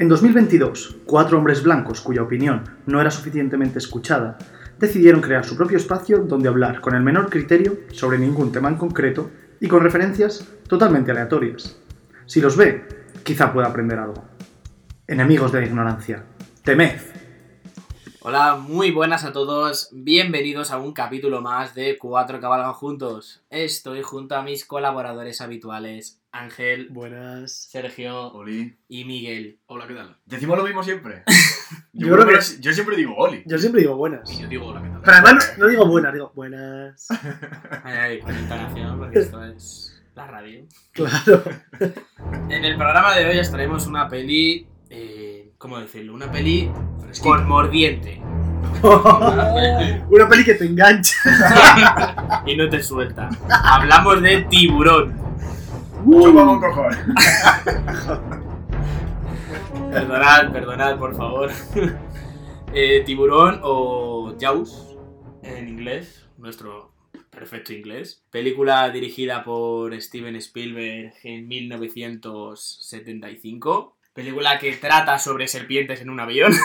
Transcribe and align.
En 0.00 0.08
2022, 0.08 0.96
cuatro 1.04 1.36
hombres 1.36 1.62
blancos 1.62 2.00
cuya 2.00 2.22
opinión 2.22 2.64
no 2.86 3.02
era 3.02 3.10
suficientemente 3.10 3.78
escuchada 3.78 4.38
decidieron 4.78 5.20
crear 5.20 5.44
su 5.44 5.58
propio 5.58 5.76
espacio 5.76 6.20
donde 6.20 6.48
hablar 6.48 6.80
con 6.80 6.94
el 6.94 7.02
menor 7.02 7.28
criterio 7.28 7.80
sobre 7.92 8.18
ningún 8.18 8.50
tema 8.50 8.70
en 8.70 8.76
concreto 8.76 9.30
y 9.60 9.68
con 9.68 9.82
referencias 9.82 10.48
totalmente 10.66 11.10
aleatorias. 11.10 11.76
Si 12.24 12.40
los 12.40 12.56
ve, 12.56 12.88
quizá 13.24 13.52
pueda 13.52 13.68
aprender 13.68 13.98
algo. 13.98 14.24
Enemigos 15.06 15.52
de 15.52 15.60
la 15.60 15.66
ignorancia, 15.66 16.24
temed. 16.64 16.98
Hola, 18.22 18.56
muy 18.56 18.92
buenas 18.92 19.26
a 19.26 19.32
todos. 19.32 19.90
Bienvenidos 19.92 20.70
a 20.70 20.78
un 20.78 20.94
capítulo 20.94 21.42
más 21.42 21.74
de 21.74 21.98
Cuatro 21.98 22.40
Cabalgan 22.40 22.72
Juntos. 22.72 23.42
Estoy 23.50 24.00
junto 24.00 24.34
a 24.34 24.42
mis 24.42 24.64
colaboradores 24.64 25.42
habituales, 25.42 26.19
Ángel, 26.32 26.88
Buenas. 26.90 27.52
Sergio 27.70 28.32
Oli. 28.32 28.78
y 28.88 29.04
Miguel. 29.04 29.58
Hola, 29.66 29.86
¿qué 29.88 29.94
tal? 29.94 30.16
Decimos 30.26 30.56
lo 30.58 30.64
mismo 30.64 30.82
siempre. 30.84 31.24
Yo 31.92 32.06
Yo, 32.08 32.14
creo 32.14 32.26
creo 32.26 32.38
que- 32.38 32.44
que... 32.56 32.60
yo 32.60 32.72
siempre 32.72 32.96
digo 32.96 33.14
Oli. 33.16 33.42
Yo 33.46 33.58
siempre 33.58 33.80
digo 33.82 33.96
buenas. 33.96 34.30
Y 34.30 34.40
yo 34.42 34.48
digo 34.48 34.66
hola, 34.66 34.82
¿qué 34.82 34.88
tal? 34.88 35.00
Pero 35.02 35.16
además 35.16 35.54
no 35.58 35.66
digo 35.68 35.86
buenas, 35.86 36.12
digo 36.12 36.32
buenas. 36.34 37.06
Ay, 37.84 37.94
ay, 37.98 38.20
con 38.20 38.34
entonación, 38.34 38.98
porque 38.98 39.18
esto 39.20 39.44
es 39.44 40.02
la 40.14 40.26
radio. 40.26 40.64
Claro. 40.92 41.42
En 42.48 42.64
el 42.64 42.76
programa 42.76 43.14
de 43.16 43.26
hoy 43.26 43.38
os 43.38 43.50
traemos 43.50 43.86
una 43.86 44.08
peli. 44.08 44.66
eh, 44.88 45.52
¿Cómo 45.58 45.78
decirlo? 45.78 46.14
Una 46.14 46.30
peli 46.30 46.70
con 47.22 47.46
mordiente. 47.48 48.20
Una 48.82 50.28
peli 50.28 50.44
que 50.44 50.54
te 50.54 50.64
engancha. 50.66 51.14
y 52.46 52.56
no 52.56 52.68
te 52.68 52.82
suelta. 52.82 53.28
Hablamos 53.48 54.22
de 54.22 54.42
tiburón. 54.50 55.29
Chupa 56.04 56.44
con 56.44 56.60
cojones. 56.60 56.98
Perdonad, 59.90 60.52
perdonad, 60.52 60.98
por 60.98 61.16
favor. 61.16 61.50
Eh, 62.72 63.02
tiburón 63.04 63.58
o 63.64 64.36
Jaws 64.40 64.96
en 65.42 65.68
inglés, 65.68 66.28
nuestro 66.38 66.92
perfecto 67.28 67.72
inglés. 67.72 68.22
Película 68.30 68.88
dirigida 68.90 69.42
por 69.42 70.00
Steven 70.00 70.36
Spielberg 70.36 71.12
en 71.24 71.48
1975. 71.48 73.96
Película 74.12 74.60
que 74.60 74.72
trata 74.76 75.18
sobre 75.18 75.48
serpientes 75.48 76.00
en 76.00 76.10
un 76.10 76.20
avión. 76.20 76.52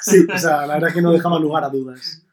Sí, 0.00 0.26
o 0.32 0.38
sea, 0.38 0.66
la 0.66 0.74
verdad 0.74 0.88
es 0.88 0.94
que 0.94 1.02
no 1.02 1.12
dejaba 1.12 1.38
lugar 1.38 1.64
a 1.64 1.68
dudas. 1.68 2.25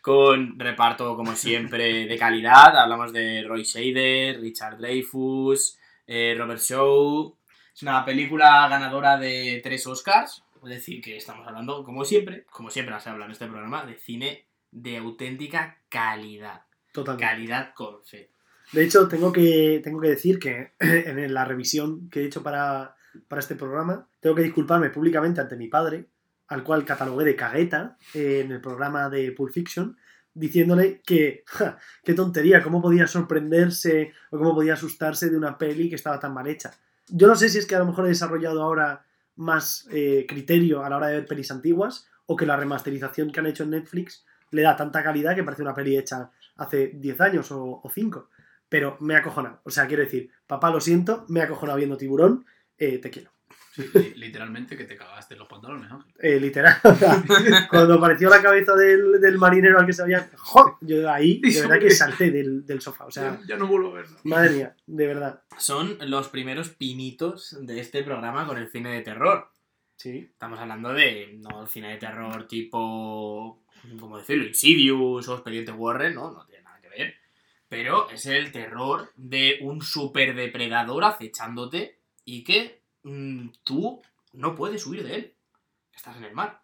Con 0.00 0.58
reparto, 0.58 1.16
como 1.16 1.34
siempre, 1.34 2.06
de 2.06 2.18
calidad. 2.18 2.76
Hablamos 2.76 3.12
de 3.12 3.44
Roy 3.46 3.62
Shader, 3.62 4.40
Richard 4.40 4.78
Dreyfuss, 4.78 5.78
eh, 6.06 6.34
Robert 6.38 6.60
Shaw. 6.60 7.36
Es 7.74 7.82
una 7.82 8.04
película 8.04 8.66
ganadora 8.68 9.18
de 9.18 9.60
tres 9.62 9.86
Oscars. 9.86 10.42
Es 10.62 10.70
decir, 10.70 11.00
que 11.00 11.16
estamos 11.16 11.46
hablando, 11.46 11.84
como 11.84 12.04
siempre, 12.04 12.44
como 12.50 12.70
siempre 12.70 12.98
se 13.00 13.10
habla 13.10 13.24
en 13.26 13.30
este 13.32 13.46
programa, 13.46 13.84
de 13.84 13.96
cine 13.96 14.46
de 14.70 14.96
auténtica 14.98 15.78
calidad. 15.88 16.62
Totalmente. 16.92 17.24
Calidad 17.24 17.74
con 17.74 18.04
fe. 18.04 18.30
De 18.72 18.84
hecho, 18.84 19.08
tengo 19.08 19.32
que, 19.32 19.80
tengo 19.82 20.00
que 20.00 20.08
decir 20.08 20.38
que 20.38 20.72
en 20.78 21.34
la 21.34 21.44
revisión 21.44 22.08
que 22.08 22.20
he 22.20 22.26
hecho 22.26 22.42
para, 22.42 22.94
para 23.28 23.40
este 23.40 23.56
programa, 23.56 24.08
tengo 24.20 24.36
que 24.36 24.42
disculparme 24.42 24.90
públicamente 24.90 25.40
ante 25.40 25.56
mi 25.56 25.68
padre, 25.68 26.06
al 26.50 26.64
cual 26.64 26.84
catalogué 26.84 27.24
de 27.24 27.36
cagueta 27.36 27.96
eh, 28.12 28.42
en 28.44 28.52
el 28.52 28.60
programa 28.60 29.08
de 29.08 29.30
Pulp 29.32 29.52
Fiction, 29.52 29.96
diciéndole 30.34 31.00
que, 31.06 31.44
ja, 31.46 31.78
qué 32.04 32.12
tontería, 32.12 32.62
cómo 32.62 32.82
podía 32.82 33.06
sorprenderse 33.06 34.12
o 34.30 34.38
cómo 34.38 34.54
podía 34.54 34.74
asustarse 34.74 35.30
de 35.30 35.36
una 35.36 35.56
peli 35.56 35.88
que 35.88 35.94
estaba 35.94 36.18
tan 36.18 36.34
mal 36.34 36.48
hecha. 36.48 36.72
Yo 37.08 37.28
no 37.28 37.36
sé 37.36 37.48
si 37.48 37.58
es 37.58 37.66
que 37.66 37.76
a 37.76 37.78
lo 37.78 37.86
mejor 37.86 38.06
he 38.06 38.10
desarrollado 38.10 38.62
ahora 38.62 39.06
más 39.36 39.86
eh, 39.90 40.26
criterio 40.28 40.84
a 40.84 40.90
la 40.90 40.96
hora 40.96 41.06
de 41.06 41.14
ver 41.14 41.26
pelis 41.26 41.52
antiguas 41.52 42.08
o 42.26 42.36
que 42.36 42.46
la 42.46 42.56
remasterización 42.56 43.30
que 43.30 43.40
han 43.40 43.46
hecho 43.46 43.62
en 43.62 43.70
Netflix 43.70 44.26
le 44.50 44.62
da 44.62 44.76
tanta 44.76 45.04
calidad 45.04 45.36
que 45.36 45.44
parece 45.44 45.62
una 45.62 45.74
peli 45.74 45.96
hecha 45.96 46.30
hace 46.56 46.88
10 46.94 47.20
años 47.20 47.52
o, 47.52 47.80
o 47.82 47.88
5. 47.88 48.28
Pero 48.68 48.96
me 49.00 49.14
ha 49.14 49.18
acojonado. 49.18 49.60
O 49.62 49.70
sea, 49.70 49.86
quiero 49.86 50.02
decir, 50.02 50.30
papá, 50.48 50.70
lo 50.70 50.80
siento, 50.80 51.24
me 51.28 51.40
ha 51.40 51.44
acojonado 51.44 51.78
viendo 51.78 51.96
tiburón, 51.96 52.44
eh, 52.76 52.98
te 52.98 53.10
quiero. 53.10 53.30
Literalmente 54.16 54.76
que 54.76 54.84
te 54.84 54.96
cagaste 54.96 55.34
en 55.34 55.40
los 55.40 55.48
pantalones, 55.48 55.90
Ángel. 55.90 56.12
Eh, 56.20 56.40
literal. 56.40 56.76
o 56.82 56.94
sea, 56.94 57.22
Cuando 57.70 57.94
apareció 57.94 58.28
la 58.28 58.42
cabeza 58.42 58.74
del, 58.74 59.20
del 59.20 59.38
marinero 59.38 59.78
al 59.78 59.86
que 59.86 59.92
se 59.92 60.02
había. 60.02 60.30
¡Joder! 60.36 60.74
Yo 60.80 61.10
ahí, 61.10 61.40
de 61.40 61.60
verdad 61.60 61.78
que 61.78 61.90
salté 61.90 62.30
del, 62.30 62.66
del 62.66 62.80
sofá. 62.80 63.06
O 63.06 63.10
sea, 63.10 63.38
ya, 63.40 63.48
ya 63.48 63.56
no 63.56 63.66
vuelvo 63.66 63.90
a 63.90 63.94
verlo. 63.94 64.16
madre 64.24 64.50
mía, 64.50 64.76
de 64.86 65.06
verdad. 65.06 65.42
Son 65.58 65.98
los 66.06 66.28
primeros 66.28 66.70
pinitos 66.70 67.56
de 67.60 67.80
este 67.80 68.02
programa 68.02 68.46
con 68.46 68.58
el 68.58 68.70
cine 68.70 68.92
de 68.92 69.02
terror. 69.02 69.50
Sí. 69.96 70.30
Estamos 70.32 70.58
hablando 70.58 70.94
de, 70.94 71.38
no, 71.38 71.66
cine 71.66 71.90
de 71.90 71.98
terror 71.98 72.48
tipo, 72.48 73.62
¿cómo 73.98 74.18
decirlo? 74.18 74.46
Insidious 74.46 75.28
o 75.28 75.34
Expediente 75.34 75.72
Warren, 75.72 76.14
¿no? 76.14 76.30
No 76.32 76.46
tiene 76.46 76.64
nada 76.64 76.80
que 76.80 76.88
ver. 76.88 77.14
Pero 77.68 78.10
es 78.10 78.24
el 78.26 78.50
terror 78.50 79.12
de 79.16 79.58
un 79.60 79.82
superdepredador 79.82 81.04
acechándote 81.04 81.98
y 82.24 82.44
que 82.44 82.79
tú 83.64 84.02
no 84.32 84.54
puedes 84.54 84.86
huir 84.86 85.02
de 85.04 85.14
él. 85.14 85.34
Estás 85.94 86.16
en 86.16 86.24
el 86.24 86.34
mar 86.34 86.62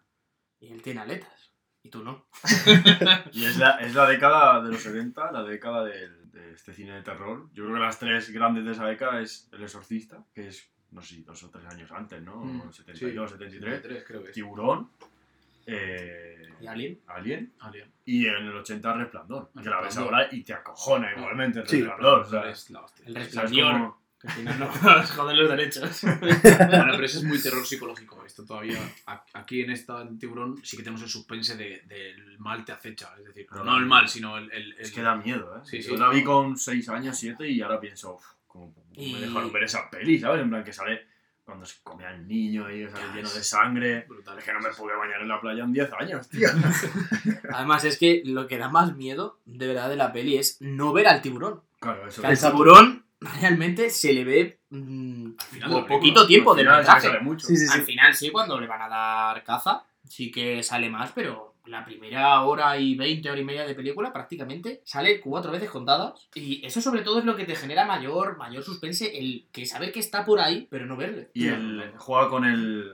y 0.59 0.71
él 0.71 0.81
tiene 0.81 1.01
aletas 1.01 1.53
y 1.83 1.89
tú 1.89 2.03
no. 2.03 2.25
Y 3.33 3.45
es 3.45 3.57
la, 3.57 3.77
es 3.77 3.93
la 3.93 4.07
década 4.09 4.61
de 4.63 4.71
los 4.71 4.81
70, 4.81 5.31
la 5.31 5.43
década 5.43 5.83
del- 5.85 6.31
de, 6.31 6.53
este 6.53 6.73
cine 6.73 6.93
de 6.93 7.01
terror. 7.03 7.49
Yo 7.53 7.63
creo 7.65 7.75
que 7.75 7.81
las 7.81 7.99
tres 7.99 8.29
grandes 8.31 8.65
de 8.65 8.71
esa 8.71 8.85
década 8.85 9.21
es 9.21 9.49
El 9.51 9.63
Exorcista, 9.63 10.23
que 10.33 10.47
es, 10.47 10.69
no 10.91 11.01
sé 11.01 11.15
si 11.15 11.23
dos 11.23 11.41
o 11.43 11.49
tres 11.49 11.65
años 11.65 11.91
antes, 11.91 12.21
¿no? 12.21 12.37
Mm, 12.37 12.71
72, 12.71 13.29
sí. 13.31 13.37
73. 13.37 13.81
73, 13.81 14.03
creo 14.05 14.23
que 14.23 14.29
es. 14.29 14.35
Tiburón. 14.35 14.89
eh, 15.65 16.47
¿Y 16.61 16.67
Alien? 16.67 16.99
Alien. 17.07 17.53
Alien. 17.59 17.91
Y 18.05 18.25
en 18.27 18.35
el 18.47 18.55
80 18.57 18.93
Resplandor. 18.93 19.51
Que 19.61 19.69
la 19.69 19.81
ves 19.81 19.97
ahora 19.97 20.27
y 20.31 20.43
te 20.43 20.53
acojona 20.53 21.11
igualmente 21.15 21.59
el 21.59 21.67
Sí. 21.67 21.81
Resplandor. 21.81 22.19
o 22.21 22.25
sea, 22.29 22.49
Es 22.49 22.69
la 22.71 22.81
hostia. 22.81 23.05
El 23.05 23.13
¿sabes 23.13 23.33
resplandor. 23.51 23.95
Que 24.19 24.29
si 24.29 24.41
no, 24.41 24.53
no 24.57 24.67
nos 24.67 25.11
joden 25.11 25.37
los 25.37 25.49
derechos. 25.49 26.01
Bueno, 26.21 26.91
pero 26.93 27.05
eso 27.05 27.19
es 27.19 27.23
muy 27.23 27.39
terror 27.41 27.65
psicológico. 27.65 28.23
Esto 28.25 28.43
todavía, 28.45 28.79
aquí 29.33 29.61
en 29.61 29.71
esta 29.71 30.01
en 30.01 30.17
Tiburón, 30.17 30.59
sí 30.63 30.75
que 30.75 30.83
tenemos 30.83 31.03
el 31.03 31.09
suspense 31.09 31.55
de- 31.55 31.81
del 31.87 32.39
mal 32.39 32.65
te 32.65 32.71
acecha. 32.71 33.11
Es 33.19 33.25
decir, 33.25 33.45
Pero 33.49 33.63
no 33.63 33.77
el 33.77 33.85
mal, 33.85 34.07
sino 34.09 34.37
el. 34.37 34.51
el- 34.51 34.73
Es 34.79 34.89
el- 34.89 34.93
que 34.95 35.01
da 35.03 35.15
miedo, 35.15 35.55
¿eh? 35.57 35.61
Sí, 35.65 35.81
Yo 35.81 35.91
sí. 35.91 35.97
la 35.97 36.09
vi 36.09 36.23
con 36.23 36.57
6 36.57 36.89
años, 36.89 37.17
7 37.17 37.47
y 37.47 37.61
ahora 37.61 37.79
pienso, 37.79 38.15
uf, 38.15 38.25
¿cómo 38.47 38.73
Y- 38.93 39.13
me 39.13 39.19
dejaron 39.21 39.51
ver 39.53 39.63
esa 39.63 39.89
peli, 39.89 40.19
¿sabes? 40.19 40.41
En 40.41 40.49
plan 40.49 40.63
que 40.63 40.73
sale 40.73 41.05
cuando 41.43 41.65
se 41.65 41.75
come 41.83 42.05
al 42.05 42.27
niño 42.27 42.69
y 42.71 42.89
sale 42.89 43.05
lleno 43.13 43.27
es 43.27 43.35
de 43.35 43.43
sangre. 43.43 44.05
brutal. 44.09 44.37
Es 44.39 44.43
que 44.43 44.51
no 44.53 44.59
me 44.59 44.69
pude 44.69 44.95
bañar 44.95 45.21
en 45.21 45.27
la 45.29 45.39
playa 45.39 45.63
en 45.63 45.71
10 45.73 45.89
años, 45.93 46.27
tío. 46.27 46.49
Además 47.53 47.83
es 47.85 47.97
que 47.97 48.21
lo 48.25 48.47
que 48.47 48.57
da 48.57 48.69
más 48.69 48.95
miedo, 48.95 49.39
de 49.45 49.67
verdad, 49.67 49.89
de 49.89 49.95
la 49.95 50.11
peli 50.11 50.37
es 50.37 50.57
no 50.59 50.91
ver 50.93 51.07
al 51.07 51.21
tiburón. 51.21 51.61
Claro, 51.79 52.07
eso 52.07 52.21
Que 52.21 52.27
al 52.27 52.33
es. 52.33 52.41
tiburón 52.41 53.05
realmente 53.19 53.89
se 53.89 54.13
le 54.13 54.23
ve 54.23 54.59
mm, 54.69 55.31
Al 55.39 55.45
final 55.47 55.69
po- 55.69 55.75
de 55.75 55.81
la 55.81 55.87
película. 55.87 55.87
poquito 55.87 56.27
tiempo 56.27 56.51
Al 56.51 56.57
de 56.57 56.63
final 56.63 56.75
sí 56.83 56.87
que 56.87 57.07
metraje. 57.23 57.39
Sí, 57.39 57.57
sí, 57.57 57.67
Al 57.73 57.81
final 57.83 58.13
sí, 58.15 58.29
cuando 58.31 58.59
le 58.59 58.67
van 58.67 58.81
a 58.81 58.87
dar 58.89 59.43
caza, 59.43 59.83
sí 60.07 60.31
que 60.31 60.61
sale 60.63 60.89
más, 60.89 61.11
pero 61.13 61.55
la 61.65 61.83
primera 61.83 62.41
hora 62.43 62.77
y 62.77 62.95
veinte, 62.95 63.29
hora 63.29 63.41
y 63.41 63.43
media 63.43 63.65
de 63.67 63.75
película 63.75 64.13
prácticamente 64.13 64.81
sale 64.85 65.19
cuatro 65.19 65.51
veces 65.51 65.69
contadas. 65.69 66.29
Y 66.33 66.65
eso 66.65 66.79
sobre 66.79 67.01
todo 67.01 67.19
es 67.19 67.25
lo 67.25 67.35
que 67.35 67.43
te 67.45 67.55
genera 67.55 67.85
mayor, 67.85 68.37
mayor 68.37 68.63
suspense, 68.63 69.17
el 69.19 69.47
que 69.51 69.65
saber 69.65 69.91
que 69.91 69.99
está 69.99 70.23
por 70.23 70.39
ahí, 70.39 70.67
pero 70.71 70.85
no 70.85 70.95
verle. 70.95 71.29
Y 71.33 71.47
él 71.47 71.91
juega 71.97 72.29
con 72.29 72.45
el. 72.45 72.93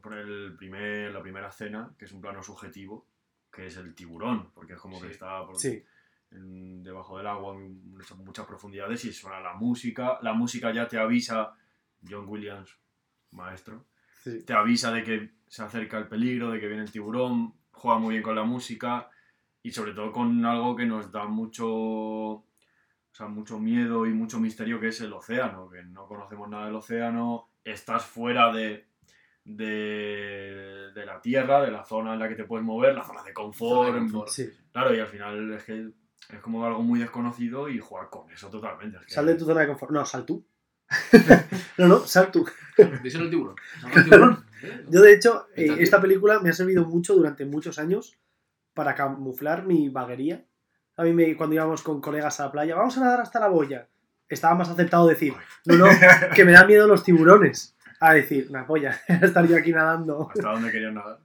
Con 0.00 0.14
el 0.14 0.56
primer, 0.56 1.12
la 1.12 1.22
primera 1.22 1.48
escena, 1.48 1.90
que 1.98 2.06
es 2.06 2.12
un 2.12 2.20
plano 2.20 2.42
subjetivo, 2.42 3.06
que 3.52 3.66
es 3.66 3.76
el 3.76 3.94
tiburón, 3.94 4.50
porque 4.52 4.72
es 4.72 4.78
como 4.80 5.00
que 5.00 5.08
está 5.08 5.44
por- 5.46 5.56
Sí. 5.60 5.84
En- 6.32 6.82
debajo 6.82 7.18
del 7.18 7.26
agua 7.26 7.54
en 7.54 7.94
muchas, 8.24 8.46
profundidades 8.46 9.04
y 9.04 9.12
suena 9.12 9.40
la 9.40 9.54
música. 9.54 10.18
La 10.22 10.32
música 10.32 10.72
ya 10.72 10.88
te 10.88 10.98
avisa, 10.98 11.54
John 12.08 12.26
Williams, 12.28 12.76
maestro, 13.30 13.86
sí. 14.22 14.44
te 14.44 14.52
avisa 14.52 14.90
de 14.92 15.02
que 15.04 15.30
se 15.46 15.62
acerca 15.62 15.98
el 15.98 16.08
peligro, 16.08 16.50
de 16.50 16.58
que 16.60 16.66
viene 16.66 16.82
el 16.82 16.90
tiburón, 16.92 17.54
juega 17.70 17.98
muy 17.98 18.12
bien 18.14 18.22
con 18.22 18.34
la 18.34 18.44
música 18.44 19.08
y 19.62 19.70
sobre 19.70 19.92
todo 19.92 20.10
con 20.12 20.44
algo 20.44 20.74
que 20.74 20.84
nos 20.86 21.12
da 21.12 21.24
mucho, 21.26 21.66
o 21.70 22.44
sea, 23.12 23.28
mucho 23.28 23.58
miedo 23.60 24.06
y 24.06 24.12
mucho 24.12 24.40
misterio 24.40 24.80
que 24.80 24.88
es 24.88 25.00
el 25.00 25.12
océano, 25.12 25.68
que 25.70 25.82
no 25.84 26.06
conocemos 26.06 26.48
nada 26.48 26.66
del 26.66 26.74
océano, 26.74 27.48
estás 27.64 28.04
fuera 28.04 28.52
de, 28.52 28.86
de, 29.44 30.90
de 30.94 31.06
la 31.06 31.20
tierra, 31.20 31.62
de 31.62 31.70
la 31.70 31.84
zona 31.84 32.14
en 32.14 32.18
la 32.18 32.28
que 32.28 32.34
te 32.34 32.44
puedes 32.44 32.64
mover, 32.64 32.94
la 32.94 33.04
zona 33.04 33.22
de 33.22 33.32
confort, 33.32 33.86
Zona 33.88 33.92
de 33.94 33.98
confort. 34.00 34.28
Sí. 34.30 34.48
claro, 34.72 34.94
y 34.94 35.00
al 35.00 35.06
final 35.06 35.52
es 35.52 35.64
que 35.64 35.90
es 36.30 36.40
como 36.40 36.64
algo 36.64 36.82
muy 36.82 37.00
desconocido 37.00 37.68
y 37.68 37.78
jugar 37.78 38.08
con 38.10 38.30
eso 38.30 38.48
totalmente. 38.48 38.98
es 38.98 39.06
que- 39.06 39.14
Sal 39.14 39.26
de 39.26 39.34
tu 39.34 39.44
zona 39.44 39.60
de 39.62 39.66
confort. 39.68 39.92
No, 39.92 40.04
sal 40.06 40.24
tú. 40.24 40.44
no, 41.78 41.88
no, 41.88 41.98
sal 42.00 42.30
tú. 42.30 42.46
Díselo 43.02 43.24
al 43.24 43.30
tiburón. 43.30 43.56
Al 43.94 44.04
tiburón. 44.04 44.44
Yo, 44.90 45.00
de 45.00 45.12
hecho, 45.12 45.46
eh, 45.56 45.76
esta 45.78 46.00
película 46.00 46.38
me 46.40 46.50
ha 46.50 46.52
servido 46.52 46.84
mucho 46.84 47.14
durante 47.14 47.44
muchos 47.44 47.78
años 47.78 48.16
para 48.74 48.94
camuflar 48.94 49.64
mi 49.66 49.88
vaguería. 49.88 50.44
A 50.96 51.02
mí, 51.04 51.12
me, 51.12 51.36
cuando 51.36 51.54
íbamos 51.54 51.82
con 51.82 52.00
colegas 52.00 52.38
a 52.40 52.44
la 52.46 52.52
playa, 52.52 52.76
vamos 52.76 52.96
a 52.96 53.00
nadar 53.00 53.20
hasta 53.22 53.40
la 53.40 53.48
boya. 53.48 53.88
Estaba 54.28 54.54
más 54.54 54.68
aceptado 54.68 55.08
decir, 55.08 55.34
no, 55.66 55.76
no, 55.76 55.86
que 56.34 56.44
me 56.44 56.52
dan 56.52 56.66
miedo 56.66 56.86
los 56.86 57.02
tiburones. 57.02 57.76
a 58.00 58.14
decir, 58.14 58.46
una 58.50 58.66
polla, 58.66 59.00
estar 59.08 59.46
yo 59.46 59.56
aquí 59.56 59.72
nadando. 59.72 60.28
¿Hasta 60.30 60.50
dónde 60.52 60.70
querían 60.70 60.94
nadar? 60.94 61.18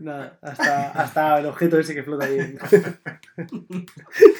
Nada, 0.00 0.38
hasta, 0.42 0.90
hasta 0.92 1.38
el 1.40 1.46
objeto 1.46 1.78
ese 1.78 1.94
que 1.94 2.02
flota 2.02 2.24
ahí. 2.26 2.56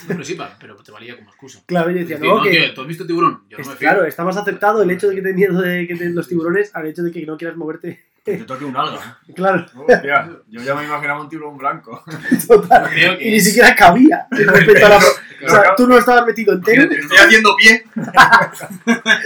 Pero 0.08 0.24
sí, 0.24 0.34
pa- 0.34 0.56
pero 0.60 0.76
te 0.76 0.92
valía 0.92 1.16
como 1.16 1.30
excusa. 1.30 1.62
Claro, 1.66 1.90
yo 1.90 1.98
decía, 1.98 2.16
Decir, 2.16 2.28
no, 2.30 2.38
no, 2.38 2.42
que. 2.42 2.50
tío, 2.50 2.74
¿tú 2.74 2.80
has 2.82 2.86
visto 2.88 3.06
tiburón? 3.06 3.42
Yo 3.48 3.58
no 3.58 3.62
es- 3.62 3.68
me 3.68 3.74
fío. 3.76 3.88
claro, 3.88 4.04
está 4.04 4.24
más 4.24 4.36
aceptado 4.36 4.82
el 4.82 4.90
hecho 4.90 5.08
de 5.08 5.16
que 5.16 5.22
te 5.22 5.32
miedo 5.32 5.60
de 5.60 5.86
que 5.86 5.96
te- 5.96 6.10
los 6.10 6.28
tiburones 6.28 6.74
al 6.74 6.86
hecho 6.86 7.02
de 7.02 7.10
que 7.12 7.24
no 7.26 7.36
quieras 7.36 7.56
moverte. 7.56 8.02
Que 8.24 8.36
te 8.36 8.44
toque 8.44 8.64
un 8.64 8.76
alga. 8.76 9.18
Claro, 9.34 9.66
Hostia, 9.74 10.30
yo 10.48 10.60
ya 10.62 10.74
me 10.74 10.84
imaginaba 10.84 11.20
un 11.20 11.28
tiburón 11.28 11.56
blanco. 11.58 12.04
total. 12.48 12.88
Creo 12.90 13.18
que 13.18 13.26
Y 13.26 13.30
ni 13.32 13.36
es- 13.38 13.44
siquiera 13.46 13.74
cabía 13.74 14.26
respecto 14.30 14.86
a 14.86 14.88
la. 14.90 14.96
O 14.98 15.48
sea, 15.48 15.74
tú 15.76 15.88
no 15.88 15.98
estabas 15.98 16.24
metido 16.26 16.52
entero. 16.54 16.82
Imagínate, 16.84 17.02
Estoy 17.02 17.18
haciendo 17.18 17.56
pie. 17.56 17.84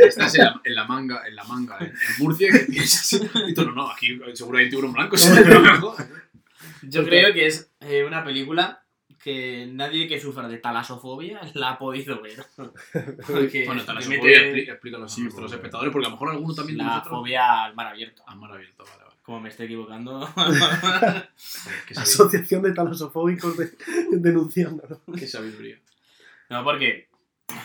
Estás 0.01 0.35
en 0.37 0.45
la, 0.45 0.61
en 0.65 0.75
la 0.75 0.85
manga, 0.85 1.23
en 1.29 1.37
la 1.37 1.45
manga, 1.45 1.77
en, 1.81 1.87
en 1.89 1.95
Murcia, 2.19 2.51
que 2.51 2.61
tienes 2.61 2.95
así. 2.99 3.31
Y 3.49 3.53
tú, 3.55 3.67
no, 3.67 3.73
no, 3.73 3.91
aquí 3.91 4.19
seguro 4.35 4.57
hay 4.59 4.71
tiburón 4.71 4.93
blanco. 4.95 5.17
no. 5.81 5.95
Yo 6.83 7.05
creo 7.05 7.35
que 7.35 7.47
es 7.47 7.71
eh, 7.81 8.05
una 8.07 8.25
película 8.25 8.83
que 9.27 9.67
nadie 9.73 10.07
que 10.07 10.21
sufra 10.21 10.47
de 10.47 10.59
talasofobia 10.59 11.41
la 11.55 11.71
ha 11.71 11.79
podido 11.79 12.23
ver. 12.23 12.47
Porque 13.27 13.65
Bueno, 13.67 13.85
talasofobia, 13.85 14.21
mete 14.23 14.55
expli- 14.55 14.71
explícalo 14.73 15.05
a 15.05 15.09
Sí, 15.09 15.23
nuestros 15.23 15.43
porque- 15.45 15.57
espectadores, 15.57 15.93
porque 15.93 16.07
a 16.07 16.11
lo 16.11 16.15
mejor 16.17 16.31
alguno 16.31 16.55
también 16.55 16.79
la 16.79 16.85
nosotros. 16.85 17.11
fobia 17.19 17.65
al 17.65 17.75
mar 17.75 17.89
abierto. 17.89 18.23
Ah, 18.27 18.35
mar 18.37 18.53
abierto, 18.53 18.85
vale, 18.85 19.03
vale. 19.05 19.17
Como 19.23 19.41
me 19.41 19.49
estoy 19.49 19.67
equivocando. 19.67 20.21
Asociación 21.97 22.63
de 22.63 22.73
talasofóbicos 22.73 23.57
de, 23.57 23.71
denunciándolo. 24.13 25.01
Qué 25.19 25.27
sabiduría. 25.27 25.79
no, 26.49 26.63
porque. 26.65 27.09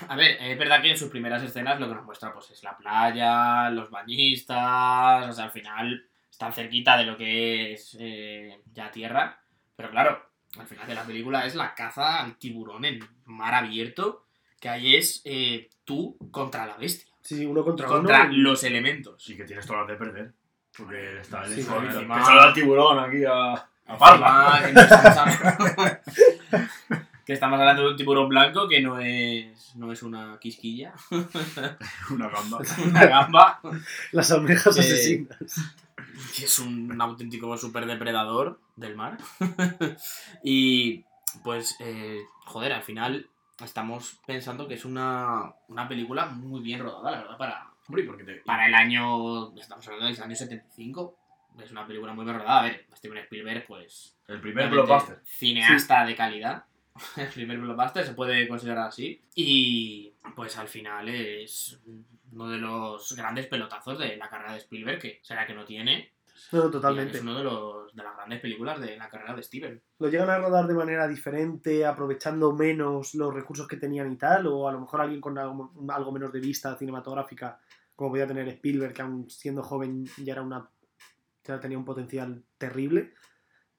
A 0.08 0.16
ver, 0.16 0.38
es 0.42 0.58
verdad 0.60 0.82
que 0.82 0.92
en 0.92 0.98
sus 0.98 1.10
primeras 1.10 1.42
escenas 1.44 1.80
lo 1.80 1.88
que 1.88 1.96
nos 1.96 2.06
muestra 2.06 2.32
pues 2.34 2.52
es 2.52 2.64
la 2.64 2.78
playa, 2.78 3.70
los 3.72 3.90
bañistas, 3.90 5.28
o 5.30 5.34
sea, 5.34 5.46
al 5.46 5.52
final 5.52 6.06
están 6.30 6.54
cerquita 6.54 6.98
de 6.98 7.06
lo 7.06 7.18
que 7.18 7.74
es 7.74 7.98
eh, 8.00 8.60
ya 8.74 8.92
tierra, 8.92 9.42
pero 9.76 9.90
claro, 9.90 10.24
al 10.60 10.68
final 10.68 10.88
de 10.88 10.96
la 10.96 11.04
película 11.04 11.46
es 11.46 11.56
la 11.56 11.74
caza 11.74 12.22
al 12.22 12.36
tiburón 12.38 12.86
en 12.86 13.00
mar 13.26 13.54
abierto, 13.54 14.26
que 14.60 14.70
ahí 14.70 14.96
es 14.96 15.22
eh, 15.26 15.70
tú 15.86 16.18
contra 16.32 16.66
la 16.66 16.78
bestia, 16.78 17.08
Sí, 17.22 17.38
sí, 17.38 17.46
uno 17.46 17.64
contra, 17.64 17.88
contra 17.88 18.24
uno. 18.24 18.34
los 18.38 18.64
elementos. 18.64 19.24
Sí 19.24 19.38
que 19.38 19.44
tienes 19.44 19.66
todas 19.68 19.82
las 19.82 19.90
de 19.90 19.96
perder. 20.06 20.34
Porque 20.76 21.20
está 21.22 21.44
el 21.46 21.54
Sí, 21.54 21.62
salga 21.64 22.48
el 22.48 22.54
tiburón 22.54 22.98
aquí 23.00 23.24
a, 23.26 23.54
a 23.54 23.98
parla. 23.98 24.62
Que 24.66 24.74
no 24.74 24.82
estamos 24.82 25.18
hablando- 25.18 26.00
que 27.26 27.34
estamos 27.34 27.60
hablando 27.60 27.84
de 27.84 27.90
un 27.90 27.96
tiburón 27.96 28.28
blanco 28.30 28.68
que 28.68 28.82
no 28.82 29.00
es, 29.00 29.76
no 29.76 29.92
es 29.92 30.02
una 30.02 30.38
quisquilla, 30.40 30.94
Una 32.10 32.30
gamba. 32.30 32.60
una 32.86 33.06
gamba. 33.06 33.60
Las 34.12 34.32
almejas 34.32 34.78
asesinas. 34.78 35.38
que 36.36 36.46
es 36.46 36.60
un 36.60 37.00
auténtico 37.00 37.56
super 37.58 37.86
depredador 37.86 38.60
del 38.82 38.96
mar. 38.96 39.18
y 40.44 41.06
pues, 41.44 41.78
eh, 41.80 42.20
joder, 42.46 42.74
al 42.74 42.84
final 42.84 43.30
estamos 43.64 44.20
pensando 44.26 44.68
que 44.68 44.74
es 44.74 44.86
una, 44.86 45.54
una 45.68 45.88
película 45.88 46.26
muy 46.26 46.62
bien 46.62 46.82
rodada, 46.82 47.12
la 47.12 47.22
verdad, 47.22 47.38
para, 47.38 47.72
Hombre, 47.88 48.04
porque 48.04 48.24
te. 48.24 48.36
para 48.38 48.68
el 48.68 48.74
año, 48.76 49.56
estamos 49.58 49.88
hablando 49.88 50.08
del 50.08 50.22
año 50.22 50.36
75. 50.36 51.18
Es 51.62 51.72
una 51.72 51.86
película 51.86 52.14
muy 52.14 52.26
bien 52.26 52.38
rodada. 52.38 52.60
A 52.60 52.64
ver, 52.64 52.86
Steven 52.96 53.18
Spielberg, 53.20 53.66
pues, 53.68 54.18
El 54.28 54.42
primer 54.42 54.70
blockbuster. 54.70 55.22
cineasta 55.26 56.06
de 56.06 56.16
calidad. 56.16 56.66
El 57.18 57.28
primer 57.28 57.60
blockbuster 57.60 58.06
se 58.06 58.14
puede 58.14 58.48
considerar 58.48 58.88
así. 58.88 59.22
Y 59.36 60.14
pues 60.36 60.58
al 60.58 60.68
final 60.68 61.10
es 61.10 61.80
uno 62.32 62.50
de 62.50 62.58
los 62.58 63.16
grandes 63.16 63.48
pelotazos 63.48 64.00
de 64.00 64.16
la 64.18 64.30
carrera 64.30 64.54
de 64.54 64.60
Spielberg, 64.60 65.00
que 65.00 65.20
será 65.22 65.46
que 65.46 65.54
no 65.54 65.66
tiene. 65.66 66.12
No, 66.52 66.70
totalmente. 66.70 67.18
Es 67.18 67.24
uno 67.24 67.38
de, 67.38 67.44
los, 67.44 67.96
de 67.96 68.04
las 68.04 68.16
grandes 68.16 68.40
películas 68.42 68.80
de 68.80 68.98
la 68.98 69.10
carrera 69.10 69.36
de 69.36 69.44
Steven. 69.44 69.82
¿Lo 70.00 70.10
llegan 70.10 70.30
a 70.30 70.38
rodar 70.38 70.68
de 70.68 70.74
manera 70.74 71.08
diferente, 71.08 71.86
aprovechando 71.86 72.54
menos 72.54 73.16
los 73.16 73.34
recursos 73.34 73.68
que 73.68 73.78
tenían 73.78 74.12
y 74.12 74.18
tal? 74.18 74.48
¿O 74.48 74.68
a 74.68 74.72
lo 74.72 74.82
mejor 74.82 75.02
alguien 75.02 75.22
con 75.22 75.38
algo, 75.38 75.74
algo 75.90 76.12
menos 76.12 76.32
de 76.32 76.40
vista 76.40 76.76
cinematográfica, 76.76 77.60
como 77.96 78.12
podía 78.12 78.28
tener 78.28 78.48
Spielberg, 78.48 78.94
que 78.94 79.02
aún 79.02 79.30
siendo 79.30 79.64
joven 79.64 80.06
ya 80.18 80.34
era 80.34 80.42
una 80.42 80.70
ya 81.44 81.60
tenía 81.60 81.78
un 81.78 81.86
potencial 81.86 82.44
terrible? 82.58 83.14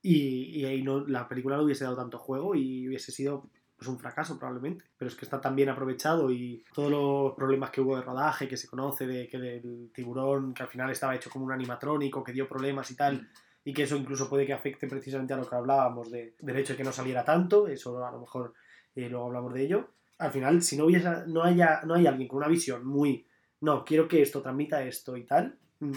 Y, 0.00 0.60
y 0.60 0.64
ahí 0.64 0.82
no, 0.82 1.06
la 1.06 1.28
película 1.28 1.56
no 1.56 1.62
hubiese 1.62 1.84
dado 1.84 1.96
tanto 1.96 2.18
juego 2.18 2.54
y 2.54 2.88
hubiese 2.88 3.12
sido 3.12 3.50
pues, 3.82 3.88
un 3.88 3.98
fracaso 3.98 4.38
probablemente. 4.38 4.84
Pero 4.96 5.08
es 5.08 5.16
que 5.16 5.24
está 5.24 5.40
tan 5.40 5.56
bien 5.56 5.68
aprovechado 5.68 6.30
y 6.30 6.64
todos 6.72 6.90
los 6.90 7.34
problemas 7.34 7.70
que 7.70 7.80
hubo 7.80 7.96
de 7.96 8.02
rodaje, 8.02 8.46
que 8.46 8.56
se 8.56 8.68
conoce, 8.68 9.06
de 9.06 9.28
que 9.28 9.38
del 9.38 9.90
tiburón, 9.92 10.54
que 10.54 10.62
al 10.62 10.68
final 10.68 10.90
estaba 10.90 11.16
hecho 11.16 11.30
como 11.30 11.44
un 11.44 11.52
animatrónico, 11.52 12.22
que 12.22 12.32
dio 12.32 12.48
problemas 12.48 12.90
y 12.90 12.96
tal, 12.96 13.28
y 13.64 13.72
que 13.72 13.82
eso 13.82 13.96
incluso 13.96 14.28
puede 14.28 14.46
que 14.46 14.52
afecte 14.52 14.86
precisamente 14.86 15.34
a 15.34 15.36
lo 15.36 15.48
que 15.48 15.56
hablábamos 15.56 16.10
de, 16.10 16.36
del 16.38 16.56
hecho 16.56 16.74
de 16.74 16.76
que 16.76 16.84
no 16.84 16.92
saliera 16.92 17.24
tanto, 17.24 17.66
eso 17.66 18.04
a 18.04 18.12
lo 18.12 18.20
mejor 18.20 18.54
eh, 18.94 19.08
luego 19.08 19.26
hablamos 19.26 19.52
de 19.54 19.62
ello. 19.64 19.88
Al 20.18 20.30
final, 20.30 20.62
si 20.62 20.76
no 20.76 20.84
hubiese, 20.84 21.08
no 21.26 21.42
haya, 21.42 21.80
no 21.84 21.94
hay 21.94 22.06
alguien 22.06 22.28
con 22.28 22.38
una 22.38 22.48
visión 22.48 22.86
muy, 22.86 23.26
no, 23.60 23.84
quiero 23.84 24.06
que 24.06 24.22
esto 24.22 24.42
transmita 24.42 24.82
esto 24.84 25.16
y 25.16 25.24
tal, 25.24 25.58
mm, 25.80 25.92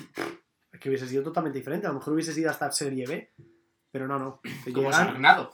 es 0.73 0.79
que 0.79 0.89
hubiese 0.89 1.07
sido 1.07 1.23
totalmente 1.23 1.59
diferente. 1.59 1.85
A 1.85 1.89
lo 1.89 1.99
mejor 1.99 2.13
hubiese 2.13 2.33
sido 2.33 2.49
hasta 2.49 2.71
serie 2.71 3.05
B, 3.05 3.31
pero 3.91 4.07
no, 4.07 4.17
no. 4.17 4.41
Como 4.73 4.91
Sarnado. 4.91 5.51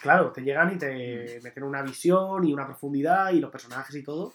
Claro, 0.00 0.32
te 0.32 0.42
llegan 0.42 0.74
y 0.74 0.78
te 0.78 1.40
meten 1.42 1.62
una 1.64 1.82
visión 1.82 2.44
y 2.44 2.52
una 2.52 2.66
profundidad 2.66 3.32
y 3.32 3.40
los 3.40 3.50
personajes 3.50 3.94
y 3.96 4.02
todo. 4.02 4.34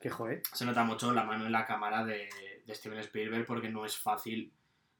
Que 0.00 0.10
joder. 0.10 0.42
Se 0.52 0.64
nota 0.64 0.84
mucho 0.84 1.12
la 1.12 1.24
mano 1.24 1.44
en 1.46 1.52
la 1.52 1.66
cámara 1.66 2.04
de, 2.04 2.28
de 2.64 2.74
Steven 2.74 2.98
Spielberg 3.00 3.44
porque 3.46 3.68
no 3.68 3.84
es 3.84 3.96
fácil 3.98 4.52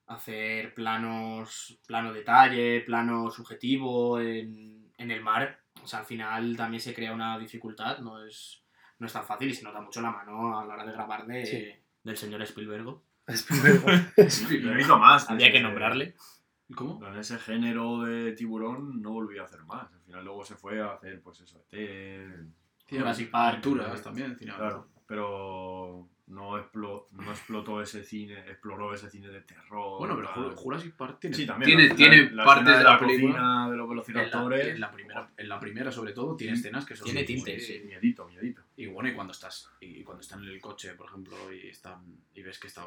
hacer 0.06 0.75
planos, 0.75 1.78
plano 1.87 2.12
detalle, 2.12 2.81
plano 2.81 3.31
subjetivo 3.31 4.20
en, 4.20 4.90
en 4.96 5.10
el 5.10 5.20
mar. 5.22 5.60
O 5.82 5.87
sea, 5.87 6.00
al 6.00 6.06
final 6.06 6.56
también 6.56 6.81
se 6.81 6.94
crea 6.94 7.12
una 7.12 7.38
dificultad, 7.38 7.99
no 7.99 8.25
es, 8.25 8.62
no 8.99 9.06
es 9.06 9.12
tan 9.12 9.25
fácil 9.25 9.49
y 9.50 9.54
se 9.54 9.62
nota 9.62 9.81
mucho 9.81 10.00
la 10.00 10.11
mano 10.11 10.58
a 10.58 10.64
la 10.64 10.75
hora 10.75 10.84
de 10.87 10.93
grabar 10.93 11.26
de, 11.26 11.46
Sí. 11.46 11.72
del 12.02 12.16
señor 12.16 12.43
Spielberg. 12.43 12.96
Spielberg. 13.28 14.12
Hizo 14.81 14.99
más. 14.99 15.31
Había 15.31 15.52
que 15.52 15.58
Ese- 15.58 15.64
nombrarle. 16.68 16.94
¿Cómo? 16.98 17.06
En 17.06 17.18
ese 17.18 17.38
género 17.38 18.00
de 18.00 18.32
tiburón 18.32 19.00
no 19.02 19.12
volvió 19.12 19.42
a 19.42 19.46
hacer 19.46 19.62
más. 19.64 19.92
Al 19.92 20.00
final 20.00 20.24
luego 20.24 20.44
se 20.44 20.54
fue 20.54 20.80
a 20.80 20.92
hacer, 20.92 21.20
pues 21.22 21.40
eso, 21.40 21.64
ET, 21.70 22.30
Jurassic 22.90 23.30
Park. 23.30 23.48
Aventuras 23.64 24.02
también, 24.02 24.36
cine 24.38 24.52
Claro, 24.54 24.88
pero 25.06 26.08
no, 26.26 26.58
explo- 26.58 27.06
no 27.12 27.30
explotó 27.30 27.80
ese 27.80 28.04
cine, 28.04 28.38
exploró 28.50 28.92
ese 28.92 29.08
cine 29.08 29.28
de 29.28 29.40
terror. 29.40 29.98
Bueno, 29.98 30.14
pero 30.16 30.28
tal. 30.28 30.44
Jur- 30.50 30.54
Jurassic 30.56 30.94
Park 30.94 31.18
tiene, 31.20 31.36
Sí, 31.36 31.46
también. 31.46 31.68
tiene, 31.70 31.88
la- 31.88 31.94
tiene 31.96 32.30
la 32.30 32.44
partes 32.44 32.76
de 32.78 32.84
la, 32.84 32.90
la 32.92 32.98
película. 32.98 33.32
cocina, 33.32 33.70
de 33.70 33.76
los 33.76 33.84
En 33.84 33.88
la, 33.88 33.88
velociraptores. 33.88 34.66
en 34.68 34.80
la 34.80 34.90
primera, 34.92 35.30
en 35.37 35.48
la 35.48 35.60
primera, 35.60 35.90
sobre 35.92 36.12
todo, 36.12 36.37
tiene 36.37 36.54
Sí. 36.54 36.60
escenas 36.60 36.84
que 36.84 36.96
son. 36.96 37.06
Tiene 37.06 37.25
tintes, 37.25 37.66
sí. 37.66 37.80
miedito, 37.87 38.26
miedito. 38.28 38.62
Y 38.76 38.87
bueno, 38.87 39.08
y 39.08 39.14
cuando 39.14 39.32
estás 39.32 39.70
y 39.80 40.02
cuando 40.04 40.20
están 40.20 40.42
en 40.42 40.48
el 40.50 40.60
coche, 40.60 40.92
por 40.94 41.06
ejemplo, 41.08 41.34
y 41.52 41.68
están 41.68 42.02
y 42.34 42.42
ves 42.42 42.58
que 42.58 42.66
está 42.66 42.87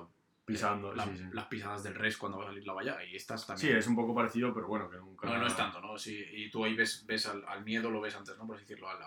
Pisando, 0.54 0.94
la- 0.94 1.04
sí, 1.06 1.18
sí. 1.18 1.24
las 1.34 1.46
pisadas 1.48 1.84
del 1.84 1.96
res 1.96 2.18
cuando 2.18 2.38
va 2.40 2.46
a 2.46 2.48
salir 2.48 2.66
la 2.66 2.74
valla, 2.74 3.04
y 3.04 3.16
estás 3.16 3.42
Sí, 3.42 3.48
también. 3.48 3.78
es 3.78 3.88
un 3.88 3.96
poco 3.96 4.14
parecido, 4.16 4.54
pero 4.54 4.68
bueno, 4.68 4.90
que 4.90 4.98
nunca. 4.98 5.28
No, 5.28 5.38
no 5.38 5.48
es 5.48 5.56
tanto, 5.56 5.80
¿no? 5.82 5.98
Sí, 5.98 6.24
y 6.34 6.50
tú 6.50 6.64
ahí 6.66 6.76
ves, 6.76 7.06
ves 7.06 7.26
al, 7.28 7.44
al 7.48 7.64
miedo, 7.64 7.90
lo 7.90 8.02
ves 8.02 8.16
antes, 8.16 8.38
¿no? 8.38 8.46
Por 8.48 8.56
así 8.56 8.66
decirlo, 8.66 8.90
al, 8.90 9.02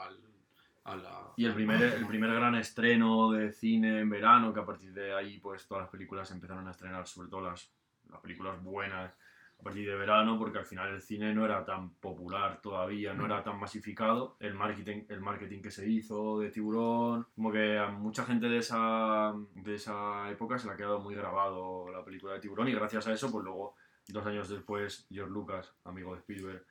al, 0.85 1.03
la... 1.03 1.33
Y 1.37 1.45
el 1.47 1.55
primer, 1.55 1.83
el 1.83 2.07
primer 2.07 2.33
gran 2.35 2.55
estreno 2.57 3.31
de 3.33 3.51
cine 3.53 4.01
en 4.01 4.11
verano, 4.11 4.53
que 4.53 4.61
a 4.61 4.67
partir 4.67 4.93
de 4.93 5.15
ahí, 5.15 5.39
pues 5.39 5.67
todas 5.67 5.83
las 5.85 5.91
películas 5.91 6.31
empezaron 6.31 6.67
a 6.69 6.71
estrenar, 6.73 7.07
sobre 7.07 7.29
todo 7.29 7.41
las, 7.43 7.71
las 8.11 8.21
películas 8.21 8.63
buenas, 8.63 9.17
partir 9.64 9.88
de 9.88 9.97
verano, 9.97 10.38
porque 10.38 10.59
al 10.59 10.64
final 10.64 10.94
el 10.94 11.02
cine 11.02 11.35
no 11.35 11.44
era 11.44 11.64
tan 11.64 11.90
popular 11.94 12.61
todavía, 12.62 13.14
no 13.14 13.26
era 13.26 13.42
tan 13.42 13.59
masificado. 13.59 14.37
El 14.38 14.54
marketing, 14.54 15.04
el 15.09 15.21
marketing 15.21 15.61
que 15.62 15.71
se 15.73 15.88
hizo 15.88 16.38
de 16.38 16.50
Tiburón, 16.50 17.26
como 17.35 17.50
que 17.50 17.76
a 17.78 17.88
mucha 17.88 18.25
gente 18.25 18.47
de 18.49 18.59
esa, 18.59 19.33
de 19.54 19.75
esa 19.75 20.30
época 20.30 20.59
se 20.59 20.66
le 20.68 20.75
ha 20.75 20.76
quedado 20.76 21.00
muy 21.00 21.14
grabado 21.14 21.90
la 21.90 22.04
película 22.04 22.35
de 22.35 22.40
Tiburón, 22.40 22.68
y 22.68 22.73
gracias 22.75 23.06
a 23.09 23.12
eso, 23.12 23.33
pues 23.33 23.44
luego, 23.44 23.75
dos 24.09 24.25
años 24.26 24.49
después, 24.49 25.06
George 25.11 25.33
Lucas, 25.33 25.75
amigo 25.85 26.12
de 26.12 26.21
Spielberg, 26.21 26.64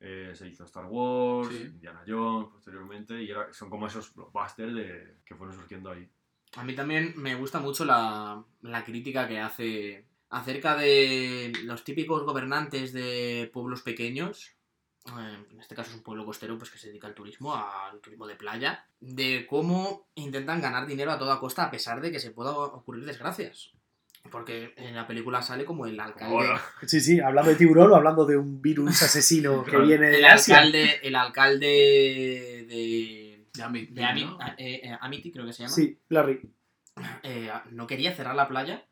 eh, 0.00 0.30
se 0.34 0.48
hizo 0.48 0.64
Star 0.64 0.86
Wars, 0.86 1.48
Sí. 1.48 1.64
Indiana 1.64 2.02
Jones 2.06 2.48
posteriormente, 2.52 3.22
y 3.22 3.30
era- 3.30 3.52
son 3.52 3.68
como 3.68 3.86
esos 3.86 4.14
blockbusters 4.14 4.74
de, 4.74 5.18
que 5.24 5.34
fueron 5.34 5.54
surgiendo 5.54 5.90
ahí. 5.90 6.08
A 6.56 6.64
mí 6.64 6.74
también 6.74 7.12
me 7.16 7.34
gusta 7.34 7.60
mucho 7.60 7.84
la, 7.84 8.42
la 8.62 8.84
crítica 8.84 9.28
que 9.28 9.38
hace 9.38 10.07
acerca 10.30 10.76
de 10.76 11.52
los 11.64 11.84
típicos 11.84 12.22
gobernantes 12.24 12.92
de 12.92 13.50
pueblos 13.52 13.82
pequeños. 13.82 14.54
eh, 15.06 15.44
En 15.50 15.60
este 15.60 15.74
caso 15.74 15.90
es 15.90 15.96
un 15.96 16.02
pueblo 16.02 16.24
costero 16.26 16.58
pues, 16.58 16.70
que 16.70 16.78
se 16.78 16.88
dedica 16.88 17.06
al 17.06 17.14
turismo, 17.14 17.54
al 17.54 18.00
turismo 18.00 18.26
de 18.26 18.36
playa, 18.36 18.86
de 19.00 19.46
cómo 19.48 20.08
intentan 20.14 20.60
ganar 20.60 20.86
dinero 20.86 21.10
a 21.12 21.18
toda 21.18 21.40
costa 21.40 21.64
a 21.64 21.70
pesar 21.70 22.00
de 22.00 22.10
que 22.12 22.20
se 22.20 22.30
puedan 22.30 22.54
ocurrir 22.54 23.04
desgracias. 23.04 23.70
Porque 24.30 24.74
en 24.76 24.94
la 24.96 25.06
película 25.06 25.40
sale 25.40 25.64
como 25.64 25.86
el 25.86 25.98
alcalde, 25.98 26.50
Sí, 26.86 27.00
sí, 27.00 27.20
hablando 27.20 27.50
de 27.50 27.56
tiburón 27.56 27.92
o 27.92 27.96
hablando 27.96 28.26
de 28.26 28.36
un 28.36 28.60
virus 28.60 29.00
asesino 29.02 29.64
que 29.64 29.78
viene 29.78 30.08
el 30.08 30.20
de 30.20 30.26
Asia. 30.26 30.56
alcalde, 30.56 31.00
el 31.02 31.14
alcalde 31.14 31.66
de, 32.68 33.46
De 33.54 33.62
Amit, 33.62 33.90
de 33.90 34.02
Ami- 34.02 34.24
¿no? 34.26 34.38
eh, 34.58 34.80
eh, 34.84 34.96
Amity, 35.00 35.30
creo 35.32 35.46
que 35.46 35.52
se 35.52 35.62
llama. 35.62 35.74
Sí, 35.74 35.98
Larry. 36.08 36.40
eh, 37.22 37.50
no 37.70 37.86
quería 37.86 38.14
cerrar 38.14 38.34
la 38.34 38.48
playa 38.48 38.84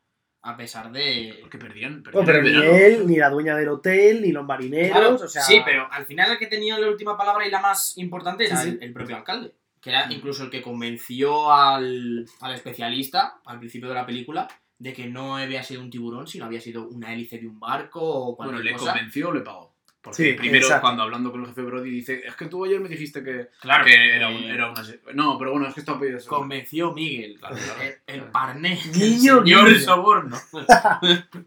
a 0.47 0.55
pesar 0.55 0.91
de... 0.91 1.37
Porque 1.41 1.57
perdían. 1.57 2.01
Perdían 2.03 2.25
pero 2.25 2.41
ni 2.41 2.55
él, 2.55 3.05
ni 3.07 3.17
la 3.17 3.29
dueña 3.29 3.55
del 3.55 3.69
hotel, 3.69 4.21
ni 4.21 4.31
los 4.31 4.45
marineros, 4.45 4.97
Claro, 4.97 5.15
o 5.15 5.27
sea... 5.27 5.41
Sí, 5.41 5.61
pero 5.65 5.87
al 5.91 6.05
final 6.05 6.31
el 6.31 6.37
que 6.37 6.47
tenía 6.47 6.79
la 6.79 6.87
última 6.87 7.17
palabra 7.17 7.45
y 7.45 7.51
la 7.51 7.59
más 7.59 7.97
importante 7.97 8.45
era 8.45 8.55
Sí, 8.57 8.69
sí. 8.71 8.77
El, 8.79 8.83
el 8.83 8.93
propio 8.93 9.15
alcalde. 9.17 9.53
Que 9.81 9.89
era 9.91 10.07
incluso 10.11 10.43
el 10.45 10.49
que 10.49 10.61
convenció 10.61 11.51
al, 11.51 12.25
al 12.41 12.53
especialista 12.53 13.39
al 13.45 13.59
principio 13.59 13.89
de 13.89 13.95
la 13.95 14.05
película 14.05 14.47
de 14.79 14.93
que 14.93 15.07
no 15.07 15.37
había 15.37 15.63
sido 15.63 15.81
un 15.81 15.89
tiburón, 15.89 16.27
sino 16.27 16.45
había 16.45 16.61
sido 16.61 16.87
una 16.87 17.13
hélice 17.13 17.39
de 17.39 17.47
un 17.47 17.59
barco 17.59 17.99
o 18.01 18.35
Bueno, 18.35 18.53
cualquier 18.53 18.73
le 18.73 18.79
cosa. 18.79 18.91
convenció 18.93 19.29
o 19.29 19.33
le 19.33 19.41
pagó. 19.41 19.75
Porque 20.07 20.23
Sí, 20.23 20.33
primero, 20.33 20.65
exacto. 20.65 20.81
cuando 20.81 21.03
hablando 21.03 21.31
con 21.31 21.41
el 21.41 21.47
jefe 21.47 21.61
Brody, 21.61 21.89
dice: 21.89 22.21
Es 22.25 22.35
que 22.35 22.45
tú 22.47 22.65
ayer 22.65 22.79
me 22.79 22.89
dijiste 22.89 23.23
que, 23.23 23.49
Claro, 23.61 23.85
que 23.85 24.15
era, 24.15 24.27
un- 24.29 24.35
eh, 24.35 24.53
era 24.53 24.71
una. 24.71 24.83
No, 25.13 25.37
pero 25.37 25.51
bueno, 25.51 25.67
es 25.67 25.73
que 25.73 25.79
esto 25.81 25.93
ha 25.93 25.99
pedido 25.99 26.17
eso. 26.17 26.29
convenció 26.29 26.91
Miguel, 26.93 27.37
Claro, 27.39 27.55
claro. 27.55 27.81
el, 27.81 27.95
el 28.07 28.23
parné, 28.31 28.73
el 28.73 28.91
Guiño, 28.91 29.39
señor 29.43 29.67
guiño. 29.69 29.79
soborno. 29.79 30.37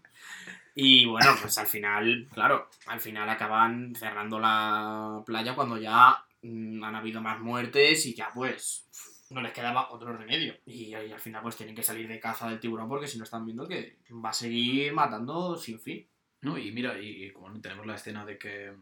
y 0.74 1.04
bueno, 1.06 1.32
pues 1.40 1.58
al 1.58 1.66
final, 1.66 2.28
claro, 2.32 2.68
al 2.86 3.00
final 3.00 3.28
acaban 3.28 3.94
cerrando 3.94 4.38
la 4.38 5.22
playa 5.26 5.54
cuando 5.54 5.78
ya 5.78 6.24
mm, 6.42 6.82
han 6.84 6.94
habido 6.94 7.20
más 7.20 7.40
muertes 7.40 8.06
y 8.06 8.14
ya 8.14 8.30
pues 8.34 8.86
no 9.30 9.40
les 9.42 9.52
quedaba 9.52 9.90
otro 9.90 10.16
remedio. 10.16 10.54
Y, 10.66 10.94
ahí 10.94 11.12
al 11.12 11.20
final 11.20 11.42
pues 11.42 11.56
tienen 11.56 11.74
que 11.74 11.82
salir 11.82 12.08
de 12.08 12.18
caza 12.20 12.48
del 12.48 12.60
tiburón 12.60 12.88
porque 12.88 13.06
si 13.08 13.18
no 13.18 13.24
están 13.24 13.44
viendo 13.44 13.66
que 13.68 13.98
va 14.24 14.30
a 14.30 14.32
seguir 14.34 14.92
matando 14.92 15.56
sin 15.56 15.78
fin. 15.80 16.06
No, 16.42 16.56
y 16.58 16.72
mira, 16.72 16.98
y, 17.00 17.24
y 17.26 17.30
como 17.32 17.58
tenemos 17.60 17.86
la 17.86 17.94
escena 17.96 18.24
de 18.24 18.38
que, 18.38 18.72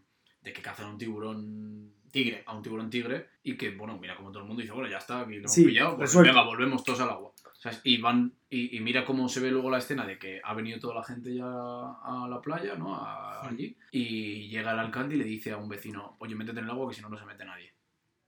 de 0.41 0.53
que 0.53 0.62
cazan 0.62 0.87
a 0.87 0.91
un 0.91 0.99
tiburón 0.99 1.93
Tigre. 2.11 2.43
a 2.47 2.57
un 2.57 2.62
tiburón 2.62 2.88
tigre 2.88 3.29
y 3.43 3.55
que, 3.57 3.71
bueno, 3.71 3.99
mira 3.99 4.17
como 4.17 4.31
todo 4.31 4.41
el 4.43 4.49
mundo 4.49 4.62
dice, 4.62 4.73
bueno, 4.73 4.88
ya 4.88 4.97
está, 4.97 5.21
aquí 5.21 5.33
lo 5.33 5.38
hemos 5.41 5.53
Sí, 5.53 5.65
pillado, 5.67 5.97
pues 5.99 6.17
venga, 6.17 6.43
volvemos 6.43 6.83
todos 6.83 7.00
al 7.00 7.11
agua. 7.11 7.33
¿Sabes? 7.55 7.81
Y 7.85 7.99
van, 8.00 8.33
y, 8.49 8.77
y 8.77 8.81
mira 8.81 9.05
cómo 9.05 9.29
se 9.29 9.41
ve 9.41 9.50
luego 9.50 9.69
la 9.69 9.79
escena 9.79 10.07
de 10.07 10.17
que 10.19 10.41
ha 10.43 10.55
venido 10.55 10.79
toda 10.79 10.95
la 10.95 11.05
gente 11.05 11.35
ya 11.35 11.45
a 11.45 12.27
la 12.31 12.41
playa, 12.41 12.77
¿no? 12.77 12.95
A- 12.95 13.47
allí, 13.49 13.77
y 13.91 14.49
llega 14.49 14.73
el 14.73 14.79
alcalde 14.79 15.17
y 15.17 15.19
le 15.19 15.25
dice 15.25 15.50
a 15.50 15.57
un 15.59 15.69
vecino, 15.69 16.17
oye, 16.21 16.35
métete 16.37 16.61
en 16.61 16.65
el 16.67 16.71
agua 16.71 16.88
que 16.88 16.95
si 16.95 17.03
no, 17.03 17.09
no 17.11 17.19
se 17.19 17.27
mete 17.27 17.45
nadie. 17.45 17.75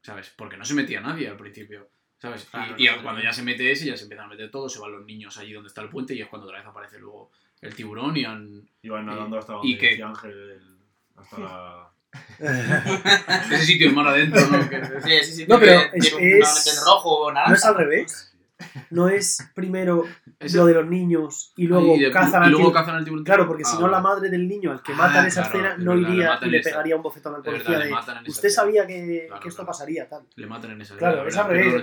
¿Sabes? 0.02 0.34
Porque 0.36 0.56
no 0.56 0.64
se 0.64 0.74
metía 0.74 1.00
nadie 1.00 1.28
al 1.28 1.36
principio. 1.36 1.88
¿Sabes? 2.18 2.44
Y- 2.44 2.50
Claro, 2.50 2.74
y, 2.76 2.84
no, 2.86 2.96
no, 2.96 3.02
cuando 3.02 3.20
no. 3.20 3.24
ya 3.24 3.32
se 3.32 3.42
mete 3.44 3.70
ese, 3.70 3.86
ya 3.86 3.96
se 3.96 4.02
empiezan 4.02 4.26
a 4.26 4.30
meter 4.30 4.50
todos, 4.50 4.72
se 4.72 4.78
van 4.80 4.92
los 4.92 5.06
niños 5.06 5.38
allí 5.38 5.52
donde 5.54 5.68
está 5.68 5.80
el 5.80 5.88
puente 5.88 6.14
y 6.14 6.20
es 6.20 6.28
cuando 6.28 6.46
otra 6.48 6.58
vez 6.58 6.66
aparece 6.66 6.98
luego 6.98 7.30
el 7.62 7.74
tiburón 7.74 8.16
y 8.16 8.24
han... 8.24 8.68
Iban 8.82 9.06
nadando 9.06 9.38
hasta 9.38 9.52
y 9.52 9.56
donde 9.56 9.78
que- 9.78 9.90
decía 9.90 10.06
Ángel, 10.08 10.60
hasta 11.16 11.38
la... 11.38 11.86
Ese 13.52 13.64
sitio 13.66 13.88
es 13.88 13.94
mar 13.94 14.06
adentro, 14.08 14.40
¿no? 14.48 14.58
Sí, 15.04 15.10
sí, 15.22 15.32
sí, 15.34 15.46
No, 15.48 15.58
pero 15.60 15.80
es- 15.92 16.82
rojo 16.84 17.26
o 17.26 17.32
naranja. 17.32 17.50
¿No 17.50 17.56
es 17.56 17.64
al 17.64 17.74
revés? 17.76 18.26
¿No 18.90 19.08
es 19.08 19.38
primero 19.54 20.04
ese- 20.38 20.56
lo 20.58 20.66
de 20.66 20.74
los 20.74 20.86
niños 20.86 21.52
y 21.56 21.66
luego 21.66 21.94
y 21.96 22.00
de- 22.00 22.10
cazan 22.10 22.42
y 22.42 22.44
al 22.46 22.50
luego 22.50 22.66
tiburón? 22.68 22.72
cazan 22.82 22.96
al 22.96 23.04
tiburón. 23.04 23.24
Claro, 23.24 23.46
porque 23.46 23.64
si 23.64 23.76
Ah, 23.76 23.80
no 23.80 23.88
la 23.88 24.00
madre 24.00 24.28
del 24.28 24.46
niño 24.48 24.70
al 24.72 24.82
que 24.82 24.92
Ah, 24.92 24.96
matan 24.96 25.26
esa 25.26 25.42
claro, 25.42 25.56
escena 25.58 25.72
es 25.74 25.78
no 25.84 25.94
verdad, 25.94 26.08
iría 26.10 26.38
y 26.42 26.50
le 26.50 26.58
esa. 26.58 26.70
pegaría 26.70 26.96
un 26.96 27.02
bofetón 27.02 27.34
al 27.36 27.42
policía 27.42 27.78
de 27.78 27.92
usted 27.92 28.48
escena. 28.48 28.52
sabía 28.52 28.86
que, 28.86 29.24
Claro, 29.28 29.42
que 29.42 29.48
esto 29.48 29.56
claro. 29.62 29.66
pasaría 29.68 30.08
tal. 30.08 30.22
Le 30.36 30.46
matan 30.46 30.70
en 30.72 30.80
esa 30.82 30.96
Claro, 30.96 31.16
verdad, 31.24 31.28
es 31.28 31.36
al 31.38 31.48
revés. 31.48 31.82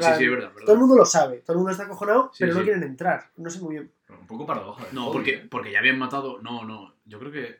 Todo 0.66 0.74
el 0.74 0.80
mundo 0.80 0.96
lo 0.98 1.06
sabe, 1.06 1.38
todo 1.38 1.54
el 1.54 1.58
mundo 1.58 1.72
está 1.72 1.84
acojonado, 1.84 2.30
Sí, 2.34 2.38
pero 2.44 2.56
no 2.56 2.64
quieren 2.64 2.84
entrar. 2.84 3.30
No 3.38 3.50
sé 3.50 3.60
muy 3.60 3.76
bien. 3.76 3.92
Un 4.10 4.28
poco 4.28 4.46
paradoja. 4.46 4.84
¿eh? 4.86 4.90
No, 4.92 5.12
porque, 5.12 5.38
porque 5.50 5.72
ya 5.72 5.80
habían 5.80 6.00
matado. 6.00 6.40
No, 6.42 6.64
no. 6.66 6.96
Yo 7.06 7.20
creo 7.20 7.32
que 7.32 7.60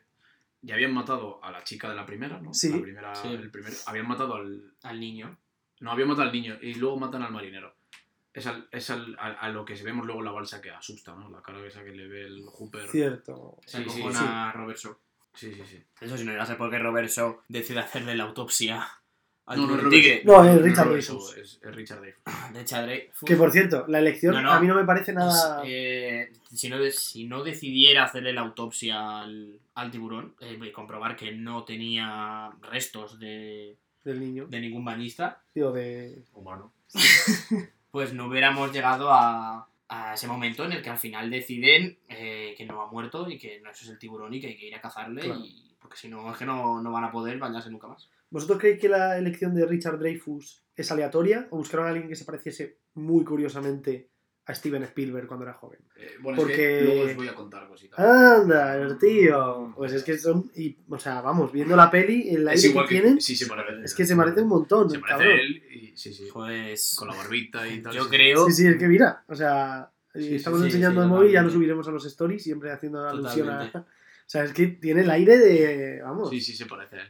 ya 0.62 0.74
habían 0.74 0.92
matado 0.94 1.42
a 1.44 1.50
la 1.50 1.62
chica 1.64 1.88
de 1.88 1.94
la 1.94 2.06
primera, 2.06 2.40
¿no? 2.40 2.52
Sí. 2.54 2.70
La 2.70 2.80
primera, 2.82 3.14
Sí. 3.14 3.28
el 3.28 3.50
primero. 3.50 3.74
Habían 3.86 4.08
matado 4.08 4.34
al. 4.36 4.72
Al 4.82 4.98
niño. 5.00 5.36
No, 5.80 5.92
habían 5.92 6.08
matado 6.08 6.26
al 6.28 6.32
niño 6.32 6.56
y 6.60 6.74
luego 6.74 6.98
matan 6.98 7.22
al 7.22 7.32
marinero. 7.32 7.74
Es, 8.34 8.46
al, 8.46 8.68
es 8.70 8.88
al, 8.90 9.16
a, 9.18 9.26
a 9.32 9.48
lo 9.50 9.64
que 9.64 9.74
vemos 9.82 10.06
luego 10.06 10.20
en 10.20 10.26
la 10.26 10.32
balsa 10.32 10.60
que 10.60 10.70
asusta, 10.70 11.14
¿no? 11.14 11.28
La 11.30 11.42
cara 11.42 11.64
esa 11.66 11.82
que 11.84 11.90
le 11.92 12.06
ve 12.08 12.22
el 12.26 12.44
Hooper. 12.46 12.88
Cierto. 12.88 13.58
Se 13.66 13.78
Sí, 13.78 13.84
sí, 13.90 14.00
acojona 14.00 14.48
a 14.50 14.52
Robert 14.52 14.78
Shaw. 14.78 14.96
Sí, 15.34 15.52
sí, 15.54 15.62
sí. 15.64 15.84
Eso 16.00 16.16
sí, 16.16 16.24
no 16.24 16.46
ser 16.46 16.56
porque 16.56 16.78
Robert 16.78 17.08
Shaw 17.08 17.42
decide 17.48 17.80
hacerle 17.80 18.14
la 18.16 18.24
autopsia 18.24 18.88
al 19.48 19.66
No, 19.66 19.88
tigre. 19.88 20.22
No, 20.24 20.44
es 20.44 20.60
Richard 20.62 20.92
eso 20.96 21.18
Es, 21.36 21.58
es 21.62 21.74
Richard 21.74 22.00
Dreyfuss. 22.00 22.64
Chadre. 22.64 23.10
Que 23.24 23.36
por 23.36 23.50
cierto, 23.50 23.84
la 23.88 23.98
elección 23.98 24.34
No, 24.34 24.42
no. 24.42 24.52
a 24.52 24.60
mí 24.60 24.66
no 24.66 24.74
me 24.74 24.84
parece 24.84 25.12
nada. 25.12 25.62
Eh, 25.64 26.30
si, 26.54 26.68
no, 26.68 26.76
si 26.90 27.24
no 27.26 27.42
decidiera 27.42 28.04
hacerle 28.04 28.32
la 28.32 28.42
autopsia 28.42 29.20
al, 29.20 29.58
al 29.74 29.90
tiburón, 29.90 30.34
eh, 30.40 30.58
y 30.62 30.70
comprobar 30.72 31.16
que 31.16 31.32
no 31.32 31.64
tenía 31.64 32.50
restos 32.70 33.18
de, 33.18 33.76
del 34.04 34.20
niño. 34.20 34.46
de 34.48 34.60
ningún 34.60 34.84
bañista, 34.84 35.40
Digo, 35.54 35.72
de. 35.72 36.22
Humano. 36.34 36.72
pues 37.90 38.12
no 38.12 38.26
hubiéramos 38.26 38.72
llegado 38.72 39.12
a, 39.12 39.68
a 39.88 40.14
ese 40.14 40.26
momento 40.26 40.64
en 40.64 40.72
el 40.72 40.82
que 40.82 40.90
al 40.90 40.98
final 40.98 41.30
deciden 41.30 41.98
eh, 42.08 42.54
que 42.56 42.66
no 42.66 42.82
ha 42.82 42.86
muerto 42.90 43.28
y 43.30 43.38
que 43.38 43.60
no 43.60 43.70
eso 43.70 43.84
es 43.84 43.90
el 43.90 43.98
tiburón 43.98 44.34
y 44.34 44.40
que 44.40 44.48
hay 44.48 44.56
que 44.56 44.66
ir 44.66 44.74
a 44.74 44.80
cazarle 44.80 45.22
Claro. 45.22 45.40
y 45.44 45.64
porque 45.80 45.96
si 45.96 46.08
no 46.08 46.30
es 46.30 46.36
que 46.36 46.44
no, 46.44 46.82
no 46.82 46.92
van 46.92 47.04
a 47.04 47.10
poder 47.12 47.38
bañarse 47.38 47.70
nunca 47.70 47.86
más. 47.88 48.08
¿Vosotros 48.30 48.58
creéis 48.58 48.80
que 48.80 48.88
la 48.88 49.16
elección 49.18 49.54
de 49.54 49.64
Richard 49.66 49.98
Dreyfuss 49.98 50.64
es 50.76 50.90
aleatoria 50.92 51.46
o 51.50 51.56
buscaron 51.58 51.86
a 51.86 51.90
alguien 51.90 52.08
que 52.08 52.16
se 52.16 52.24
pareciese 52.24 52.78
muy 52.94 53.24
curiosamente 53.24 54.10
a 54.46 54.54
Steven 54.54 54.82
Spielberg 54.84 55.26
cuando 55.26 55.44
era 55.44 55.54
joven? 55.54 55.80
Eh, 55.96 56.10
bueno, 56.20 56.36
Porque- 56.38 56.52
es 56.52 56.58
que 56.58 56.84
luego 56.84 57.10
os 57.10 57.16
voy 57.16 57.28
a 57.28 57.34
contar 57.34 57.68
cositas. 57.68 57.98
Anda, 57.98 58.98
tío. 58.98 59.72
Pues 59.76 59.92
es 59.92 60.02
que 60.04 60.18
son. 60.18 60.50
Y, 60.54 60.76
o 60.88 60.98
sea, 60.98 61.20
vamos, 61.20 61.52
viendo 61.52 61.74
la 61.76 61.90
peli, 61.90 62.28
el 62.28 62.42
es 62.42 62.48
aire 62.48 62.60
que 62.62 62.68
igual 62.68 62.88
que, 62.88 62.94
tienen, 63.00 63.20
Sí, 63.20 63.34
se 63.36 63.46
parece. 63.46 63.82
es 63.84 63.94
que 63.94 64.04
se 64.06 64.14
parece 64.16 64.42
un 64.42 64.48
montón, 64.48 64.88
Se 64.90 64.96
el 64.96 65.00
parece 65.02 65.18
cabrón. 65.18 65.38
él 65.40 65.62
y. 65.70 65.96
Sí, 65.96 66.12
sí. 66.12 66.28
Pues 66.32 66.96
Con 66.98 67.08
la 67.08 67.14
barbita 67.16 67.66
y 67.68 67.80
tal. 67.82 67.94
yo 67.94 68.04
sí, 68.04 68.08
sí. 68.10 68.16
creo... 68.16 68.46
Sí, 68.46 68.52
sí, 68.52 68.66
es 68.66 68.76
que 68.76 68.88
mira, 68.88 69.24
o 69.28 69.34
sea, 69.34 69.90
Sí, 70.14 70.34
estamos 70.36 70.60
sí, 70.60 70.66
enseñando 70.66 71.00
sí, 71.00 71.04
el 71.04 71.10
móvil 71.10 71.30
y 71.30 71.32
ya 71.34 71.42
lo 71.42 71.50
subiremos 71.50 71.86
a 71.86 71.90
los 71.92 72.04
stories, 72.06 72.42
siempre 72.42 72.72
haciendo 72.72 73.06
alusión 73.06 73.48
a. 73.50 73.70
O 74.28 74.30
sea, 74.30 74.44
es 74.44 74.52
que 74.52 74.66
tiene 74.66 75.00
el 75.02 75.10
aire 75.10 75.38
de. 75.38 76.02
Vamos. 76.02 76.28
Sí, 76.28 76.40
sí, 76.42 76.54
se 76.54 76.66
parece 76.66 76.96
a 76.96 77.00
él. 77.02 77.08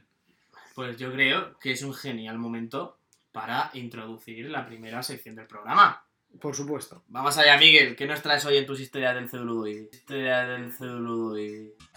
Pues 0.79 0.97
yo 0.97 1.11
creo 1.11 1.59
que 1.59 1.73
es 1.73 1.83
un 1.83 1.93
genial 1.93 2.39
momento 2.39 3.01
para 3.33 3.69
introducir 3.73 4.49
la 4.49 4.65
primera 4.65 5.03
sección 5.03 5.35
del 5.35 5.49
programa. 5.49 6.05
Por 6.41 6.55
supuesto. 6.55 7.03
Vamos 7.09 7.37
allá, 7.37 7.59
Miguel. 7.59 7.97
¿Qué 7.97 8.07
nos 8.07 8.23
traes 8.23 8.45
hoy 8.45 8.59
en 8.59 8.67
tus 8.67 8.79
historias 8.79 9.17
del 9.17 9.29
celuloide? 9.29 9.89
Historia 9.93 10.47
del 10.47 10.73
celuloide. 10.73 11.75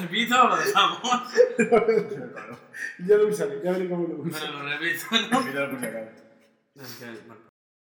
¿Repito 0.00 0.42
o 0.42 0.48
lo 0.48 0.56
dejamos? 0.56 1.02
ya 3.06 3.16
lo 3.18 3.28
usaré, 3.28 3.60
ya 3.62 3.72
veré 3.72 3.86
cómo 3.86 4.08
lo 4.08 4.14
uso. 4.22 4.30
Bueno, 4.30 4.62
lo 4.62 4.78
repito, 4.78 5.04
¿no? 5.30 5.42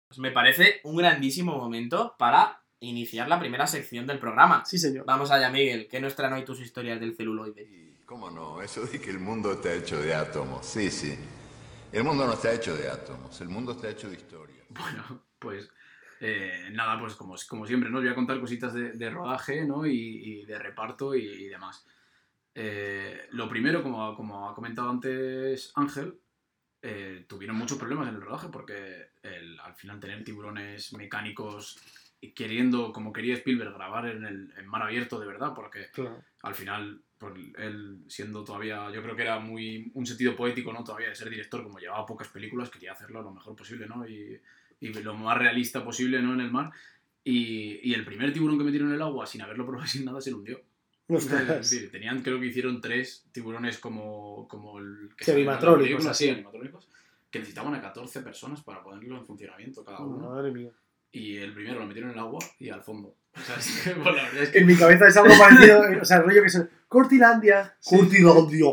Pues 0.09 0.19
me 0.19 0.33
parece 0.33 0.81
un 0.83 0.97
grandísimo 0.97 1.57
momento 1.57 2.17
para 2.19 2.61
iniciar 2.81 3.29
la 3.29 3.39
primera 3.41 3.67
sección 3.67 4.07
del 4.07 4.19
programa. 4.19 4.65
Sí, 4.65 4.79
señor. 4.79 5.05
Vamos 5.07 5.31
allá, 5.31 5.51
Miguel. 5.51 5.89
¿Qué 5.91 6.01
nos 6.01 6.15
traen 6.15 6.35
hoy 6.35 6.45
tus 6.45 6.61
historias 6.61 7.01
del 7.01 7.15
celuloide? 7.17 7.63
Y, 7.63 7.99
¿Cómo 8.07 8.31
no? 8.31 8.63
Eso 8.63 8.85
de 8.87 9.01
que 9.01 9.11
el 9.11 9.19
mundo 9.19 9.53
está 9.53 9.75
hecho 9.75 10.01
de 10.01 10.15
átomos. 10.15 10.65
Sí, 10.65 10.91
sí. 10.91 11.15
El 11.93 12.05
mundo 12.05 12.27
no 12.27 12.35
está 12.35 12.53
hecho 12.53 12.77
de 12.77 12.89
átomos, 12.89 13.41
el 13.41 13.49
mundo 13.49 13.73
está 13.73 13.89
hecho 13.91 14.09
de 14.09 14.17
historia. 14.17 14.57
Bueno, 14.71 15.25
pues 15.39 15.71
eh, 16.21 16.69
nada, 16.73 17.01
pues 17.01 17.15
como, 17.15 17.35
como 17.49 17.67
siempre, 17.67 17.89
¿no? 17.91 17.99
Os 17.99 18.05
voy 18.05 18.13
a 18.13 18.15
contar 18.15 18.39
cositas 18.41 18.75
de, 18.75 18.93
de 18.93 19.11
rodaje, 19.11 19.65
¿no? 19.65 19.87
Y, 19.87 19.93
y 20.41 20.45
de 20.45 20.59
reparto 20.59 21.15
y, 21.15 21.25
y 21.25 21.45
demás. 21.49 21.87
Eh, 22.55 23.29
lo 23.31 23.49
primero, 23.49 23.83
como, 23.83 24.15
como 24.17 24.49
ha 24.49 24.55
comentado 24.55 24.91
antes 24.91 25.73
Ángel, 25.77 26.19
eh, 26.83 27.25
tuvieron 27.29 27.57
muchos 27.57 27.79
problemas 27.79 28.09
en 28.09 28.17
el 28.17 28.21
rodaje 28.21 28.49
porque 28.49 29.11
el- 29.23 29.59
al 29.61 29.75
final 29.75 29.99
tener 30.01 30.23
tiburones 30.25 30.93
mecánicos 30.93 31.79
queriendo, 32.35 32.93
como 32.93 33.13
quería 33.13 33.35
Spielberg, 33.35 33.73
grabar 33.75 34.07
en 34.09 34.25
el 34.25 34.53
en 34.57 34.67
mar 34.67 34.83
abierto 34.83 35.19
de 35.21 35.27
verdad, 35.27 35.53
porque 35.55 35.87
Claro. 35.93 36.23
al 36.43 36.55
final, 36.55 37.01
por 37.19 37.37
él 37.59 37.99
siendo 38.09 38.45
todavía, 38.45 38.91
yo 38.93 39.03
creo 39.03 39.15
que 39.17 39.23
era 39.23 39.39
muy 39.39 39.91
un 39.95 40.07
sentido 40.07 40.35
poético, 40.37 40.73
¿no? 40.73 40.83
Todavía 40.85 41.09
de 41.09 41.15
ser 41.15 41.31
director, 41.31 41.63
como 41.63 41.79
llevaba 41.79 42.07
pocas 42.07 42.29
películas, 42.29 42.71
quería 42.71 42.93
hacerlo 42.93 43.23
lo 43.23 43.33
mejor 43.33 43.55
posible, 43.57 43.87
¿no? 43.87 44.07
Y, 44.09 44.41
y 44.81 44.93
lo 44.93 45.15
más 45.15 45.37
realista 45.39 45.85
posible, 45.85 46.21
¿no? 46.23 46.35
En 46.35 46.41
el 46.41 46.51
mar. 46.51 46.71
Y, 47.25 47.81
y 47.89 47.95
el 47.95 48.05
primer 48.05 48.33
tiburón 48.33 48.57
que 48.59 48.65
metieron 48.65 48.89
en 48.89 48.95
el 48.95 49.03
agua, 49.03 49.27
sin 49.27 49.43
haberlo 49.43 49.67
probado 49.67 49.87
sin 49.87 50.05
nada, 50.05 50.21
se 50.21 50.31
le 50.31 50.37
hundió. 50.37 50.61
Es 51.09 51.29
decir, 51.71 51.91
tenían, 51.91 52.23
creo 52.23 52.39
que 52.39 52.47
hicieron 52.47 52.81
tres 52.83 53.27
tiburones 53.33 53.79
como, 53.79 54.47
como 54.47 54.79
el 54.79 55.09
que 55.17 55.25
Sí, 55.25 55.31
así. 56.11 56.25
sí, 56.25 56.31
animatrónicos, 56.31 56.89
que 57.31 57.39
necesitaban 57.39 57.75
a 57.75 57.81
14 57.81 58.21
personas 58.21 58.63
para 58.63 58.83
ponerlo 58.83 59.17
en 59.17 59.25
funcionamiento 59.25 59.85
cada 59.85 60.01
uno. 60.01 60.31
Madre 60.31 60.51
mía. 60.53 60.71
Y 61.13 61.37
el 61.39 61.53
primero 61.55 61.79
lo 61.81 61.87
metieron 61.87 62.11
en 62.11 62.17
el 62.19 62.21
agua 62.23 62.39
y 62.59 62.69
al 62.71 62.83
fondo. 62.83 63.15
O 63.39 63.41
sea, 63.41 63.57
es 63.57 63.83
que, 63.85 63.95
bueno, 63.95 64.13
la 64.17 64.23
verdad 64.25 64.43
es 64.43 64.49
que 64.51 64.59
En 64.59 64.67
mi 64.67 64.75
cabeza 64.75 65.07
es 65.07 65.17
algo 65.17 65.33
parecido, 65.39 65.83
o 66.03 66.05
sea, 66.05 66.17
el 66.17 66.25
rollo 66.25 66.41
que 66.41 66.49
es 66.49 66.61
Cortilandia, 66.89 67.77
Cortilandia, 67.85 68.67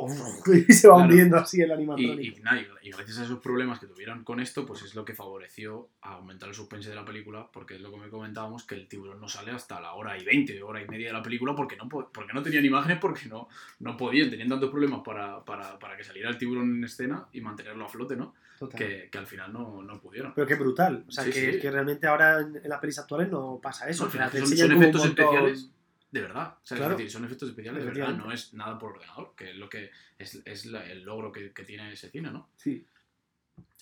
y 0.68 0.74
se 0.74 0.88
va 0.88 0.96
Claro. 0.96 1.10
hundiendo 1.10 1.38
así 1.38 1.62
el 1.62 1.72
animatrónico. 1.72 2.20
y, 2.22 2.28
y- 2.28 2.88
y 2.88 2.92
gracias 2.92 3.20
a 3.20 3.24
esos 3.26 3.40
problemas 3.40 3.80
que 3.80 3.86
tuvieron 3.88 4.24
con 4.24 4.40
esto, 4.40 4.66
pues 4.66 4.82
es 4.84 4.96
lo 4.96 5.06
que 5.06 5.14
favoreció 5.14 5.90
a 6.02 6.14
aumentar 6.14 6.50
el 6.50 6.56
suspense 6.56 6.90
de 6.90 6.96
la 6.96 7.06
película, 7.06 7.48
porque 7.52 7.76
es 7.76 7.82
lo 7.82 7.92
que 7.92 7.98
me 7.98 8.10
comentábamos, 8.10 8.64
que 8.66 8.74
el 8.76 8.88
tiburón 8.88 9.20
no 9.22 9.28
sale 9.30 9.52
hasta 9.52 9.80
la 9.82 9.94
hora 9.94 10.18
y 10.18 10.24
20, 10.26 10.64
hora 10.64 10.82
y 10.82 10.88
media 10.88 11.08
de 11.08 11.14
la 11.14 11.22
película, 11.22 11.54
porque 11.56 11.76
no, 11.76 11.88
po- 11.88 12.10
porque 12.12 12.34
no 12.34 12.42
tenían 12.42 12.66
imágenes, 12.66 12.98
porque 13.00 13.28
no, 13.28 13.48
no 13.80 13.98
podían, 13.98 14.30
tenían 14.32 14.50
tantos 14.50 14.72
problemas 14.72 15.02
para, 15.06 15.44
para, 15.46 15.78
para 15.78 15.96
que 15.98 16.04
saliera 16.04 16.30
el 16.30 16.38
tiburón 16.40 16.76
en 16.78 16.84
escena 16.86 17.28
y 17.34 17.42
mantenerlo 17.42 17.86
a 17.86 17.90
flote, 17.90 18.16
¿no? 18.16 18.34
Que, 18.76 19.10
que 19.12 19.18
al 19.18 19.28
final 19.28 19.52
no, 19.54 19.82
no 19.84 20.00
pudieron. 20.00 20.34
Pero 20.34 20.48
qué 20.48 20.56
brutal. 20.56 21.04
O 21.08 21.12
sea, 21.12 21.24
Sí, 21.26 21.32
que, 21.32 21.54
sí. 21.54 21.60
que 21.60 21.72
realmente 21.72 22.08
ahora 22.08 22.40
en, 22.42 22.56
en 22.58 22.70
las 22.70 22.80
pelis 22.80 22.98
actuales 23.00 23.30
no 23.30 23.60
pasa 23.62 23.88
eso. 23.90 24.04
No, 24.04 24.06
al 24.08 24.12
final 24.12 24.32
te 24.32 24.40
son, 24.40 24.48
son 24.58 24.72
efectos 24.72 25.02
montón- 25.06 25.26
especiales 25.26 25.72
de 26.12 26.22
verdad. 26.22 26.56
O 26.64 26.66
sea, 26.66 26.78
Claro. 26.78 26.92
es 26.94 26.98
decir, 27.00 27.12
son 27.12 27.26
efectos 27.26 27.50
especiales 27.50 27.84
de 27.84 27.90
verdad, 27.92 28.14
no 28.16 28.32
es 28.32 28.54
nada 28.54 28.80
por 28.80 28.94
ordenador, 28.94 29.34
que 29.36 29.50
es 29.52 29.56
lo 29.58 29.68
que 29.68 29.92
es, 30.18 30.42
es 30.46 30.66
la- 30.68 30.86
el 30.90 31.04
logro 31.04 31.32
que, 31.32 31.52
que 31.52 31.64
tiene 31.66 31.92
ese 31.92 32.10
cine, 32.10 32.32
¿no? 32.32 32.50
Sí. 32.56 32.86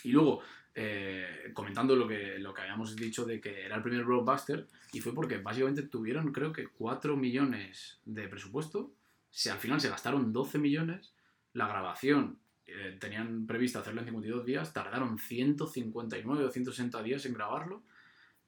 Y 0.04 0.12
luego, 0.12 0.42
eh, 0.76 1.52
comentando 1.54 1.96
lo 1.96 2.08
que, 2.08 2.40
lo 2.40 2.54
que 2.54 2.62
habíamos 2.62 2.96
dicho 2.96 3.26
de 3.26 3.40
que 3.40 3.66
era 3.66 3.76
el 3.76 3.84
primer 3.84 4.04
blockbuster, 4.04 4.68
y 4.92 5.00
fue 5.02 5.14
porque 5.14 5.38
básicamente 5.38 5.84
tuvieron, 5.84 6.32
creo 6.32 6.52
que 6.52 6.68
4 6.68 7.16
millones 7.16 8.00
de 8.06 8.28
presupuesto, 8.28 8.92
si 9.30 9.50
al 9.50 9.60
final 9.60 9.80
se 9.80 9.90
gastaron 9.90 10.34
12 10.34 10.58
millones, 10.58 11.14
la 11.54 11.68
grabación 11.68 12.40
eh, 12.68 12.98
tenían 13.00 13.46
previsto 13.46 13.80
hacerlo 13.80 14.02
en 14.02 14.06
52 14.08 14.46
días, 14.46 14.74
tardaron 14.74 15.18
159 15.20 16.46
o 16.46 16.50
160 16.50 17.04
días 17.04 17.26
en 17.26 17.34
grabarlo, 17.34 17.84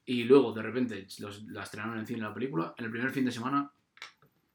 y 0.06 0.24
luego 0.24 0.54
de 0.54 0.62
repente 0.62 1.08
los- 1.20 1.44
la 1.44 1.64
estrenaron 1.64 1.98
en 2.00 2.06
cine 2.08 2.22
la 2.22 2.34
película, 2.34 2.74
en 2.78 2.86
el 2.86 2.92
primer 2.92 3.12
fin 3.12 3.26
de 3.26 3.32
semana 3.32 3.72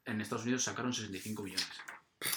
en 0.05 0.19
Estados 0.21 0.43
Unidos 0.43 0.63
sacaron 0.63 0.93
65 0.93 1.43
millones. 1.43 1.67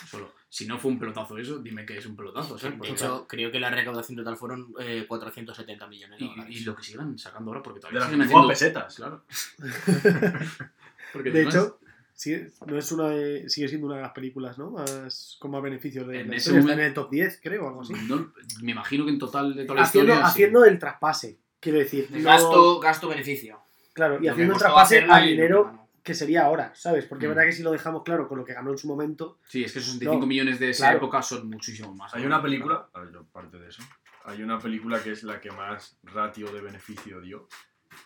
Solo. 0.09 0.33
Si 0.49 0.67
no 0.67 0.79
fue 0.79 0.91
un 0.93 0.99
pelotazo 0.99 1.37
eso, 1.37 1.59
dime 1.59 1.85
que 1.85 1.99
es 1.99 2.07
un 2.07 2.17
pelotazo. 2.17 2.57
¿sabes? 2.59 2.81
De 2.81 2.89
hecho, 2.91 3.27
creo 3.29 3.51
que 3.53 3.61
la 3.61 3.69
recaudación 3.71 4.17
total 4.17 4.37
fueron 4.37 4.73
eh, 4.81 5.05
470 5.07 5.87
millones 5.89 6.19
de 6.19 6.25
y, 6.25 6.29
dólares. 6.29 6.57
y 6.57 6.65
lo 6.65 6.75
que 6.77 6.83
sigan 6.83 7.19
sacando 7.19 7.51
ahora, 7.51 7.63
porque 7.63 7.79
De 7.79 7.81
todavía 7.81 8.01
las 8.01 8.09
siguen 8.09 8.23
antiguas 8.23 8.51
haciendo... 8.53 8.81
pesetas. 8.87 8.97
Claro. 8.97 9.25
Porque 11.13 11.31
De 11.31 11.37
además, 11.43 11.55
hecho, 11.55 11.79
sigue, 12.15 12.53
no 12.67 12.79
es 12.79 12.91
una 12.93 13.09
de- 13.09 13.49
sigue 13.49 13.69
siendo 13.69 13.87
una 13.89 13.97
de 13.97 14.03
las 14.03 14.13
películas, 14.13 14.57
¿no? 14.59 14.71
Más, 14.71 15.37
con 15.41 15.51
más 15.51 15.63
beneficios 15.63 16.07
de 16.07 16.21
En 16.21 16.31
la 16.31 16.37
ese 16.37 16.51
historia. 16.51 16.61
Está 16.61 16.67
momento- 16.73 16.81
en 16.83 16.89
el 16.89 16.95
top 16.95 17.11
10, 17.11 17.41
creo, 17.43 17.65
o 17.65 17.69
algo 17.69 17.83
así. 17.83 17.93
no- 18.09 18.33
me 18.63 18.73
imagino 18.73 19.05
que 19.05 19.11
en 19.11 19.19
total 19.19 19.55
de 19.55 19.65
toda 19.65 19.81
la 19.81 19.87
Haciendo, 19.87 20.13
historia... 20.13 20.27
sí. 20.29 20.33
haciendo 20.33 20.65
el 20.65 20.79
traspase, 20.79 21.39
quiero 21.61 21.79
decir. 21.79 22.09
De 22.09 22.19
no- 22.21 22.25
gasto, 22.25 22.81
gasto-beneficio. 22.81 23.61
Claro, 23.93 24.19
y 24.21 24.25
Lo 24.27 24.33
haciendo 24.33 24.55
el 24.55 24.59
traspase 24.59 25.07
a 25.09 25.21
dinero 25.21 25.89
que 26.03 26.15
sería 26.15 26.45
ahora, 26.45 26.73
¿sabes? 26.75 27.07
Porque 27.07 27.25
es 27.25 27.31
Mm. 27.31 27.35
verdad 27.35 27.49
que 27.49 27.53
si 27.57 27.63
lo 27.63 27.71
dejamos 27.73 28.03
claro 28.03 28.29
con 28.29 28.39
lo 28.39 28.45
que 28.45 28.53
ganó 28.53 28.71
en 28.73 28.79
su 28.79 28.87
momento, 28.89 29.39
Sí, 29.49 29.65
es 29.65 29.73
que 29.73 29.79
esos 29.79 29.93
65 29.95 30.21
No, 30.21 30.27
millones 30.27 30.59
de 30.59 30.71
esa 30.71 30.85
claro. 30.85 30.99
época 30.99 31.23
son 31.23 31.49
muchísimo 31.49 31.95
más. 31.95 32.15
Hay 32.15 32.27
una 32.27 32.43
película, 32.43 32.89
a 32.93 33.01
ver, 33.01 33.13
yo 33.13 33.25
parte 33.25 33.59
de 33.59 33.69
eso. 33.69 33.83
Hay 34.27 34.43
una 34.43 34.59
película 34.59 35.03
que 35.03 35.13
es 35.13 35.23
la 35.23 35.41
que 35.41 35.51
más 35.51 35.97
ratio 36.03 36.51
de 36.53 36.61
beneficio 36.61 37.21
dio. 37.21 37.49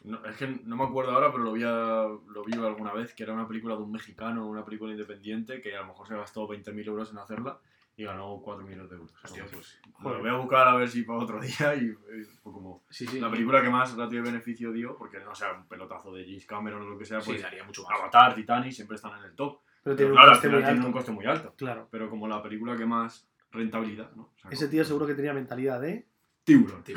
No, 0.05 0.25
es 0.25 0.37
que 0.37 0.47
no 0.65 0.77
me 0.77 0.85
acuerdo 0.85 1.13
ahora, 1.13 1.31
pero 1.33 1.45
lo 1.45 1.53
vi, 1.53 1.65
a- 1.65 2.07
lo 2.29 2.45
vi 2.45 2.53
alguna 2.55 2.93
vez, 2.93 3.15
que 3.15 3.23
era 3.25 3.33
una 3.33 3.49
película 3.49 3.75
de 3.77 3.83
un 3.83 3.91
mexicano, 3.93 4.47
una 4.47 4.65
película 4.65 4.93
independiente, 4.93 5.61
que 5.61 5.77
a 5.77 5.81
lo 5.81 5.89
mejor 5.89 6.07
se 6.07 6.15
gastó 6.17 6.47
20.000 6.49 6.87
euros 6.87 7.11
en 7.11 7.19
hacerla 7.19 7.59
y 7.97 8.05
ganó 8.05 8.41
4 8.41 8.65
millones 8.65 8.89
de 8.91 8.97
euros. 8.97 9.13
Hostia, 9.25 9.45
pues. 9.53 9.81
Lo 10.05 10.21
voy 10.21 10.31
a 10.31 10.35
buscar 10.35 10.69
a 10.69 10.77
ver 10.77 10.89
si 10.89 11.03
para 11.03 11.19
otro 11.19 11.41
día 11.41 11.75
y, 11.75 11.87
y 11.87 12.27
como 12.45 12.85
Sí, 12.91 13.07
sí. 13.09 13.19
la 13.19 13.29
película 13.29 13.61
que 13.61 13.71
más 13.71 13.97
ratio 13.97 14.23
de 14.23 14.31
beneficio 14.31 14.71
dio, 14.73 14.97
porque 14.97 15.19
no 15.19 15.35
sea 15.35 15.53
un 15.55 15.67
pelotazo 15.67 16.13
de 16.15 16.25
James 16.25 16.47
Cameron 16.47 16.83
o 16.83 16.91
lo 16.91 16.97
que 16.99 17.05
sea, 17.05 17.21
Sí, 17.21 17.31
pues 17.33 17.43
daría 17.43 17.65
mucho 17.65 17.83
más. 17.83 17.99
Avatar, 17.99 18.35
Titanic 18.37 18.71
siempre 18.73 18.95
están 18.95 19.19
en 19.19 19.25
el 19.25 19.35
top. 19.35 19.59
pero 19.83 19.97
Pero 19.97 19.97
tiene 19.97 20.13
claro, 20.13 20.29
un 20.29 20.33
coste 20.33 20.49
muy 20.49 20.63
alto. 20.63 20.87
un 20.87 20.93
coste 20.93 21.11
muy 21.13 21.27
alto. 21.27 21.55
Claro. 21.57 21.89
Pero 21.91 22.09
como 22.09 22.29
la 22.29 22.41
película 22.41 22.77
que 22.77 22.87
más 22.87 23.29
rentabilidad, 23.51 24.13
¿no? 24.15 24.31
Sacó. 24.37 24.55
Ese 24.55 24.69
tío 24.69 24.85
seguro 24.85 25.07
que 25.07 25.15
tenía 25.15 25.33
mentalidad, 25.35 25.85
¿eh? 25.85 26.07
Tiburón. 26.45 26.85
Tío. 26.85 26.95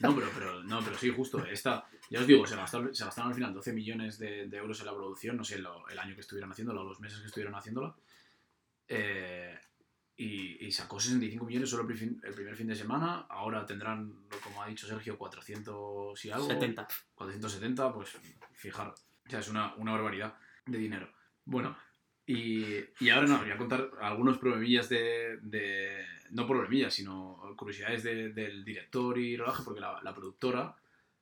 No, 0.00 0.14
pero, 0.14 0.28
pero, 0.34 0.62
no, 0.64 0.80
pero 0.82 0.96
sí, 0.98 1.10
justo. 1.10 1.44
Esta, 1.44 1.86
ya 2.10 2.20
os 2.20 2.26
digo, 2.26 2.46
se 2.46 2.56
gastaron, 2.56 2.94
se 2.94 3.04
gastaron 3.04 3.28
al 3.30 3.34
final 3.34 3.54
12 3.54 3.72
millones 3.72 4.18
de, 4.18 4.46
de 4.48 4.56
euros 4.56 4.80
en 4.80 4.86
la 4.86 4.94
producción, 4.94 5.36
no 5.36 5.44
sé 5.44 5.58
lo- 5.58 5.86
el 5.88 5.98
año 5.98 6.14
que 6.14 6.22
estuvieron 6.22 6.50
haciéndola 6.50 6.80
o 6.80 6.84
los 6.84 7.00
meses 7.00 7.20
que 7.20 7.26
estuvieron 7.26 7.54
haciéndola. 7.54 7.94
Eh, 8.88 9.58
y, 10.16 10.66
y 10.66 10.72
sacó 10.72 11.00
65 11.00 11.44
millones 11.46 11.70
solo 11.70 11.88
el 11.88 12.20
el 12.22 12.34
primer 12.34 12.54
fin 12.56 12.66
de 12.66 12.74
semana. 12.76 13.26
Ahora 13.30 13.64
tendrán, 13.64 14.26
como 14.42 14.62
ha 14.62 14.66
dicho 14.68 14.86
Sergio, 14.86 15.16
400 15.16 16.24
y 16.24 16.30
algo. 16.30 16.46
70. 16.46 16.86
470, 17.14 17.92
pues 17.94 18.16
fijar. 18.54 18.88
O 19.26 19.30
sea, 19.30 19.40
es 19.40 19.48
una, 19.48 19.74
una 19.76 19.92
barbaridad 19.92 20.34
de 20.66 20.78
dinero. 20.78 21.10
Bueno, 21.44 21.76
y, 22.32 22.84
y 23.04 23.08
ahora 23.10 23.26
no, 23.26 23.38
voy 23.38 23.50
a 23.50 23.56
contar 23.56 23.90
algunos 24.00 24.38
problemillas 24.38 24.88
de, 24.88 25.38
de- 25.42 26.04
No 26.30 26.46
problemillas, 26.46 26.94
sino 26.94 27.40
curiosidades 27.56 28.02
de- 28.02 28.30
del 28.32 28.64
director 28.64 29.18
y 29.18 29.36
rodaje, 29.36 29.62
porque 29.64 29.80
la, 29.80 30.00
la 30.02 30.14
productora, 30.14 30.76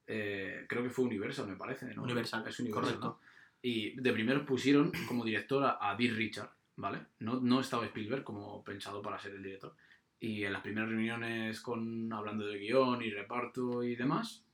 eh, 0.07 0.67
creo 0.69 0.83
que 0.83 0.91
fue 0.91 1.05
Universal, 1.07 1.49
me 1.49 1.57
parece. 1.57 1.95
¿no? 1.95 2.03
Universal, 2.03 2.45
es 2.47 2.61
Universal. 2.61 2.85
correcto. 2.85 3.07
¿no? 3.23 3.29
Y 3.63 3.99
de 4.01 4.13
primero 4.13 4.45
pusieron 4.45 4.93
como 5.09 5.25
directora 5.25 5.79
a 5.81 5.97
Dean 5.97 6.15
Richard, 6.17 6.51
¿vale? 6.77 7.01
No, 7.21 7.41
no 7.41 7.61
estaba 7.61 7.85
Spielberg 7.87 8.23
como 8.23 8.63
pensado 8.63 9.01
para 9.03 9.19
ser 9.19 9.33
el 9.35 9.43
director. 9.43 9.75
Y 10.21 10.45
en 10.45 10.53
las 10.53 10.63
primeras 10.63 10.91
reuniones 10.91 11.61
con 11.61 12.13
hablando 12.13 12.47
de 12.47 12.59
guion 12.59 13.03
y 13.03 13.11
reparto 13.11 13.83
y 13.83 13.97
demás, 13.97 14.45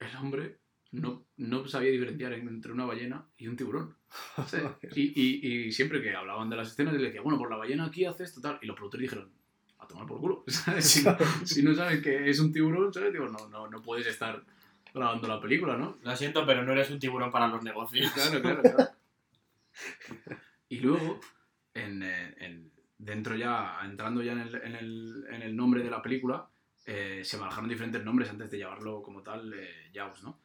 el 0.00 0.14
hombre 0.16 0.58
no, 0.92 1.26
no 1.36 1.66
sabía 1.68 1.90
diferenciar 1.90 2.32
entre 2.32 2.72
una 2.72 2.84
ballena 2.86 3.26
y 3.36 3.46
un 3.48 3.56
tiburón. 3.56 3.96
Sea, 4.46 4.78
y, 4.94 5.12
y- 5.20 5.66
y 5.66 5.72
siempre 5.72 6.00
que 6.02 6.14
hablaban 6.14 6.48
de 6.50 6.56
las 6.56 6.68
escenas, 6.68 6.94
le 6.94 7.02
decía, 7.02 7.20
bueno, 7.20 7.38
por 7.38 7.50
la 7.50 7.56
ballena 7.56 7.86
aquí 7.86 8.04
hace 8.04 8.24
esto, 8.24 8.40
tal. 8.40 8.58
Y 8.62 8.66
los 8.66 8.76
productores 8.76 9.02
dijeron, 9.10 9.30
a 9.78 9.86
tomar 9.86 10.06
por 10.06 10.20
culo. 10.20 10.44
¿sabes? 10.48 10.86
Si, 10.86 11.04
no, 11.04 11.16
si 11.44 11.62
no 11.62 11.74
sabes 11.74 12.02
que 12.02 12.28
es 12.30 12.40
un 12.40 12.52
tiburón, 12.52 12.92
¿sabes? 12.92 13.12
Digo, 13.12 13.28
no, 13.28 13.48
no, 13.48 13.68
no 13.68 13.82
puedes 13.82 14.06
estar 14.06 14.42
grabando 14.94 15.28
la 15.28 15.40
película, 15.40 15.76
¿no? 15.76 15.98
Lo 16.02 16.16
siento, 16.16 16.44
pero 16.46 16.64
no 16.64 16.72
eres 16.72 16.90
un 16.90 16.98
tiburón 16.98 17.30
para 17.30 17.48
los 17.48 17.62
negocios. 17.62 18.10
Claro, 18.12 18.40
claro, 18.42 18.62
claro. 18.62 18.90
Y 20.68 20.80
luego, 20.80 21.20
en, 21.74 22.02
eh, 22.02 22.34
en- 22.38 22.70
dentro 22.98 23.36
ya, 23.36 23.78
entrando 23.84 24.22
ya 24.22 24.32
en 24.32 24.40
el, 24.40 24.54
en 24.56 24.74
el- 24.74 25.24
en 25.30 25.42
el 25.42 25.54
nombre 25.56 25.82
de 25.82 25.90
la 25.90 26.02
película, 26.02 26.48
eh, 26.86 27.20
se 27.24 27.36
barajaron 27.36 27.68
diferentes 27.68 28.02
nombres 28.04 28.30
antes 28.30 28.50
de 28.50 28.58
llamarlo 28.58 29.02
como 29.02 29.22
tal 29.22 29.52
eh, 29.54 29.90
Jaws, 29.94 30.22
¿no? 30.22 30.40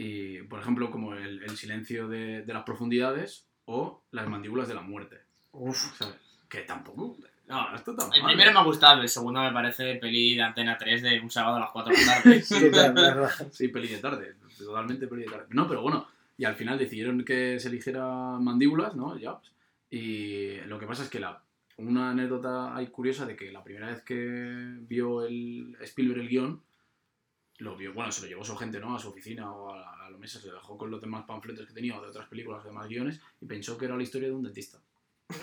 Y, 0.00 0.42
por 0.42 0.60
ejemplo, 0.60 0.92
como 0.92 1.14
el, 1.14 1.42
el 1.42 1.56
silencio 1.56 2.06
de, 2.06 2.42
de 2.42 2.52
las 2.52 2.62
profundidades 2.62 3.48
o 3.64 4.04
las 4.12 4.28
mandíbulas 4.28 4.68
de 4.68 4.74
la 4.74 4.80
muerte. 4.80 5.18
Uf. 5.50 5.76
¿sabes? 5.96 6.14
Que 6.48 6.60
tampoco... 6.60 7.16
No, 7.48 7.74
esto 7.74 7.96
tan 7.96 8.12
el 8.14 8.22
primero 8.22 8.52
me 8.52 8.58
ha 8.60 8.62
gustado, 8.62 9.00
el 9.00 9.08
segundo 9.08 9.40
me 9.40 9.50
parece 9.50 9.96
peli 9.96 10.36
de 10.36 10.42
Antena 10.42 10.76
3 10.78 11.02
de 11.02 11.20
un 11.20 11.30
sábado 11.30 11.56
a 11.56 11.60
las 11.60 11.70
4 11.70 11.92
de 11.92 12.06
la 12.06 12.22
tarde. 12.22 12.92
Verdad. 12.92 13.30
Sí, 13.50 13.68
peli 13.68 13.88
de 13.88 13.98
tarde, 13.98 14.34
totalmente 14.56 15.08
peli 15.08 15.22
de 15.22 15.30
tarde. 15.30 15.46
No, 15.50 15.66
pero 15.66 15.82
bueno, 15.82 16.06
y 16.36 16.44
al 16.44 16.54
final 16.54 16.78
decidieron 16.78 17.24
que 17.24 17.58
se 17.58 17.68
eligiera 17.68 18.06
mandíbulas, 18.38 18.94
¿no? 18.94 19.18
Jobs. 19.20 19.50
Y 19.90 20.58
lo 20.66 20.78
que 20.78 20.86
pasa 20.86 21.02
es 21.02 21.08
que 21.08 21.20
la, 21.20 21.42
una 21.78 22.10
anécdota 22.10 22.76
hay 22.76 22.88
curiosa 22.88 23.26
de 23.26 23.34
que 23.34 23.50
la 23.50 23.64
primera 23.64 23.88
vez 23.88 24.02
que 24.02 24.76
vio 24.82 25.24
el 25.24 25.74
Spielberg 25.80 26.20
el 26.20 26.28
guion, 26.28 26.62
lo 27.58 27.76
vio, 27.76 27.92
bueno, 27.92 28.10
se 28.12 28.22
lo 28.22 28.28
llevó 28.28 28.44
su 28.44 28.56
gente, 28.56 28.78
¿no? 28.80 28.94
A 28.94 28.98
su 28.98 29.08
oficina 29.08 29.52
o 29.52 29.72
a, 29.72 29.78
la- 29.78 29.90
a 30.06 30.10
la 30.10 30.18
mesa, 30.18 30.40
se 30.40 30.46
lo 30.48 30.54
dejó 30.54 30.76
con 30.78 30.90
los 30.90 31.00
demás 31.00 31.24
panfletos 31.26 31.66
que 31.66 31.72
tenía 31.74 31.98
o 31.98 32.02
de 32.02 32.08
otras 32.08 32.28
películas 32.28 32.64
o 32.64 32.68
demás 32.68 32.88
guiones 32.88 33.20
y 33.40 33.46
pensó 33.46 33.76
que 33.76 33.86
era 33.86 33.96
la 33.96 34.02
historia 34.02 34.28
de 34.28 34.34
un 34.34 34.42
dentista. 34.44 34.78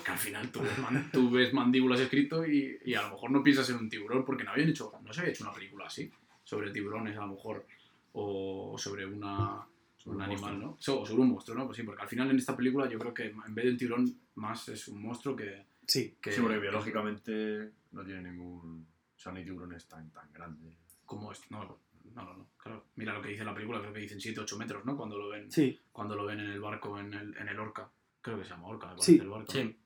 Que 0.04 0.10
al 0.10 0.18
final 0.18 0.50
tú 0.50 0.60
ves, 0.62 0.78
man- 0.78 1.10
tú 1.12 1.30
ves 1.30 1.52
mandíbulas 1.52 2.00
escrito 2.00 2.44
y, 2.46 2.78
y 2.84 2.94
a 2.94 3.02
lo 3.02 3.10
mejor 3.10 3.30
no 3.30 3.42
piensas 3.42 3.68
en 3.70 3.76
un 3.76 3.88
tiburón 3.88 4.24
porque 4.24 4.42
no 4.44 4.50
habían 4.52 4.68
hecho, 4.70 4.90
no 5.04 5.12
se 5.12 5.20
había 5.20 5.32
hecho 5.32 5.44
una 5.44 5.52
película 5.52 5.86
así 5.86 6.10
sobre 6.42 6.70
tiburones 6.72 7.16
a 7.16 7.20
lo 7.20 7.28
mejor 7.34 7.66
o 8.14 8.76
sobre 8.78 9.04
una 9.06 9.66
sobre 9.98 10.16
un 10.16 10.22
un 10.22 10.22
animal, 10.22 10.60
¿no? 10.60 10.76
So- 10.78 11.00
O 11.02 11.06
sobre 11.06 11.22
un 11.22 11.30
monstruo, 11.30 11.56
¿no? 11.58 11.66
Pues 11.66 11.76
sí, 11.76 11.82
porque 11.82 12.02
al 12.02 12.08
final 12.08 12.30
en 12.30 12.36
esta 12.38 12.56
película 12.56 12.88
yo 12.88 12.98
creo 12.98 13.12
que 13.14 13.26
en 13.26 13.54
vez 13.54 13.64
de 13.64 13.70
un 13.72 13.76
tiburón 13.76 14.20
más 14.36 14.68
es 14.68 14.88
un 14.88 15.02
monstruo 15.02 15.34
que... 15.36 15.66
Sí. 15.86 16.16
que 16.20 16.32
Sí, 16.32 16.40
porque 16.40 16.54
que- 16.56 16.60
biológicamente 16.62 17.70
no 17.92 18.04
tiene 18.04 18.30
ningún. 18.30 18.86
O 19.16 19.18
sea, 19.18 19.32
no 19.32 19.38
hay 19.38 19.44
tiburones 19.44 19.86
tan, 19.86 20.10
tan 20.10 20.32
grandes. 20.32 20.72
¿Cómo 21.04 21.30
es? 21.32 21.40
No, 21.50 21.78
no, 22.14 22.24
no, 22.24 22.34
no, 22.34 22.46
claro. 22.56 22.84
Mira 22.96 23.12
lo 23.12 23.22
que 23.22 23.28
dice 23.30 23.44
la 23.44 23.54
película, 23.54 23.80
creo 23.80 23.92
que 23.92 24.00
dicen 24.00 24.18
7-8 24.20 24.56
metros, 24.56 24.84
¿no? 24.84 24.96
Cuando 24.96 25.18
lo 25.18 25.28
ven 25.28 25.50
Sí. 25.50 25.78
cuando 25.92 26.14
lo 26.16 26.24
ven 26.24 26.40
en 26.40 26.50
el 26.50 26.60
parco, 26.60 26.98
en 26.98 27.12
el, 27.12 27.36
en 27.36 27.48
el 27.48 27.58
Orca. 27.58 27.88
Creo 28.22 28.38
que 28.38 28.44
se 28.44 28.50
llama 28.50 28.68
Orca, 28.68 28.94
Sí. 28.98 29.18
el 29.20 29.28
barco. 29.28 29.52
Sí. 29.52 29.76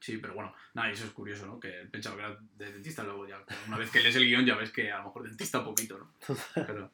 Sí, 0.00 0.18
pero 0.18 0.34
bueno, 0.34 0.54
nada, 0.74 0.90
y 0.90 0.92
eso 0.92 1.06
es 1.06 1.10
curioso, 1.12 1.46
¿no? 1.46 1.58
Que 1.58 1.70
pensaba 1.90 2.16
que 2.16 2.22
era 2.22 2.38
de 2.58 2.72
dentista, 2.72 3.02
luego 3.02 3.26
ya, 3.26 3.42
una 3.66 3.78
vez 3.78 3.90
que 3.90 4.00
lees 4.00 4.14
el 4.16 4.24
guion 4.26 4.44
ya 4.44 4.54
ves 4.54 4.70
que 4.70 4.92
a 4.92 4.98
lo 4.98 5.04
mejor 5.04 5.22
dentista 5.24 5.64
poquito, 5.64 5.98
¿no? 5.98 6.12
Pero, 6.54 6.90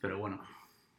pero 0.00 0.18
bueno. 0.18 0.42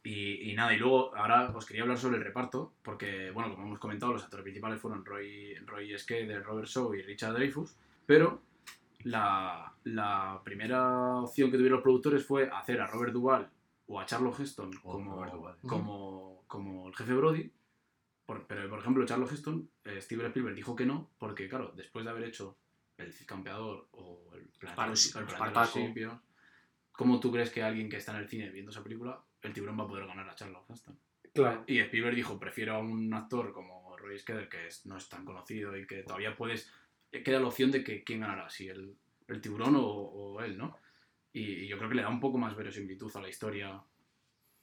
Y, 0.04 0.50
y 0.50 0.54
nada, 0.54 0.74
y 0.74 0.78
luego 0.78 1.14
ahora 1.14 1.50
os 1.54 1.64
quería 1.64 1.82
hablar 1.82 1.96
sobre 1.98 2.16
el 2.16 2.24
reparto, 2.24 2.72
porque, 2.82 3.30
bueno, 3.30 3.54
como 3.54 3.66
hemos 3.66 3.78
comentado, 3.78 4.12
los 4.12 4.24
actores 4.24 4.42
principales 4.42 4.80
fueron 4.80 5.04
Roy, 5.04 5.54
Roy 5.64 5.88
de 5.92 6.40
Robert 6.40 6.66
Shaw 6.66 6.94
y 6.94 7.02
Richard 7.02 7.34
Dreyfuss, 7.34 7.76
pero 8.06 8.42
la, 9.04 9.74
la 9.84 10.40
primera 10.44 11.16
opción 11.20 11.50
que 11.50 11.56
tuvieron 11.56 11.76
los 11.78 11.82
productores 11.82 12.24
fue 12.26 12.48
hacer 12.50 12.80
a 12.80 12.86
Robert 12.86 13.12
Duvall 13.12 13.48
o 13.86 14.00
a 14.00 14.06
Charles 14.06 14.38
Heston 14.38 14.70
Oh, 14.84 14.92
como, 14.92 15.16
como, 15.68 16.44
como 16.46 16.88
el 16.88 16.94
jefe 16.96 17.14
Brody. 17.14 17.50
Por- 18.26 18.46
pero, 18.46 18.68
por 18.70 18.78
ejemplo, 18.78 19.04
Charles 19.04 19.32
Heston, 19.32 19.68
eh, 19.84 20.00
Steven 20.00 20.26
Spielberg 20.26 20.54
dijo 20.54 20.76
que 20.76 20.86
no, 20.86 21.10
porque, 21.18 21.48
claro, 21.48 21.72
después 21.76 22.04
de 22.04 22.10
haber 22.12 22.24
hecho 22.24 22.56
El 22.96 23.12
Campeador 23.26 23.88
o 23.92 24.30
El 24.34 24.48
Spar- 24.52 24.88
el 25.16 25.26
¿cómo 26.92 27.18
tú 27.20 27.32
crees 27.32 27.50
que 27.50 27.62
alguien 27.62 27.88
que 27.88 27.96
está 27.96 28.12
en 28.12 28.18
el 28.18 28.28
cine 28.28 28.50
viendo 28.50 28.70
esa 28.70 28.82
película, 28.84 29.20
el 29.42 29.52
tiburón 29.52 29.78
va 29.78 29.84
a 29.84 29.88
poder 29.88 30.06
ganar 30.06 30.28
a 30.28 30.34
Charles 30.34 30.58
Heston? 30.68 30.98
Claro. 31.34 31.64
Y 31.66 31.78
Spielberg 31.80 32.14
dijo, 32.14 32.38
prefiero 32.38 32.74
a 32.74 32.78
un 32.78 33.12
actor 33.12 33.52
como 33.52 33.96
Roy 33.96 34.18
Scheider, 34.18 34.48
que 34.48 34.66
es- 34.68 34.86
no 34.86 34.96
es 34.96 35.08
tan 35.08 35.24
conocido 35.24 35.76
y 35.76 35.86
que 35.86 36.02
todavía 36.02 36.36
puedes... 36.36 36.70
Queda 37.24 37.38
la 37.40 37.46
opción 37.48 37.70
de 37.70 37.84
que 37.84 38.02
quién 38.02 38.20
ganará, 38.20 38.48
si 38.48 38.68
el, 38.68 38.94
el 39.28 39.40
tiburón 39.40 39.76
o, 39.76 39.84
o 39.84 40.40
él, 40.42 40.56
¿no? 40.56 40.78
Y, 41.32 41.42
y 41.64 41.68
yo 41.68 41.76
creo 41.78 41.88
que 41.88 41.96
le 41.96 42.02
da 42.02 42.08
un 42.08 42.20
poco 42.20 42.38
más 42.38 42.56
verosimilitud 42.56 43.10
a 43.16 43.20
la 43.20 43.28
historia 43.28 43.80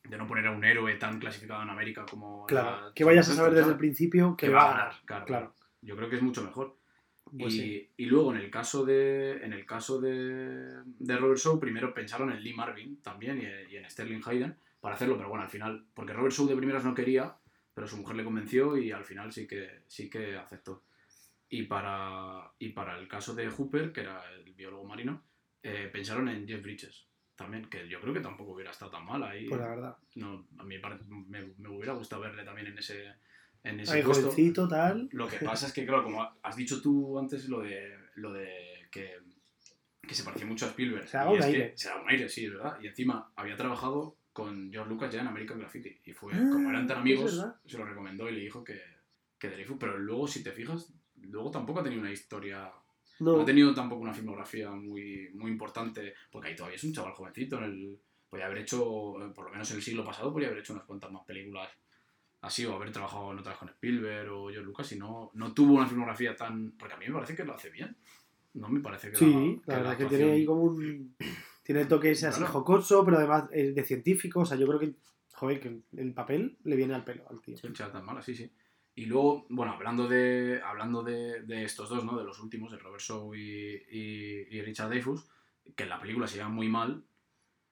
de 0.03 0.17
no 0.17 0.25
poner 0.27 0.47
a 0.47 0.51
un 0.51 0.63
héroe 0.63 0.95
tan 0.95 1.19
clasificado 1.19 1.62
en 1.63 1.69
América 1.69 2.05
como... 2.09 2.45
Claro. 2.47 2.88
la- 2.88 2.93
Que 2.93 3.03
vayas 3.03 3.29
a 3.29 3.35
saber 3.35 3.53
desde 3.53 3.71
el 3.71 3.77
principio 3.77 4.35
que 4.38 4.49
va 4.49 4.63
a 4.63 4.71
ganar. 4.77 4.93
Claro, 5.05 5.25
Claro. 5.25 5.53
Yo 5.81 5.95
creo 5.95 6.09
que 6.09 6.15
es 6.17 6.21
mucho 6.21 6.43
mejor. 6.43 6.75
Pues 7.38 7.53
y, 7.53 7.59
sí. 7.59 7.89
y 7.97 8.05
luego 8.05 8.33
en 8.33 8.39
el 8.41 8.49
caso 8.49 8.83
de 8.83 9.33
en 9.43 9.53
el 9.53 9.63
caso 9.65 10.01
de, 10.01 10.81
de 10.83 11.17
Robert 11.17 11.39
Shaw 11.39 11.59
primero 11.59 11.93
pensaron 11.93 12.31
en 12.31 12.41
Lee 12.43 12.53
Marvin 12.55 12.99
también 13.03 13.38
y, 13.39 13.71
y 13.71 13.77
en 13.77 13.88
Sterling 13.88 14.21
Hayden 14.25 14.57
para 14.81 14.95
hacerlo 14.95 15.15
pero 15.15 15.29
bueno 15.29 15.43
al 15.43 15.49
final 15.49 15.85
porque 15.93 16.12
Robert 16.13 16.33
Shaw 16.33 16.47
de 16.47 16.55
primeras 16.55 16.83
no 16.83 16.95
quería 16.95 17.35
pero 17.75 17.88
su 17.88 17.97
mujer 17.97 18.15
le 18.15 18.23
convenció 18.23 18.75
y 18.77 18.91
al 18.91 19.05
final 19.05 19.31
sí 19.31 19.45
que 19.45 19.83
sí 19.88 20.09
que 20.09 20.38
aceptó 20.38 20.81
y 21.49 21.63
para 21.63 22.51
y 22.59 22.69
para 22.69 22.97
el 22.97 23.07
caso 23.07 23.33
de 23.35 23.49
Hooper 23.49 23.91
que 23.91 24.01
era 24.01 24.23
el 24.33 24.53
biólogo 24.53 24.85
marino 24.85 25.23
eh, 25.63 25.89
pensaron 25.91 26.29
en 26.29 26.47
Jeff 26.47 26.62
Bridges 26.62 27.07
también 27.35 27.65
que 27.69 27.88
yo 27.88 27.99
creo 28.01 28.13
que 28.13 28.19
tampoco 28.19 28.51
hubiera 28.53 28.71
estado 28.71 28.91
tan 28.91 29.05
mal 29.05 29.23
ahí 29.23 29.47
Pues 29.47 29.59
la 29.62 29.67
verdad. 29.69 29.97
no 30.15 30.47
a 30.57 30.63
mí 30.63 30.75
me, 31.27 31.53
me 31.57 31.69
hubiera 31.69 31.93
gustado 31.93 32.21
verle 32.21 32.43
también 32.43 32.67
en 32.67 32.77
ese 32.77 33.13
en 33.63 33.79
ese 33.81 34.01
puesto 34.03 34.23
jovencito, 34.31 34.67
tal. 34.69 35.09
lo 35.12 35.27
que 35.27 35.38
pasa 35.39 35.67
es 35.67 35.73
que, 35.73 35.85
claro, 35.85 36.05
como 36.05 36.25
has 36.43 36.55
dicho 36.55 36.81
tú 36.81 37.19
antes, 37.19 37.49
lo 37.49 37.59
de, 37.59 37.93
lo 38.15 38.31
de 38.31 38.88
que, 38.89 39.17
que 40.01 40.13
se 40.15 40.23
parecía 40.23 40.47
mucho 40.47 40.65
a 40.65 40.69
Spielberg. 40.69 41.09
Se 41.09 41.17
y 41.17 41.21
un 41.27 41.33
es 41.35 41.39
que 41.45 41.51
aire. 41.51 41.73
se 41.75 41.89
daba 41.89 42.01
un 42.03 42.09
aire, 42.09 42.29
sí, 42.29 42.45
es 42.45 42.53
verdad. 42.53 42.77
Y 42.81 42.88
encima 42.88 43.33
había 43.35 43.57
trabajado 43.57 44.15
con 44.31 44.71
George 44.71 44.89
Lucas 44.89 45.13
ya 45.13 45.19
en 45.19 45.27
American 45.27 45.59
Graffiti. 45.59 45.99
Y 46.05 46.13
fue, 46.13 46.31
Ah, 46.35 46.47
como 46.49 46.69
eran 46.69 46.88
tan 46.88 46.99
amigos, 46.99 47.45
se 47.65 47.77
lo 47.77 47.83
recomendó 47.85 48.29
y 48.29 48.35
le 48.35 48.39
dijo 48.39 48.63
que, 48.63 48.81
que 49.38 49.49
Dreyfus. 49.49 49.75
Pero 49.77 49.97
luego, 49.97 50.25
si 50.25 50.41
te 50.41 50.53
fijas, 50.53 50.93
luego 51.23 51.51
tampoco 51.51 51.79
ha 51.79 51.84
tenido 51.84 52.01
una 52.01 52.12
historia. 52.12 52.71
No, 53.19 53.36
No, 53.36 53.41
ha 53.41 53.45
tenido 53.45 53.73
tampoco 53.73 54.01
una 54.01 54.13
filmografía 54.13 54.71
muy, 54.71 55.29
muy 55.34 55.51
importante. 55.51 56.13
Porque 56.32 56.49
ahí 56.49 56.55
todavía 56.55 56.77
es 56.77 56.84
un 56.84 56.93
chaval 56.93 57.13
jovencito. 57.13 57.58
En 57.58 57.63
el, 57.65 57.99
podía 58.29 58.45
haber 58.45 58.60
hecho, 58.60 59.21
eh, 59.25 59.32
por 59.34 59.45
lo 59.45 59.51
menos 59.51 59.69
en 59.71 59.77
el 59.77 59.84
siglo 59.84 60.05
pasado, 60.05 60.32
podría 60.32 60.47
haber 60.49 60.60
hecho 60.62 60.73
unas 60.73 60.86
cuantas 60.86 61.12
más 61.12 61.23
películas 61.25 61.69
así 62.41 62.65
o 62.65 62.73
haber 62.75 62.91
trabajado 62.93 63.32
en 63.34 63.39
otras 63.39 63.58
con 63.58 63.67
Spielberg 63.69 64.32
o 64.32 64.43
George 64.49 64.62
Lucas 64.65 64.91
y 64.93 64.97
no, 64.97 65.29
no 65.34 65.53
tuvo 65.53 65.73
una 65.73 65.86
filmografía 65.88 66.36
tan... 66.36 66.71
Porque 66.77 66.93
a 66.93 66.97
mí 66.97 67.05
me 67.08 67.13
parece 67.15 67.36
que 67.36 67.43
lo 67.43 67.53
hace 67.53 67.69
bien. 67.69 67.97
No 68.53 68.69
me 68.69 68.79
parece 68.79 69.12
que 69.12 69.17
sí, 69.17 69.62
la, 69.65 69.73
la 69.73 69.79
verdad 69.82 69.97
que 69.97 70.03
actuación- 70.03 70.10
tiene 70.10 70.32
ahí 70.32 70.45
como 70.45 70.62
un. 70.63 71.15
Tiene 71.63 71.82
el 71.82 71.88
toque 71.88 72.12
ese 72.12 72.25
así 72.27 72.39
Claro. 72.39 72.53
jocoso, 72.53 73.05
pero 73.05 73.17
además 73.17 73.43
es 73.51 73.75
de 73.75 73.84
científico. 73.84 74.39
O 74.39 74.45
sea, 74.45 74.58
yo 74.58 74.65
creo 74.65 74.79
que. 74.79 74.95
Joder, 75.34 75.60
que 75.60 75.82
el 75.97 76.13
papel 76.13 76.58
le 76.63 76.75
viene 76.75 76.95
al 76.95 77.03
pelo 77.03 77.29
al 77.29 77.39
tío. 77.41 77.55
Sea 77.58 77.91
tan 77.91 78.03
mala, 78.05 78.21
sí, 78.23 78.34
sí. 78.36 78.51
Y 78.99 79.05
luego, 79.05 79.45
bueno, 79.49 79.71
hablando 79.73 80.07
de 80.09 80.62
hablando 80.65 81.03
de, 81.03 81.41
de 81.43 81.63
estos 81.63 81.88
dos, 81.89 82.03
¿no? 82.03 82.17
De 82.17 82.25
los 82.25 82.39
últimos, 82.39 82.69
de 82.71 82.77
Robert 82.79 83.01
Shaw 83.01 83.33
y, 83.33 83.39
y, 83.89 84.47
y 84.57 84.62
Richard 84.62 84.89
Dreyfuss, 84.89 85.23
que 85.75 85.83
en 85.83 85.89
la 85.89 85.99
película 86.01 86.27
se 86.27 86.38
llama 86.38 86.53
muy 86.55 86.67
mal, 86.67 87.01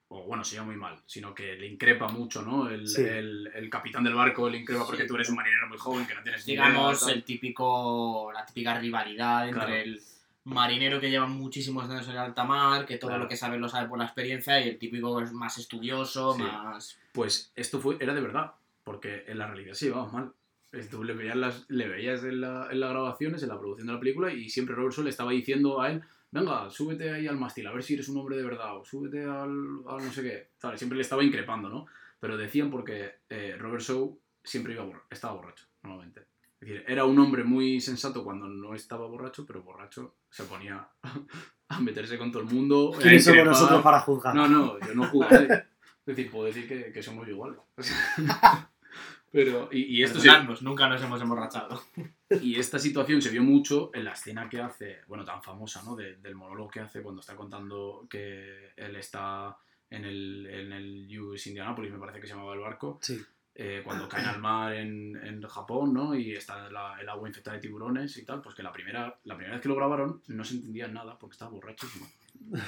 o 0.08 0.24
bueno, 0.24 0.46
se 0.46 0.56
llama 0.56 0.68
muy 0.68 0.78
mal, 0.78 1.02
sino 1.06 1.36
que 1.36 1.56
le 1.56 1.68
increpa 1.68 2.08
mucho, 2.08 2.44
¿no? 2.44 2.70
El, 2.70 2.88
Sí. 2.88 3.02
el, 3.04 3.48
el 3.54 3.70
capitán 3.70 4.06
del 4.06 4.13
barco 4.16 4.50
le 4.50 4.60
increpa 4.60 4.86
porque 4.86 5.02
Sí. 5.02 5.08
tú 5.10 5.16
eres 5.16 5.28
un 5.30 5.36
marinero 5.36 5.68
muy 5.68 5.78
joven 5.78 6.08
que 6.08 6.16
no 6.16 6.24
tienes 6.24 6.48
ni 6.48 6.54
idea, 6.54 6.68
digamos, 6.68 7.00
tal. 7.02 7.10
el 7.16 7.24
típico, 7.26 8.32
la 8.34 8.46
típica 8.46 8.80
rivalidad 8.80 9.50
entre 9.50 9.66
Claro. 9.66 9.76
el 9.82 10.02
marinero 10.46 11.02
que 11.02 11.10
lleva 11.10 11.28
muchísimos 11.28 11.90
años 11.90 12.06
en 12.06 12.12
el 12.13 12.20
alta 12.20 12.46
mar, 12.46 12.86
que 12.86 12.98
todo 12.98 13.10
Claro. 13.10 13.24
lo 13.24 13.30
que 13.30 13.36
sabe 13.36 13.58
lo 13.60 13.68
sabe 13.68 13.90
por 13.90 13.98
la 14.00 14.06
experiencia, 14.06 14.62
y 14.66 14.70
el 14.70 14.78
típico 14.78 15.18
que 15.18 15.26
es 15.26 15.34
más 15.34 15.58
estudioso, 15.58 16.36
Sí. 16.36 16.42
más... 16.44 16.98
Pues 17.12 17.52
esto 17.56 17.82
fue, 17.82 17.98
era 18.00 18.13
de 18.13 18.22
verdad, 18.22 18.54
porque 18.86 19.26
en 19.28 19.40
la 19.40 19.48
realidad 19.48 19.74
se 19.74 19.88
llevaban 19.88 20.13
mal. 20.13 20.34
Es- 20.78 20.90
Tú 20.90 21.04
le 21.04 21.13
veías, 21.13 21.36
las, 21.36 21.66
le 21.70 21.88
veías 21.88 22.24
en, 22.24 22.42
la, 22.42 22.68
en 22.72 22.80
las 22.80 22.90
grabaciones, 22.92 23.42
en 23.44 23.50
la 23.50 23.60
producción 23.60 23.88
de 23.88 23.94
la 23.94 24.00
película, 24.00 24.32
y 24.34 24.50
siempre 24.50 24.76
Robert 24.76 24.94
Shaw 24.96 25.04
le 25.04 25.10
estaba 25.10 25.32
diciendo 25.32 25.82
a 25.82 25.92
él, 25.92 26.02
venga, 26.32 26.70
súbete 26.70 27.12
ahí 27.12 27.28
al 27.28 27.38
mástil, 27.38 27.68
a 27.68 27.72
ver 27.74 27.84
si 27.84 27.94
eres 27.96 28.10
un 28.10 28.18
hombre 28.18 28.38
de 28.38 28.44
verdad, 28.44 28.78
o 28.78 28.86
súbete 28.86 29.24
al, 29.24 29.50
al 29.88 29.98
no 30.06 30.12
sé 30.12 30.22
qué. 30.24 30.50
Tal, 30.60 30.78
siempre 30.78 30.98
le 30.98 31.02
estaba 31.02 31.24
increpando, 31.24 31.70
¿no? 31.70 31.86
Pero 32.20 32.36
decían 32.38 32.70
porque 32.72 33.16
eh, 33.30 33.56
Robert 33.60 33.82
Shaw 33.84 34.20
siempre 34.44 34.74
iba 34.74 34.84
borra- 34.84 35.04
estaba 35.10 35.34
borracho, 35.36 35.66
normalmente. 35.84 36.22
Es 36.60 36.68
decir, 36.68 36.84
era 36.88 37.06
un 37.06 37.20
hombre 37.20 37.44
muy 37.44 37.80
sensato 37.80 38.24
cuando 38.24 38.48
no 38.48 38.74
estaba 38.74 39.06
borracho, 39.08 39.46
pero 39.46 39.62
borracho 39.62 40.16
se 40.30 40.44
ponía 40.46 40.88
a 41.70 41.80
meterse 41.80 42.18
con 42.18 42.32
todo 42.32 42.42
el 42.44 42.50
mundo. 42.50 42.92
¿Quiénes 43.00 43.24
somos 43.24 43.46
nosotros 43.46 43.82
para 43.84 44.00
juzgar? 44.00 44.34
No, 44.36 44.48
no, 44.48 44.80
yo 44.80 44.94
no 44.96 45.04
nadie. 45.30 45.48
Es 45.54 46.16
decir, 46.16 46.32
puedo 46.32 46.46
decir 46.46 46.68
que, 46.68 46.92
que 46.92 47.04
somos 47.04 47.28
iguales. 47.28 47.60
Pero, 49.32 49.70
y, 49.72 49.98
y 49.98 50.04
esto 50.04 50.20
Perdonadnos, 50.20 50.62
nunca 50.62 50.88
nos 50.88 51.02
hemos 51.02 51.22
emborrachado. 51.22 51.84
y 52.42 52.56
esta 52.60 52.80
situación 52.80 53.22
se 53.22 53.30
vio 53.30 53.44
mucho 53.44 53.92
en 53.94 54.06
la 54.06 54.13
escena 54.13 54.48
que 54.50 54.60
hace, 54.62 55.00
bueno, 55.08 55.26
tan 55.26 55.44
famosa, 55.44 55.84
¿no? 55.84 55.96
De- 55.96 56.16
del 56.18 56.36
monólogo 56.36 56.70
que 56.70 56.80
hace 56.80 57.02
cuando 57.02 57.22
está 57.22 57.36
contando 57.36 58.08
que 58.10 58.72
él 58.76 58.96
está 58.96 59.58
en 59.90 60.06
el, 60.06 60.46
en 60.50 60.72
el 60.72 61.20
US 61.20 61.48
Indianapolis, 61.48 61.92
me 61.92 62.00
parece 62.00 62.20
que 62.22 62.28
se 62.28 62.34
llamaba 62.34 62.54
el 62.54 62.60
barco, 62.60 63.00
Sí. 63.02 63.22
eh, 63.56 63.82
cuando 63.84 64.08
caen 64.08 64.28
al 64.28 64.40
mar 64.40 64.74
en, 64.74 65.16
en 65.18 65.42
Japón, 65.44 65.94
¿no? 65.94 66.16
Y 66.16 66.34
está 66.34 66.70
la- 66.70 66.98
el 67.00 67.08
agua 67.10 67.28
infectada 67.28 67.56
de 67.56 67.62
tiburones 67.62 68.16
y 68.18 68.24
tal, 68.26 68.42
pues 68.42 68.56
que 68.56 68.63
la 68.63 68.72
primera, 68.72 69.18
la 69.26 69.36
primera 69.36 69.56
vez 69.56 69.62
que 69.62 69.70
lo 69.70 69.76
grabaron 69.76 70.22
no 70.28 70.44
se 70.44 70.56
entendía 70.56 70.88
nada 70.88 71.18
porque 71.20 71.34
estaba 71.34 71.52
borrachísimo. 71.52 72.08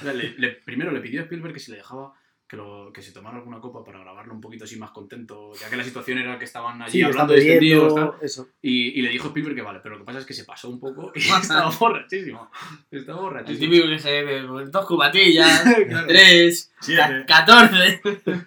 Le- 0.04 0.34
le- 0.38 0.50
primero 0.52 0.90
le 0.90 1.00
pidió 1.00 1.20
a 1.20 1.24
Spielberg 1.24 1.54
que 1.54 1.60
si 1.60 1.70
le 1.70 1.78
dejaba 1.78 2.12
que, 2.50 2.56
lo, 2.56 2.92
que 2.92 3.00
se 3.00 3.12
tomara 3.12 3.36
alguna 3.36 3.60
copa 3.60 3.84
para 3.84 4.00
grabarlo 4.00 4.34
un 4.34 4.40
poquito 4.40 4.64
así 4.64 4.76
más 4.76 4.90
contento, 4.90 5.52
ya 5.54 5.70
que 5.70 5.76
la 5.76 5.84
situación 5.84 6.18
era 6.18 6.36
que 6.36 6.46
estaban 6.46 6.82
allí 6.82 6.90
Sí, 6.90 7.02
hablando 7.02 7.32
distendidos, 7.34 7.94
tal. 7.94 8.04
bebiendo, 8.06 8.24
eso. 8.26 8.48
Y, 8.60 8.98
y 8.98 9.02
le 9.02 9.10
dijo 9.10 9.28
Spielberg 9.28 9.54
que 9.54 9.62
vale, 9.62 9.78
pero 9.80 9.94
lo 9.94 10.00
que 10.00 10.06
pasa 10.06 10.18
es 10.18 10.26
que 10.26 10.34
se 10.34 10.44
pasó 10.44 10.68
un 10.68 10.80
poco 10.80 11.12
y 11.14 11.20
estaba 11.40 11.70
borrachísimo. 11.70 12.50
Estaba 12.90 13.18
El 13.20 13.24
borrachísimo. 13.24 13.70
típico 13.70 13.88
que 13.88 13.98
se 14.00 14.10
bebe 14.24 14.66
dos 14.66 14.84
cubatillas, 14.86 15.62
Claro. 15.88 16.06
tres, 16.08 16.72
Siete. 16.80 17.24
catorce. 17.26 18.00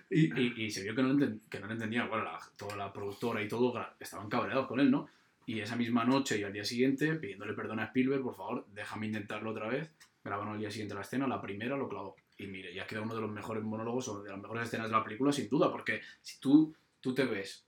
Y, 0.10 0.38
y- 0.42 0.54
y 0.66 0.70
se 0.70 0.84
vio 0.84 0.94
que 0.94 1.02
no, 1.02 1.13
enten- 1.13 1.39
que 1.50 1.60
no 1.62 1.68
lo 1.68 1.74
entendía. 1.74 2.06
Bueno, 2.06 2.26
la- 2.26 2.39
toda 2.58 2.76
la 2.76 2.92
productora 2.92 3.42
y 3.42 3.48
todo 3.48 3.74
estaban 4.02 4.28
cabreados 4.30 4.68
con 4.68 4.82
él, 4.82 4.92
¿no? 4.92 5.08
Y 5.46 5.62
esa 5.62 5.78
misma 5.78 6.04
noche 6.04 6.38
y 6.39 6.44
al 6.44 6.52
día 6.52 6.66
siguiente, 6.66 7.16
pidiéndole 7.16 7.54
perdón 7.54 7.80
a 7.80 7.86
Spielberg, 7.86 8.22
por 8.22 8.36
favor, 8.36 8.66
déjame 8.74 9.08
intentarlo 9.08 9.52
otra 9.52 9.70
vez. 9.70 9.89
Grabaron 10.26 10.54
al 10.56 10.60
día 10.60 10.72
siguiente 10.72 10.94
la 10.96 11.02
escena, 11.02 11.26
la 11.28 11.42
primera 11.42 11.76
lo 11.78 11.88
clavó. 11.89 12.16
Y 12.38 12.48
mire, 12.48 12.74
ya 12.74 12.88
queda 12.88 13.02
uno 13.02 13.13
de 13.15 13.22
los 13.22 13.32
mejores 13.32 13.63
monólogos 13.63 14.08
o 14.10 14.24
de 14.24 14.30
las 14.32 14.39
mejores 14.41 14.67
escenas 14.67 14.88
de 14.89 14.96
la 14.96 15.04
película, 15.04 15.32
sin 15.32 15.48
duda, 15.50 15.72
porque 15.72 16.02
si 16.22 16.39
tú, 16.39 16.76
tú 17.00 17.13
te 17.13 17.26
ves 17.26 17.65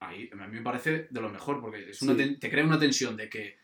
ahí, 0.00 0.28
a 0.32 0.46
mí 0.46 0.56
me 0.56 0.62
parece 0.62 1.06
de 1.10 1.20
lo 1.20 1.28
mejor, 1.30 1.60
porque 1.60 1.90
es 1.90 2.00
una 2.02 2.14
Sí. 2.14 2.36
te 2.38 2.50
crea 2.50 2.64
una 2.64 2.78
tensión 2.78 3.16
de 3.16 3.28
que 3.28 3.58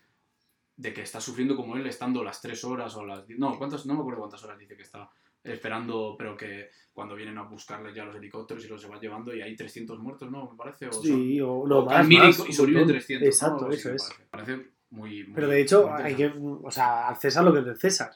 de 0.75 0.93
que 0.93 1.03
estás 1.03 1.23
sufriendo 1.23 1.55
como 1.55 1.77
él 1.77 1.87
estando 1.87 2.25
las 2.25 2.41
tres 2.41 2.65
horas 2.65 2.97
o 2.97 3.05
las... 3.05 3.29
No, 3.29 3.57
¿cuántas? 3.59 3.85
no 3.87 3.95
me 3.95 4.01
acuerdo 4.01 4.21
cuántas 4.21 4.43
horas 4.43 4.59
dice 4.59 4.75
que 4.75 4.83
está 4.83 5.09
esperando, 5.45 6.17
pero 6.19 6.35
que 6.37 6.71
cuando 6.95 7.15
vienen 7.15 7.37
a 7.39 7.43
buscarle 7.43 7.95
ya 7.95 8.05
los 8.07 8.17
helicópteros 8.17 8.65
y 8.65 8.69
los 8.69 8.81
se 8.81 8.89
van 8.89 8.99
llevando 8.99 9.35
y 9.35 9.43
hay 9.43 9.55
300 9.55 9.99
muertos, 9.99 10.31
¿no? 10.31 10.51
Me 10.51 10.57
parece. 10.57 10.89
O 10.89 10.93
son- 10.93 11.03
Sí, 11.05 11.41
o 11.41 11.67
no, 11.67 11.81
o 11.81 11.85
más, 11.87 12.09
y- 12.11 12.17
más, 12.17 12.39
y 12.39 12.43
un 12.43 12.53
sobreviven 12.53 12.83
montón. 12.87 12.97
300. 12.97 13.23
¿no? 13.23 13.29
Exacto, 13.29 13.71
eso 13.71 13.93
es. 13.93 14.03
Parece, 14.31 14.53
Parece 14.57 14.71
muy, 14.91 15.25
muy- 15.25 15.35
Pero 15.35 15.49
de 15.49 15.61
hecho, 15.61 15.93
hay 15.93 16.15
que, 16.17 16.33
o 16.37 16.71
sea, 16.71 17.09
al 17.09 17.17
César 17.17 17.45
lo 17.45 17.53
que 17.53 17.59
es 17.61 17.65
del 17.67 17.77
César. 17.77 18.11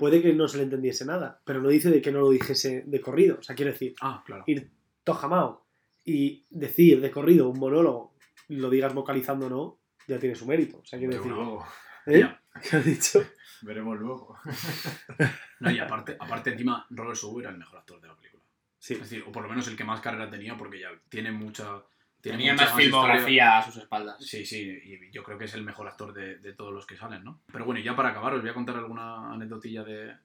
Puede 0.00 0.22
que 0.22 0.32
no 0.32 0.48
se 0.48 0.56
le 0.56 0.62
entendiese 0.62 1.04
nada, 1.04 1.42
pero 1.44 1.60
no 1.60 1.68
dice 1.68 1.90
de 1.90 2.00
que 2.00 2.10
no 2.10 2.20
lo 2.20 2.30
dijese 2.30 2.84
de 2.86 3.00
corrido. 3.02 3.36
O 3.38 3.42
sea, 3.42 3.54
quiero 3.54 3.70
decir, 3.70 3.94
Ah, 4.00 4.22
claro. 4.24 4.44
ir 4.46 4.70
tojamao 5.04 5.66
y 6.06 6.46
decir 6.48 7.02
de 7.02 7.10
corrido 7.10 7.50
un 7.50 7.58
monólogo, 7.58 8.14
lo 8.48 8.70
digas 8.70 8.94
vocalizando 8.94 9.46
o 9.46 9.50
no, 9.50 9.78
ya 10.08 10.18
tiene 10.18 10.34
su 10.34 10.46
mérito. 10.46 10.78
O 10.78 10.84
sea, 10.86 10.98
quiero 10.98 11.14
decir, 11.14 11.30
Luego, 11.30 11.66
¿eh? 12.06 12.20
Ya. 12.20 12.42
¿Qué 12.70 12.76
has 12.76 12.84
dicho? 12.86 13.22
veremos 13.62 13.98
luego. 14.00 14.38
No, 15.60 15.70
y 15.70 15.78
aparte, 15.78 16.16
aparte 16.18 16.52
encima, 16.52 16.86
Robert 16.88 17.18
Shaw 17.18 17.38
era 17.40 17.50
el 17.50 17.58
mejor 17.58 17.80
actor 17.80 18.00
de 18.00 18.08
la 18.08 18.16
película. 18.16 18.42
Sí. 18.78 18.94
Es 18.94 19.00
decir, 19.00 19.22
o 19.28 19.30
por 19.30 19.42
lo 19.42 19.50
menos 19.50 19.68
el 19.68 19.76
que 19.76 19.84
más 19.84 20.00
carrera 20.00 20.30
tenía 20.30 20.56
porque 20.56 20.80
ya 20.80 20.88
tiene 21.10 21.30
mucha... 21.30 21.82
Tiene 22.20 22.38
Tenía 22.38 22.54
más 22.54 22.74
filmografía 22.74 23.58
a 23.58 23.62
sus 23.62 23.76
espaldas. 23.78 24.22
Sí, 24.24 24.44
sí, 24.44 24.78
y 24.84 25.10
yo 25.10 25.22
creo 25.22 25.38
que 25.38 25.46
es 25.46 25.54
el 25.54 25.64
mejor 25.64 25.88
actor 25.88 26.12
de, 26.12 26.36
de 26.36 26.52
todos 26.52 26.72
los 26.72 26.86
que 26.86 26.96
salen, 26.96 27.24
¿no? 27.24 27.40
Pero 27.50 27.64
bueno, 27.64 27.80
ya 27.80 27.96
para 27.96 28.10
acabar, 28.10 28.34
os 28.34 28.42
voy 28.42 28.50
a 28.50 28.54
contar 28.54 28.76
alguna 28.76 29.32
anecdotilla 29.32 29.84
de, 29.84 30.16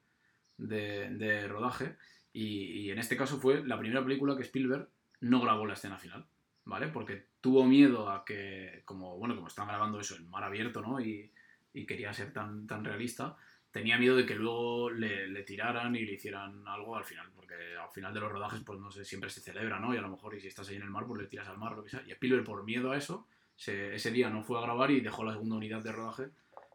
de, 0.58 1.10
de 1.12 1.48
rodaje. 1.48 1.96
Y, 2.34 2.82
y 2.82 2.92
en 2.92 3.00
este 3.00 3.16
caso 3.16 3.40
fue 3.40 3.66
la 3.66 3.80
primera 3.80 4.04
película 4.04 4.36
que 4.36 4.44
Spielberg 4.44 4.90
no 5.22 5.40
grabó 5.40 5.66
la 5.66 5.74
escena 5.74 5.98
final, 5.98 6.26
¿vale? 6.66 6.90
Porque 6.90 7.28
tuvo 7.40 7.64
miedo 7.64 8.10
a 8.10 8.26
que, 8.26 8.82
como, 8.84 9.18
bueno, 9.18 9.36
como 9.36 9.48
están 9.48 9.68
grabando 9.68 10.00
eso 10.00 10.18
en 10.18 10.30
mar 10.30 10.44
abierto, 10.44 10.82
¿no? 10.82 11.00
Y, 11.00 11.32
y 11.74 11.86
quería 11.86 12.12
ser 12.14 12.34
tan, 12.34 12.68
tan 12.68 12.84
realista, 12.84 13.38
tenía 13.76 13.98
miedo 13.98 14.16
de 14.16 14.26
que 14.26 14.36
luego 14.36 14.90
le, 14.90 15.28
le 15.28 15.44
tiraran 15.44 15.94
y 15.98 16.06
le 16.06 16.14
hicieran 16.14 16.66
algo 16.66 16.96
al 16.96 17.04
final, 17.04 17.28
porque 17.36 17.56
al 17.76 17.90
final 17.90 18.14
de 18.14 18.22
los 18.22 18.32
rodajes, 18.32 18.62
pues 18.66 18.80
no 18.80 18.90
sé, 18.90 19.04
siempre 19.04 19.30
se 19.30 19.42
celebra, 19.42 19.80
¿no? 19.82 19.94
Y 19.94 19.98
a 19.98 20.02
lo 20.02 20.08
mejor, 20.08 20.34
y 20.34 20.40
si 20.40 20.48
estás 20.48 20.70
ahí 20.70 20.78
en 20.78 20.84
el 20.84 20.90
mar, 20.90 21.04
pues 21.06 21.22
le 21.22 21.28
tiras 21.28 21.50
al 21.50 21.58
mar, 21.58 21.74
lo 21.76 21.84
que 21.84 21.90
sea. 21.90 22.02
Y 22.08 22.12
Spielberg, 22.12 22.46
por 22.46 22.64
miedo 22.64 22.94
a 22.94 22.98
eso, 22.98 23.28
se- 23.58 23.94
ese 23.94 24.12
día 24.12 24.30
no 24.30 24.44
fue 24.44 24.58
a 24.60 24.62
grabar 24.62 24.92
y 24.92 25.02
dejó 25.02 25.26
la 25.26 25.34
segunda 25.34 25.58
unidad 25.58 25.82
de 25.84 25.92
rodaje 25.92 26.24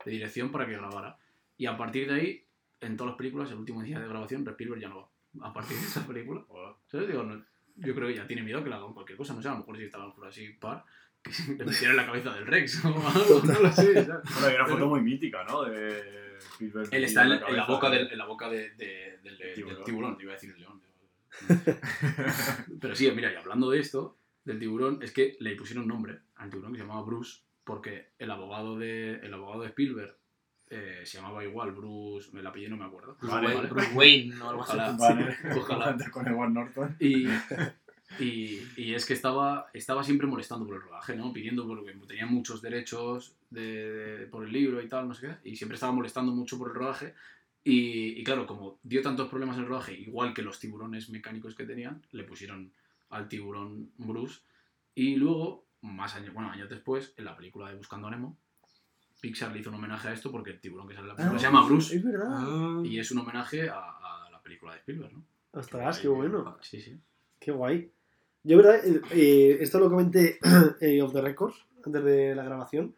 de 0.05 0.11
dirección 0.11 0.53
para 0.53 0.67
que 0.67 0.73
grabara. 0.75 1.17
Y 1.57 1.65
a 1.65 1.75
partir 1.79 2.07
de 2.07 2.15
ahí, 2.21 2.45
en 2.83 2.99
todas 2.99 3.13
las 3.13 3.17
películas, 3.17 3.51
el 3.51 3.57
último 3.57 3.83
día 3.83 3.99
de 3.99 4.07
grabación, 4.07 4.47
Spielberg 4.47 4.81
ya 4.83 4.89
no 4.91 5.09
va. 5.41 5.49
A 5.49 5.53
partir 5.55 5.79
de 5.79 5.87
esa 5.87 6.07
película, 6.07 6.43
¿sabes? 6.87 7.09
Digo, 7.09 7.23
no- 7.23 7.43
yo 7.77 7.95
creo 7.95 8.09
que 8.09 8.15
ya 8.17 8.27
tiene 8.27 8.43
miedo 8.43 8.63
que 8.63 8.69
le 8.69 8.75
hagan 8.77 8.93
cualquier 8.93 9.17
cosa, 9.17 9.33
no 9.33 9.41
sé, 9.41 9.49
a 9.49 9.53
lo 9.53 9.59
mejor 9.61 9.79
si 9.79 9.85
estaba 9.85 10.15
por 10.15 10.27
así 10.29 10.51
par, 10.51 10.85
que 11.23 11.31
le 11.57 11.65
metieran 11.65 11.93
en 11.93 11.97
la 11.97 12.05
cabeza 12.07 12.35
del 12.35 12.47
Rex 12.47 12.85
o 12.85 12.89
algo, 12.89 13.41
no 13.43 13.61
lo 13.61 13.73
sé, 13.73 13.95
¿sabes? 14.05 14.23
Bueno, 14.35 14.47
hay 14.49 14.55
una 14.57 14.67
foto 14.67 14.87
muy 14.87 15.01
mítica, 15.01 15.45
¿no? 15.45 15.63
De 15.63 16.30
Spielberg 16.41 16.89
Él 16.93 17.05
está 17.05 17.23
en, 17.23 17.29
metido 17.31 17.49
en 17.49 17.57
la 17.57 17.67
boca, 17.67 17.91
de- 17.91 17.99
del, 17.99 18.13
en 18.13 18.19
la 18.19 18.27
boca 18.27 18.49
de- 18.49 18.71
de- 18.71 19.19
del, 19.23 19.39
del 19.39 19.55
tiburón. 19.55 19.85
tiburón. 19.85 20.17
te 20.17 20.23
iba 20.25 20.33
a 20.33 20.35
decir 20.37 20.51
el 20.51 20.61
león. 20.61 20.81
Pero 22.81 22.95
sí, 22.97 23.11
mira, 23.13 23.33
y 23.33 23.37
hablando 23.37 23.71
de 23.71 23.79
esto, 23.81 24.17
del 24.45 24.59
tiburón, 24.59 25.03
es 25.03 25.13
que 25.13 25.37
le 25.41 25.55
pusieron 25.57 25.87
nombre 25.87 26.19
al 26.37 26.51
tiburón 26.51 26.73
que 26.73 26.79
se 26.79 26.85
llamaba 26.85 27.03
Bruce, 27.05 27.41
porque 27.65 28.11
el 28.19 28.31
abogado 28.31 28.79
de, 28.79 29.17
el 29.23 29.33
abogado 29.35 29.63
de 29.63 29.69
Spielberg 29.69 30.17
eh, 30.71 31.01
se 31.05 31.19
llamaba 31.19 31.45
igual, 31.45 31.73
Bruce, 31.73 32.31
el 32.37 32.47
apellido 32.47 32.71
no 32.71 32.77
me 32.77 32.85
acuerdo. 32.85 33.17
Bruce, 33.21 33.35
Vale, 33.35 33.47
Wayne, 33.49 33.57
¿vale? 33.61 33.69
Bruce 33.71 33.93
Wayne 33.95 34.41
o 34.43 34.49
algo 34.51 34.63
así. 34.63 34.73
Ojalá. 34.73 34.93
Vale, 34.99 35.37
Ojalá. 35.57 35.97
con 36.13 36.29
Edward 36.29 36.51
Norton. 36.51 36.97
Y, 37.01 37.27
y, 38.19 38.61
y 38.77 38.95
es 38.95 39.07
que 39.07 39.13
estaba, 39.15 39.71
estaba 39.73 40.03
siempre 40.03 40.27
molestando 40.27 40.67
por 40.67 40.77
el 40.77 40.83
rodaje, 40.83 41.15
¿no? 41.17 41.33
Pidiendo, 41.33 41.67
porque 41.67 41.93
tenía 42.07 42.27
muchos 42.27 42.61
derechos 42.61 43.35
de, 43.51 44.19
de- 44.19 44.27
por 44.27 44.45
el 44.45 44.53
libro 44.53 44.83
y 44.83 44.89
tal, 44.89 45.07
no 45.09 45.15
sé 45.15 45.29
qué, 45.43 45.51
y 45.51 45.57
siempre 45.57 45.75
estaba 45.77 45.93
molestando 45.93 46.33
mucho 46.33 46.59
por 46.59 46.69
el 46.69 46.75
rodaje. 46.75 47.15
Y, 47.63 48.19
y 48.21 48.25
claro, 48.25 48.47
como 48.47 48.79
dio 48.83 49.03
tantos 49.03 49.29
problemas 49.29 49.57
en 49.57 49.63
el 49.65 49.69
rodaje, 49.69 49.93
igual 49.95 50.33
que 50.35 50.43
los 50.43 50.59
tiburones 50.59 51.11
mecánicos 51.11 51.55
que 51.55 51.65
tenían, 51.67 52.03
le 52.13 52.25
pusieron 52.25 52.73
al 53.11 53.29
tiburón 53.29 53.91
Bruce. 53.99 54.41
Y 54.95 55.17
luego, 55.17 55.65
más 55.83 56.15
años, 56.17 56.33
bueno, 56.35 56.51
años 56.51 56.69
después, 56.71 57.13
en 57.17 57.25
la 57.27 57.37
película 57.37 57.69
de 57.69 57.77
Buscando 57.77 58.09
a 58.09 58.11
Nemo, 58.11 58.37
Pixar 59.21 59.53
le 59.53 59.61
hizo 59.61 59.69
un 59.69 59.77
homenaje 59.77 60.09
a 60.09 60.13
esto 60.15 60.33
porque 60.33 60.51
el 60.51 60.61
tiburón 60.61 60.89
que 60.89 60.95
sale 60.95 61.05
en 61.05 61.09
la 61.09 61.17
película 61.17 61.39
se 61.39 61.47
llama 61.47 61.65
Bruce. 61.67 61.95
Es 61.95 62.03
verdad. 62.03 62.27
Ah. 62.31 62.83
Y 62.85 62.99
es 62.99 63.11
un 63.11 63.19
homenaje 63.19 63.69
a, 63.69 63.79
a 63.79 64.31
la 64.31 64.43
película 64.43 64.73
de 64.73 64.79
Spielberg, 64.79 65.13
¿no? 65.13 65.23
Ostras, 65.53 65.99
qué 65.99 66.09
bueno. 66.09 66.57
Sí, 66.63 66.81
sí. 66.81 66.97
Qué 67.39 67.53
guay. 67.53 67.91
Yo, 68.43 68.57
verdad, 68.57 68.85
eh, 68.85 69.01
eh, 69.13 69.59
esto 69.61 69.79
lo 69.79 69.91
comenté 69.91 70.39
eh, 70.81 71.03
off 71.03 71.13
the 71.13 71.21
records, 71.21 71.57
antes 71.85 72.03
de 72.05 72.35
la 72.35 72.45
grabación. 72.45 72.95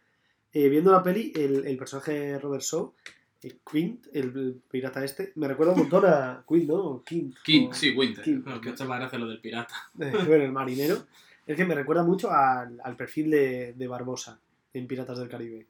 Eh, 0.52 0.68
viendo 0.68 0.92
la 0.92 1.02
peli, 1.02 1.32
el, 1.34 1.66
el 1.66 1.76
personaje 1.76 2.12
de 2.12 2.38
Robert 2.38 2.62
Shaw, 2.62 2.92
eh, 3.42 3.56
Quint, 3.70 4.06
el, 4.12 4.24
el 4.36 4.60
pirata 4.70 5.04
este, 5.04 5.32
me 5.36 5.48
recuerda 5.48 5.72
un 5.72 5.80
montón 5.80 6.04
a 6.06 6.44
Quint, 6.46 6.68
¿no? 6.68 7.02
Quint. 7.04 7.34
O- 7.70 7.74
sí, 7.74 7.90
Winter. 7.96 8.22
King. 8.24 8.42
Bueno, 8.44 8.60
que 8.60 8.70
hecho 8.70 8.84
más 8.86 9.00
gracia 9.00 9.18
lo 9.18 9.26
del 9.26 9.40
pirata. 9.40 9.74
bueno, 9.94 10.44
el 10.44 10.52
marinero. 10.52 10.98
Es 11.44 11.56
que 11.56 11.64
me 11.64 11.74
recuerda 11.74 12.04
mucho 12.04 12.30
al, 12.30 12.80
al 12.84 12.96
perfil 12.96 13.30
de, 13.30 13.72
de 13.72 13.88
Barbosa 13.88 14.38
en 14.74 14.86
Piratas 14.86 15.18
del 15.18 15.28
Caribe. 15.28 15.66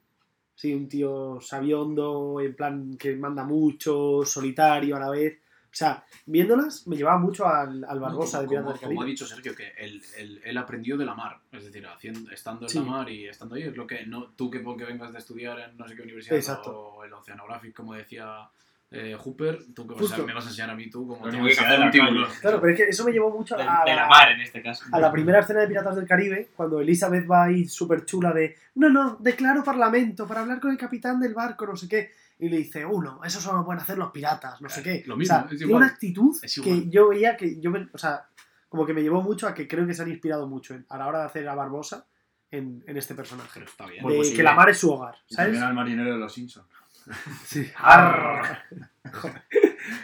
Sí, 0.53 0.71
un 0.71 0.87
tío 0.87 1.39
sabiondo, 1.41 2.39
en 2.39 2.53
plan 2.55 2.95
que 2.95 3.15
manda 3.15 3.43
mucho, 3.43 4.21
solitario 4.23 4.95
a 4.95 4.99
la 4.99 5.09
vez. 5.09 5.39
O 5.73 5.75
sea, 5.75 6.03
viéndolas 6.27 6.85
me 6.85 6.95
llevaba 6.95 7.17
mucho 7.17 7.47
al, 7.47 7.83
al 7.83 7.99
Barbosa 7.99 8.41
de 8.41 8.45
como, 8.45 8.59
Piratas 8.61 8.79
del 8.81 8.89
como 8.89 9.01
ha 9.01 9.05
dicho 9.05 9.25
Sergio, 9.25 9.55
que 9.55 9.69
él, 9.79 10.03
él- 10.17 10.39
él 10.45 10.57
aprendió 10.59 10.97
de 10.97 11.05
la 11.05 11.15
mar. 11.15 11.39
Es 11.51 11.65
decir, 11.65 11.85
haciendo, 11.87 12.29
estando 12.29 12.65
en 12.65 12.69
Sí. 12.69 12.77
la 12.77 12.85
mar 12.85 13.09
y 13.09 13.27
estando 13.27 13.55
ahí, 13.55 13.63
es 13.63 13.75
lo 13.75 13.87
que 13.87 14.05
no 14.05 14.25
tú 14.35 14.51
que 14.51 14.59
porque 14.59 14.85
vengas 14.85 15.11
de 15.11 15.17
estudiar 15.17 15.59
en 15.59 15.75
no 15.75 15.87
sé 15.87 15.95
qué 15.95 16.03
universidad 16.03 16.37
Exacto. 16.37 16.71
o 16.77 17.03
el 17.03 17.11
Oceanographic, 17.13 17.73
como 17.73 17.95
decía 17.95 18.47
eh, 18.95 19.17
Hooper, 19.19 19.57
tú 19.73 19.87
que 19.87 19.95
vas 19.95 20.03
a- 20.03 20.07
Justo. 20.07 20.27
me 20.27 20.35
vas 20.35 20.45
a 20.45 20.49
enseñar 20.49 20.69
a 20.69 20.75
mí 20.75 20.87
tú 20.91 21.07
como 21.07 21.27
tengo 21.27 21.47
que 21.47 21.55
de 21.55 21.59
un 21.81 21.89
calle. 21.89 22.25
Claro, 22.41 22.61
pero 22.61 22.73
es 22.73 22.77
que 22.79 22.89
eso 22.89 23.03
me 23.03 23.11
llevó 23.11 23.31
mucho 23.31 23.55
De, 23.55 23.63
a, 23.63 23.81
de 23.83 23.95
la 23.95 24.05
mar 24.07 24.29
en 24.33 24.41
este 24.41 24.61
caso. 24.61 24.85
a 24.91 24.99
la 24.99 25.11
primera 25.11 25.39
escena 25.39 25.61
de 25.61 25.67
Piratas 25.67 25.95
del 25.95 26.05
Caribe, 26.07 26.49
cuando 26.55 26.79
Elizabeth 26.79 27.27
va 27.27 27.45
ahí 27.45 27.67
súper 27.67 28.05
chula 28.05 28.31
de 28.31 28.55
no, 28.75 28.89
no, 28.91 29.15
declaro 29.19 29.63
parlamento 29.63 30.27
para 30.27 30.41
hablar 30.41 30.59
con 30.59 30.69
el 30.69 30.77
capitán 30.77 31.19
del 31.19 31.33
barco, 31.33 31.65
no 31.65 31.75
sé 31.75 31.87
qué. 31.89 32.11
Y 32.39 32.49
le 32.49 32.57
dice, 32.57 32.85
uno, 32.85 33.21
eso 33.23 33.39
solo 33.39 33.59
lo 33.59 33.65
pueden 33.65 33.81
hacer 33.81 33.97
los 33.97 34.11
piratas, 34.11 34.59
no 34.61 34.67
sé 34.69 34.79
Eh, 34.81 34.83
qué. 34.83 35.03
lo 35.05 35.13
O 35.15 35.17
mismo, 35.17 35.35
sea, 35.35 35.43
es 35.43 35.49
tiene 35.49 35.63
igual. 35.65 35.83
una 35.83 35.91
actitud 35.91 36.35
Es 36.41 36.59
que 36.61 36.89
yo 36.89 37.09
veía 37.09 37.37
que 37.37 37.59
yo, 37.59 37.71
me- 37.71 37.87
o 37.93 37.97
sea, 37.97 38.27
como 38.69 38.85
que 38.85 38.93
me 38.93 39.01
llevó 39.03 39.21
mucho 39.21 39.47
a 39.47 39.53
que 39.53 39.67
creo 39.67 39.85
que 39.85 39.93
se 39.93 40.01
han 40.01 40.09
inspirado 40.09 40.47
mucho 40.47 40.73
en- 40.73 40.85
a 40.89 40.97
la 40.97 41.07
hora 41.07 41.19
de 41.19 41.25
hacer 41.25 41.47
a 41.47 41.55
Barbosa 41.55 42.07
en, 42.51 42.83
en 42.87 42.97
este 42.97 43.15
personaje. 43.15 43.51
Pero 43.53 43.65
está 43.65 43.85
bien. 43.85 44.05
De 44.05 44.15
posible. 44.15 44.35
que 44.37 44.43
la 44.43 44.53
mar 44.55 44.69
es 44.69 44.77
su 44.79 44.91
hogar, 44.91 45.15
Y 45.29 45.35
¿sabes? 45.35 45.51
también 45.51 45.63
al 45.63 45.73
marinero 45.73 46.11
de 46.13 46.17
los 46.19 46.33
Simpsons. 46.33 46.67
Sí. 47.45 47.69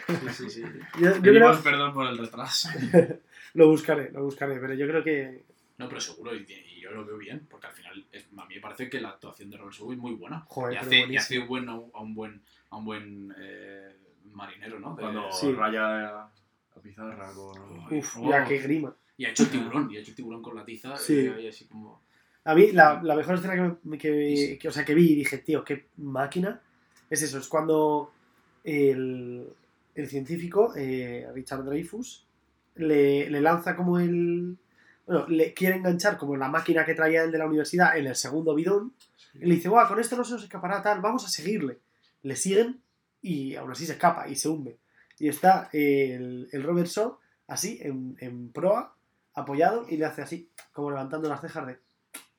Sí, 0.06 0.28
sí, 0.30 0.50
sí. 0.50 0.62
Yo, 1.00 1.14
yo 1.16 1.22
Pedimos 1.22 1.58
creo, 1.60 1.62
perdón 1.62 1.92
por 1.94 2.06
el 2.06 2.18
retraso. 2.18 2.68
lo 3.54 3.68
buscaré, 3.68 4.10
lo 4.12 4.24
buscaré, 4.24 4.58
pero 4.60 4.74
yo 4.74 4.86
creo 4.86 5.02
que 5.02 5.44
No, 5.80 5.88
pero 5.88 6.00
seguro, 6.00 6.34
y, 6.34 6.46
y 6.50 6.80
yo 6.80 6.90
lo 6.92 7.04
veo 7.04 7.18
bien, 7.18 7.46
porque 7.50 7.66
al 7.66 7.72
final 7.72 8.06
es- 8.12 8.26
a 8.36 8.44
mí 8.46 8.54
me 8.54 8.60
parece 8.60 8.88
que 8.88 9.00
la 9.00 9.08
actuación 9.10 9.50
de 9.50 9.56
Robert 9.56 9.74
Shaw 9.76 9.92
es 9.92 9.98
muy 9.98 10.12
buena. 10.12 10.44
Joder, 10.48 10.74
y 10.74 10.76
hace, 10.76 11.06
y 11.08 11.16
hace 11.16 11.38
bueno 11.40 11.90
a 11.94 12.00
un 12.00 12.14
buen, 12.14 12.42
a 12.70 12.76
un 12.76 12.84
buen 12.84 13.34
eh, 13.38 13.96
marinero, 14.32 14.78
¿no? 14.78 14.94
De- 14.94 15.02
Cuando 15.02 15.32
Sí. 15.32 15.52
raya 15.52 15.80
la 15.82 16.82
pizarra 16.82 17.32
con... 17.32 17.98
Uf, 17.98 18.16
Oh. 18.18 18.30
ya 18.30 18.44
qué 18.44 18.58
grima. 18.58 18.94
Y 19.16 19.24
ha 19.24 19.30
hecho 19.30 19.42
el 19.42 19.50
tiburón, 19.50 19.90
y 19.90 19.96
ha 19.96 20.00
hecho 20.00 20.10
el 20.10 20.16
tiburón 20.16 20.40
con 20.42 20.54
la 20.56 20.64
tiza. 20.64 20.96
Sí. 20.96 21.14
Y 21.24 21.28
ahí 21.28 21.48
así 21.48 21.66
como... 21.66 22.02
A 22.44 22.54
mí 22.54 22.72
la, 22.72 23.02
la 23.02 23.14
mejor 23.16 23.34
escena 23.34 23.54
que, 23.54 23.76
me- 23.88 23.98
que, 23.98 24.58
que- 24.60 24.68
o 24.68 24.72
sea, 24.72 24.84
que 24.84 24.94
vi 24.94 25.12
y 25.12 25.14
dije, 25.16 25.38
tío, 25.38 25.62
qué 25.64 25.88
máquina, 25.98 26.60
es 27.10 27.22
eso, 27.22 27.38
es 27.38 27.48
cuando 27.48 28.12
el, 28.64 29.46
el 29.94 30.06
científico, 30.08 30.72
eh, 30.76 31.26
Richard 31.34 31.64
Dreyfus, 31.64 32.26
le, 32.76 33.28
le 33.30 33.40
lanza 33.40 33.76
como 33.76 33.98
el... 33.98 34.56
Bueno, 35.10 35.26
le 35.26 35.52
quiere 35.52 35.74
enganchar 35.74 36.16
como 36.16 36.36
la 36.36 36.46
máquina 36.46 36.84
que 36.84 36.94
traía 36.94 37.24
el 37.24 37.32
de 37.32 37.38
la 37.38 37.46
universidad 37.46 37.98
en 37.98 38.06
el 38.06 38.14
segundo 38.14 38.54
bidón, 38.54 38.94
y 39.34 39.40
le 39.40 39.56
dice, 39.56 39.68
guau, 39.68 39.88
con 39.88 39.98
esto 39.98 40.16
no 40.16 40.22
se 40.22 40.34
nos 40.34 40.44
escapará 40.44 40.80
tal, 40.82 41.00
vamos 41.00 41.24
a 41.24 41.28
seguirle. 41.28 41.80
Le 42.22 42.36
siguen 42.36 42.80
y 43.20 43.56
aún 43.56 43.72
así 43.72 43.86
se 43.86 43.94
escapa 43.94 44.28
y 44.28 44.36
se 44.36 44.48
hunde. 44.48 44.78
Y 45.18 45.26
está 45.26 45.68
el, 45.72 46.48
el 46.52 46.62
Robert 46.62 46.86
Shaw 46.86 47.18
así, 47.48 47.80
en, 47.82 48.16
en 48.20 48.52
proa, 48.52 48.94
apoyado, 49.34 49.84
y 49.88 49.96
le 49.96 50.04
hace 50.04 50.22
así, 50.22 50.48
como 50.72 50.90
levantando 50.90 51.28
las 51.28 51.40
cejas 51.40 51.66
de... 51.66 51.78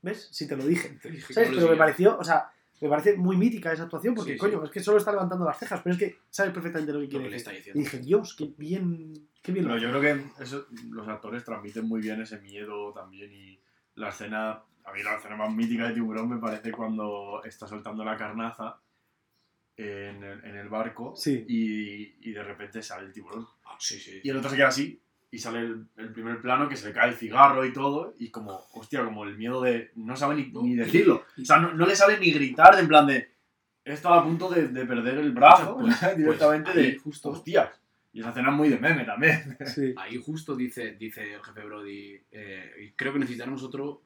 ¿Ves? 0.02 0.30
Si 0.32 0.48
te 0.48 0.56
lo 0.56 0.66
dije. 0.66 0.98
Te 1.02 1.10
dije 1.10 1.34
¿Sabes? 1.34 1.50
Pero 1.54 1.68
me 1.68 1.76
pareció, 1.76 2.18
o 2.18 2.24
sea, 2.24 2.52
me 2.82 2.90
parece 2.90 3.16
muy 3.16 3.38
mítica 3.38 3.72
esa 3.72 3.84
actuación 3.84 4.16
porque, 4.16 4.32
Sí, 4.32 4.36
sí. 4.36 4.40
coño, 4.40 4.64
es 4.64 4.72
que 4.72 4.80
solo 4.82 4.98
está 4.98 5.12
levantando 5.12 5.46
las 5.46 5.58
cejas, 5.60 5.82
pero 5.84 5.94
es 5.94 6.00
que 6.00 6.18
sabes 6.30 6.52
perfectamente 6.52 6.92
lo 6.94 7.00
que 7.00 7.06
Lo 7.06 7.10
quiere 7.12 7.26
que 7.26 7.30
le 7.32 7.38
decir. 7.38 7.54
está 7.58 7.70
Y 7.80 7.84
dije, 7.84 8.00
Dios, 8.00 8.36
qué 8.36 8.52
bien, 8.58 9.14
qué 9.44 9.52
bien. 9.52 9.66
lo 9.68 9.74
Pero 9.76 9.78
hace". 9.92 10.00
yo 10.00 10.00
creo 10.00 10.26
que 10.38 10.44
eso, 10.44 10.66
los 10.90 11.08
actores 11.08 11.44
transmiten 11.44 11.86
muy 11.88 12.02
bien 12.02 12.20
ese 12.22 12.40
miedo 12.42 12.92
también 12.94 13.32
y 13.32 13.60
la 13.96 14.10
escena, 14.10 14.52
a 14.84 14.94
mí 14.94 15.04
la 15.04 15.16
escena 15.18 15.36
más 15.36 15.54
mítica 15.54 15.88
de 15.88 15.94
Tiburón 15.94 16.30
me 16.30 16.38
parece 16.38 16.72
cuando 16.72 17.42
está 17.46 17.68
soltando 17.68 18.04
la 18.04 18.18
carnaza 18.18 18.80
en 19.78 20.24
el, 20.24 20.44
en 20.46 20.56
el 20.58 20.70
barco 20.70 21.14
Sí. 21.16 21.46
y, 21.48 22.30
y 22.30 22.34
de 22.34 22.44
repente 22.44 22.82
sale 22.84 23.06
el 23.08 23.14
tiburón. 23.14 23.46
Ah, 23.66 23.78
sí, 23.80 24.00
sí. 24.00 24.20
Y 24.24 24.30
el 24.30 24.38
otro 24.38 24.50
se 24.50 24.56
queda 24.56 24.68
así 24.68 25.02
y 25.34 25.40
sale 25.40 25.60
el, 25.60 25.86
el 25.98 26.12
primer 26.12 26.42
plano 26.42 26.68
que 26.68 26.76
se 26.76 26.88
le 26.88 26.94
cae 26.94 27.10
el 27.10 27.16
cigarro 27.16 27.66
y 27.66 27.72
todo 27.74 28.14
y 28.20 28.30
como, 28.30 28.66
hostia, 28.74 29.04
como 29.06 29.24
el 29.24 29.38
miedo 29.38 29.62
de 29.62 29.92
no 29.96 30.16
sabe 30.16 30.36
ni, 30.36 30.52
ni 30.62 30.76
decirlo. 30.76 31.24
O 31.42 31.46
sea, 31.46 31.58
no, 31.58 31.74
no 31.74 31.86
le 31.86 31.96
sale 31.96 32.20
ni 32.20 32.32
gritar 32.32 32.76
de 32.76 32.82
en 32.82 32.88
plan 32.88 33.08
de, 33.08 33.32
he 33.86 33.94
estado 33.94 34.16
a 34.16 34.24
punto 34.24 34.50
de, 34.50 34.68
de 34.68 34.86
perder 34.86 35.18
el 35.20 35.32
brazo 35.32 35.78
Pues- 35.80 35.96
directamente 36.18 36.72
pues 36.72 36.86
ahí 36.86 36.92
de, 36.92 36.98
justo. 37.00 37.30
hostias. 37.30 37.70
Y 38.14 38.20
esa 38.20 38.30
escena 38.32 38.50
es 38.50 38.56
muy 38.56 38.68
de 38.68 38.78
meme 38.78 39.06
también. 39.06 39.58
Sí. 39.66 39.94
Ahí 39.98 40.22
justo 40.22 40.54
dice, 40.56 40.96
dice 41.00 41.34
el 41.36 41.42
jefe 41.42 41.64
Brody, 41.64 42.22
eh, 42.32 42.94
creo 42.98 43.14
que 43.14 43.20
necesitaremos 43.20 43.64
otro 43.64 44.02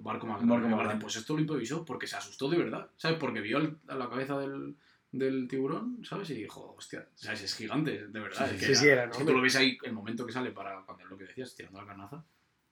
barco 0.00 0.26
más 0.28 0.46
barco 0.46 0.68
más 0.68 0.78
grande. 0.78 1.00
Pues 1.02 1.16
esto 1.16 1.34
lo 1.34 1.40
improvisó 1.40 1.84
porque 1.84 2.06
se 2.06 2.14
asustó 2.14 2.48
de 2.48 2.58
verdad, 2.58 2.88
¿sabes? 2.96 3.18
Porque 3.18 3.40
vio 3.40 3.58
el- 3.58 3.76
a 3.88 3.96
la 3.96 4.08
cabeza 4.08 4.38
del, 4.38 4.76
del 5.10 5.48
tiburón, 5.48 6.04
¿sabes? 6.04 6.30
Y 6.30 6.34
dijo, 6.34 6.74
hostia, 6.76 7.08
¿sabes? 7.14 7.42
Es 7.42 7.54
gigante, 7.54 8.06
de 8.08 8.20
verdad. 8.20 8.46
Sí, 8.48 8.54
es 8.54 8.60
sí, 8.60 8.66
que, 8.66 8.74
sí, 8.74 8.80
sí, 8.82 8.88
era, 8.88 9.06
¿no? 9.06 9.12
es 9.12 9.18
que 9.18 9.24
tú 9.24 9.32
lo 9.32 9.40
ves 9.40 9.56
ahí, 9.56 9.78
el 9.82 9.92
momento 9.92 10.26
que 10.26 10.32
sale 10.32 10.50
para 10.52 10.82
cuando 10.84 11.04
lo 11.06 11.16
que 11.16 11.24
decías, 11.24 11.54
tirando 11.54 11.80
la 11.80 11.86
carnaza, 11.86 12.24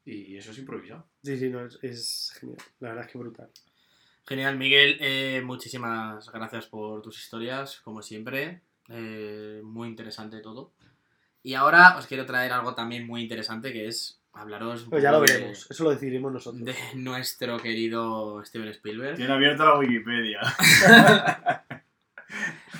y 0.04 0.36
eso 0.36 0.50
es 0.52 0.58
improvisado. 0.58 1.08
Sí, 1.22 1.36
sí, 1.38 1.48
no, 1.48 1.64
es, 1.66 1.78
es 1.82 2.32
genial. 2.38 2.58
La 2.80 2.88
verdad 2.90 3.04
es 3.06 3.10
que 3.12 3.18
brutal. 3.18 3.50
Genial, 4.26 4.56
Miguel. 4.58 4.96
eh, 5.00 5.40
muchísimas 5.44 6.30
gracias 6.32 6.66
por 6.66 7.00
tus 7.02 7.18
historias, 7.18 7.80
como 7.80 8.02
siempre. 8.02 8.60
eh, 8.88 9.60
muy 9.64 9.88
interesante 9.88 10.40
todo. 10.40 10.72
Y 11.42 11.54
ahora 11.54 11.96
os 11.96 12.06
quiero 12.06 12.26
traer 12.26 12.52
algo 12.52 12.74
también 12.74 13.06
muy 13.06 13.22
interesante, 13.22 13.72
que 13.72 13.86
es 13.86 14.20
hablaros 14.32 14.86
Pues 14.90 15.02
ya 15.02 15.10
lo 15.12 15.20
de- 15.22 15.32
veremos, 15.32 15.68
eso 15.70 15.84
lo 15.84 15.90
decidiremos 15.90 16.32
nosotros. 16.32 16.64
de 16.64 16.74
nuestro 16.94 17.56
querido 17.58 18.44
Steven 18.44 18.68
Spielberg. 18.68 19.16
Tiene 19.16 19.32
abierta 19.32 19.64
la 19.64 19.78
Wikipedia. 19.78 20.40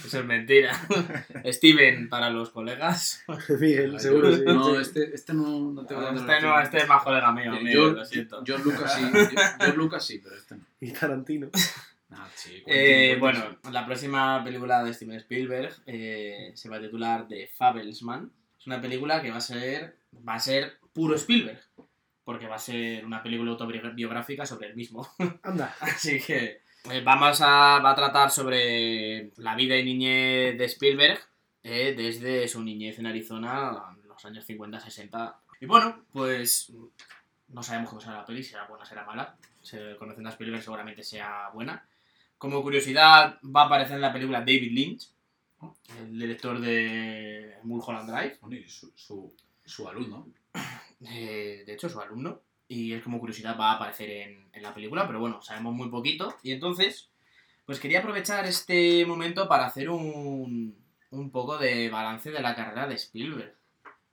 Eso 0.07 0.21
es 0.21 0.25
mentira. 0.25 0.73
Steven 1.47 2.09
para 2.09 2.31
los 2.31 2.51
colegas. 2.51 3.25
Miguel, 3.61 3.99
seguro, 3.99 4.35
sí. 4.35 4.43
No, 4.47 4.79
este, 4.81 5.15
este 5.15 5.35
no, 5.35 5.73
no 5.73 5.85
te 5.85 5.95
va 5.95 6.03
a 6.03 6.05
dar 6.05 6.17
Este, 6.17 6.41
no, 6.41 6.61
este 6.61 6.79
es 6.79 6.89
más 6.89 7.03
colega 7.03 7.33
mío, 7.33 7.53
Eh, 7.55 7.59
Miguel, 7.59 7.75
yo, 7.75 7.91
lo 7.91 8.05
siento. 8.05 8.43
George 8.45 8.65
Lucas 8.65 8.95
sí, 8.95 9.03
George 9.59 9.77
Lucas 9.77 10.07
sí, 10.07 10.21
pero 10.23 10.37
este 10.37 10.57
no. 10.57 10.65
Y 10.81 10.93
Tarantino. 10.93 11.49
Ah, 12.11 12.29
sí, 12.35 12.63
Eh, 12.67 13.17
bueno, 13.19 13.59
la 13.71 13.85
próxima 13.85 14.43
película 14.45 14.85
de 14.85 14.95
Steven 14.95 15.17
Spielberg 15.17 15.75
eh, 15.87 16.53
se 16.55 16.69
va 16.69 16.77
a 16.77 16.81
titular 16.81 17.27
The 17.29 17.49
Fabelsman. 17.57 18.31
Es 18.59 18.67
una 18.67 18.81
película 18.81 19.21
que 19.21 19.31
va 19.31 19.39
a 19.39 19.41
ser 19.41 19.97
va 20.27 20.35
a 20.35 20.39
ser 20.41 20.79
puro 20.93 21.15
Spielberg, 21.17 21.61
porque 22.25 22.47
va 22.47 22.57
a 22.57 22.61
ser 22.61 23.05
una 23.05 23.23
película 23.23 23.51
autobiográfica 23.51 24.47
sobre 24.47 24.69
él 24.69 24.77
mismo. 24.77 25.09
Anda. 25.43 25.75
Así 25.81 26.21
que 26.21 26.63
vamos 27.05 27.41
a, 27.41 27.81
va 27.81 27.91
a 27.91 27.95
tratar 27.95 28.31
sobre 28.31 29.33
la 29.37 29.55
vida 29.55 29.77
y 29.77 29.85
niñez 29.85 30.59
de 30.59 30.65
Spielberg 30.67 31.21
eh, 31.63 31.95
desde 31.97 32.47
su 32.49 32.63
niñez 32.63 32.99
en 32.99 33.07
Arizona, 33.07 33.95
en 34.01 34.09
los 34.09 34.25
años 34.25 34.49
50-60. 34.49 35.35
Y 35.61 35.67
bueno, 35.67 36.05
pues 36.13 36.73
no 37.49 37.63
sabemos 37.63 37.91
cómo 37.91 38.01
será 38.01 38.19
la 38.19 38.27
peli, 38.27 38.43
será 38.43 38.67
buena, 38.67 38.85
será 38.85 39.05
mala. 39.05 39.37
Se, 39.63 39.97
conociendo 39.97 40.29
a 40.29 40.33
Spielberg 40.33 40.63
seguramente 40.63 41.03
sea 41.03 41.51
buena. 41.53 41.87
Como 42.39 42.63
curiosidad, 42.63 43.39
va 43.45 43.63
a 43.63 43.67
aparecer 43.67 43.97
en 43.97 44.03
la 44.03 44.13
película 44.13 44.41
David 44.41 44.73
Lynch, 44.73 45.11
el 45.99 46.19
director 46.19 46.61
de 46.61 47.57
Mulholland 47.65 48.11
Drive. 48.11 48.39
Bueno, 48.41 48.57
y 48.57 48.69
su, 48.69 48.93
su, 48.95 49.35
su 49.65 49.89
alumno. 49.89 50.29
Eh, 51.01 51.65
de 51.67 51.75
hecho, 51.75 51.89
su 51.89 52.01
alumno. 52.01 52.41
Y 52.69 52.93
es 52.93 53.03
como 53.03 53.21
curiosidad, 53.21 53.59
va 53.59 53.73
a 53.73 53.75
aparecer 53.77 54.11
en, 54.11 54.49
en 54.53 54.63
la 54.63 54.75
película, 54.75 55.07
pero 55.07 55.21
bueno, 55.21 55.41
sabemos 55.43 55.75
muy 55.75 55.89
poquito. 55.89 56.37
Y 56.43 56.53
entonces, 56.53 57.11
pues 57.65 57.79
quería 57.79 58.01
aprovechar 58.01 58.45
este 58.47 59.07
momento 59.07 59.47
para 59.49 59.67
hacer 59.67 59.89
un, 59.89 60.77
un 61.11 61.31
poco 61.31 61.59
de 61.59 61.89
balance 61.91 62.31
de 62.31 62.41
la 62.41 62.55
carrera 62.57 62.87
de 62.89 62.95
Spielberg. 62.97 63.55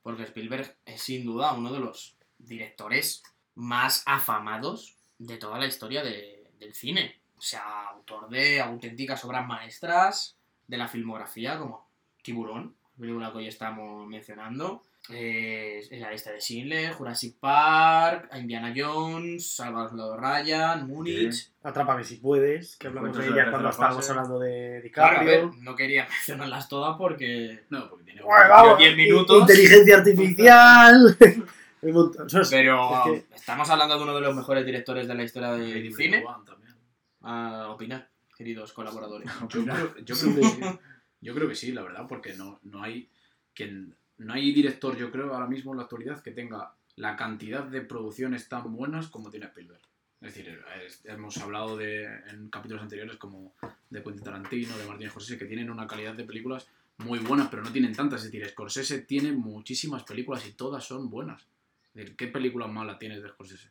Porque 0.02 0.22
Spielberg 0.24 0.76
es 0.84 1.02
sin 1.02 1.24
duda 1.24 1.52
uno 1.54 1.72
de 1.72 1.80
los 1.80 2.16
directores 2.38 3.22
más 3.54 4.02
afamados 4.06 4.96
de 5.18 5.36
toda 5.36 5.58
la 5.58 5.66
historia 5.66 6.02
de- 6.04 6.50
del 6.58 6.74
cine. 6.74 7.16
O 7.36 7.40
sea, 7.40 7.88
autor 7.88 8.28
de 8.28 8.60
auténticas 8.60 9.24
obras 9.24 9.46
maestras 9.46 10.36
de 10.68 10.76
la 10.78 10.88
filmografía 10.88 11.58
como 11.58 11.88
Tiburón, 12.22 12.74
película 12.98 13.32
que 13.32 13.38
hoy 13.38 13.48
estamos 13.48 14.06
mencionando. 14.06 14.82
Eh, 15.10 15.86
la 16.00 16.10
lista 16.10 16.32
de 16.32 16.40
Schindler, 16.40 16.92
Jurassic 16.92 17.36
Park, 17.38 18.30
Indiana 18.36 18.72
Jones, 18.74 19.54
Salvar 19.54 19.82
al 19.82 19.88
Soldado 19.90 20.16
Ryan, 20.16 20.86
Múnich. 20.88 21.52
Atrápame 21.62 22.04
si 22.04 22.16
puedes, 22.16 22.76
que 22.76 22.86
hablamos 22.86 23.16
de 23.16 23.26
ella 23.26 23.50
cuando 23.50 23.68
estábamos 23.68 24.08
hablando 24.08 24.38
de 24.38 24.90
Claro, 24.92 25.18
a 25.18 25.20
DiCaprio. 25.20 25.50
ver, 25.50 25.58
no 25.62 25.76
quería 25.76 26.04
mencionarlas 26.08 26.68
todas 26.70 26.96
porque. 26.96 27.64
No, 27.68 27.90
porque 27.90 28.04
tiene. 28.04 28.22
Bueno, 28.22 28.48
vamos, 28.48 28.78
10 28.78 28.92
i- 28.92 28.96
minutos. 28.96 29.40
Inteligencia 29.42 29.96
artificial. 29.98 31.16
Es- 31.84 32.48
Pero 32.50 33.12
es 33.14 33.24
estamos 33.34 33.68
hablando 33.68 33.98
de 33.98 34.02
uno 34.04 34.14
de 34.14 34.22
los 34.22 34.34
mejores 34.34 34.64
directores 34.64 35.06
de 35.06 35.14
la 35.14 35.22
historia 35.22 35.50
del 35.52 35.94
cine. 35.94 36.24
también. 36.46 36.74
A 37.20 37.68
opinar, 37.68 38.08
queridos 38.38 38.72
colaboradores. 38.72 39.28
Yo 39.50 39.64
creo, 39.66 39.94
yo 40.02 40.14
creo 40.16 40.34
que 40.34 40.44
sí. 40.44 40.60
Yo 41.20 41.34
creo 41.34 41.46
que 41.46 41.54
sí, 41.54 41.72
la 41.72 41.82
verdad, 41.82 42.06
porque 42.08 42.32
no, 42.32 42.58
no 42.62 42.82
hay 42.82 43.10
quien, 43.54 43.94
no 44.18 44.32
hay 44.32 44.52
director, 44.52 44.96
yo 44.96 45.10
creo, 45.10 45.32
ahora 45.34 45.46
mismo 45.46 45.72
en 45.72 45.78
la 45.78 45.84
actualidad 45.84 46.22
que 46.22 46.30
tenga 46.30 46.74
la 46.96 47.16
cantidad 47.16 47.64
de 47.64 47.80
producciones 47.80 48.48
tan 48.48 48.72
buenas 48.74 49.08
como 49.08 49.30
tiene 49.30 49.46
Spielberg. 49.46 49.80
Es 50.20 50.34
decir, 50.34 50.58
hemos 51.04 51.36
hablado 51.38 51.76
de, 51.76 52.04
en 52.30 52.48
capítulos 52.48 52.82
anteriores 52.82 53.16
como 53.16 53.54
de 53.90 54.02
Quentin 54.02 54.22
Tarantino, 54.22 54.78
de 54.78 54.86
Martin 54.86 55.10
Scorsese, 55.10 55.38
que 55.38 55.44
tienen 55.44 55.70
una 55.70 55.86
calidad 55.86 56.14
de 56.14 56.24
películas 56.24 56.66
muy 56.98 57.18
buenas, 57.18 57.48
pero 57.48 57.62
no 57.62 57.72
tienen 57.72 57.94
tantas. 57.94 58.24
Es 58.24 58.32
decir, 58.32 58.48
Scorsese 58.48 59.00
tiene 59.00 59.32
muchísimas 59.32 60.04
películas 60.04 60.46
y 60.46 60.52
todas 60.52 60.84
son 60.84 61.10
buenas. 61.10 61.42
Es 61.88 61.94
decir, 61.94 62.16
¿qué 62.16 62.28
película 62.28 62.66
mala 62.66 62.98
tienes 62.98 63.22
de 63.22 63.28
Scorsese? 63.28 63.68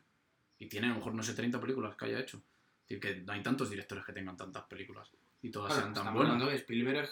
Y 0.58 0.66
tiene 0.66 0.86
a 0.86 0.90
lo 0.90 0.96
mejor, 0.96 1.14
no 1.14 1.22
sé, 1.22 1.34
30 1.34 1.60
películas 1.60 1.96
que 1.96 2.04
haya 2.04 2.20
hecho. 2.20 2.36
Es 2.36 2.88
decir, 2.88 3.00
que 3.00 3.22
no 3.22 3.32
hay 3.32 3.42
tantos 3.42 3.70
directores 3.70 4.04
que 4.04 4.12
tengan 4.12 4.36
tantas 4.36 4.64
películas 4.64 5.10
y 5.42 5.50
todas 5.50 5.72
Claro, 5.72 5.82
sean 5.82 5.94
tan 5.94 6.02
estamos 6.02 6.14
buenas. 6.18 6.32
hablando 6.34 6.52
de 6.52 6.56
Spielberg 6.58 7.08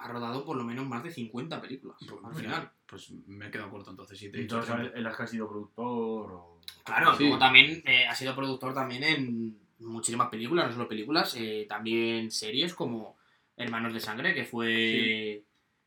ha 0.00 0.08
rodado 0.08 0.44
por 0.44 0.56
lo 0.56 0.64
menos 0.64 0.86
más 0.86 1.02
de 1.02 1.10
50 1.10 1.60
películas 1.60 1.96
Pues, 2.00 2.10
al 2.24 2.30
mira, 2.34 2.40
final. 2.40 2.70
Pues 2.86 3.10
me 3.26 3.46
he 3.46 3.50
quedado 3.50 3.70
corto 3.70 3.90
entonces. 3.90 4.18
Si 4.18 4.30
te 4.30 4.40
Entonces, 4.40 4.72
30. 4.74 4.92
él, 4.94 5.00
él 5.00 5.06
es 5.10 5.16
que 5.16 5.22
ha 5.22 5.26
sido 5.26 5.48
productor 5.48 6.32
o... 6.32 6.60
Claro, 6.84 7.14
Sí. 7.16 7.24
luego 7.24 7.38
también 7.38 7.82
eh, 7.86 8.06
ha 8.06 8.14
sido 8.14 8.34
productor 8.34 8.72
también 8.74 9.02
en 9.04 9.58
muchísimas 9.80 10.28
películas, 10.28 10.66
no 10.66 10.72
solo 10.72 10.88
películas, 10.88 11.34
eh, 11.36 11.66
también 11.68 12.30
series 12.30 12.74
como 12.74 13.16
Hermanos 13.56 13.92
de 13.94 14.00
Sangre, 14.00 14.34
que 14.34 14.44
fue, 14.44 15.42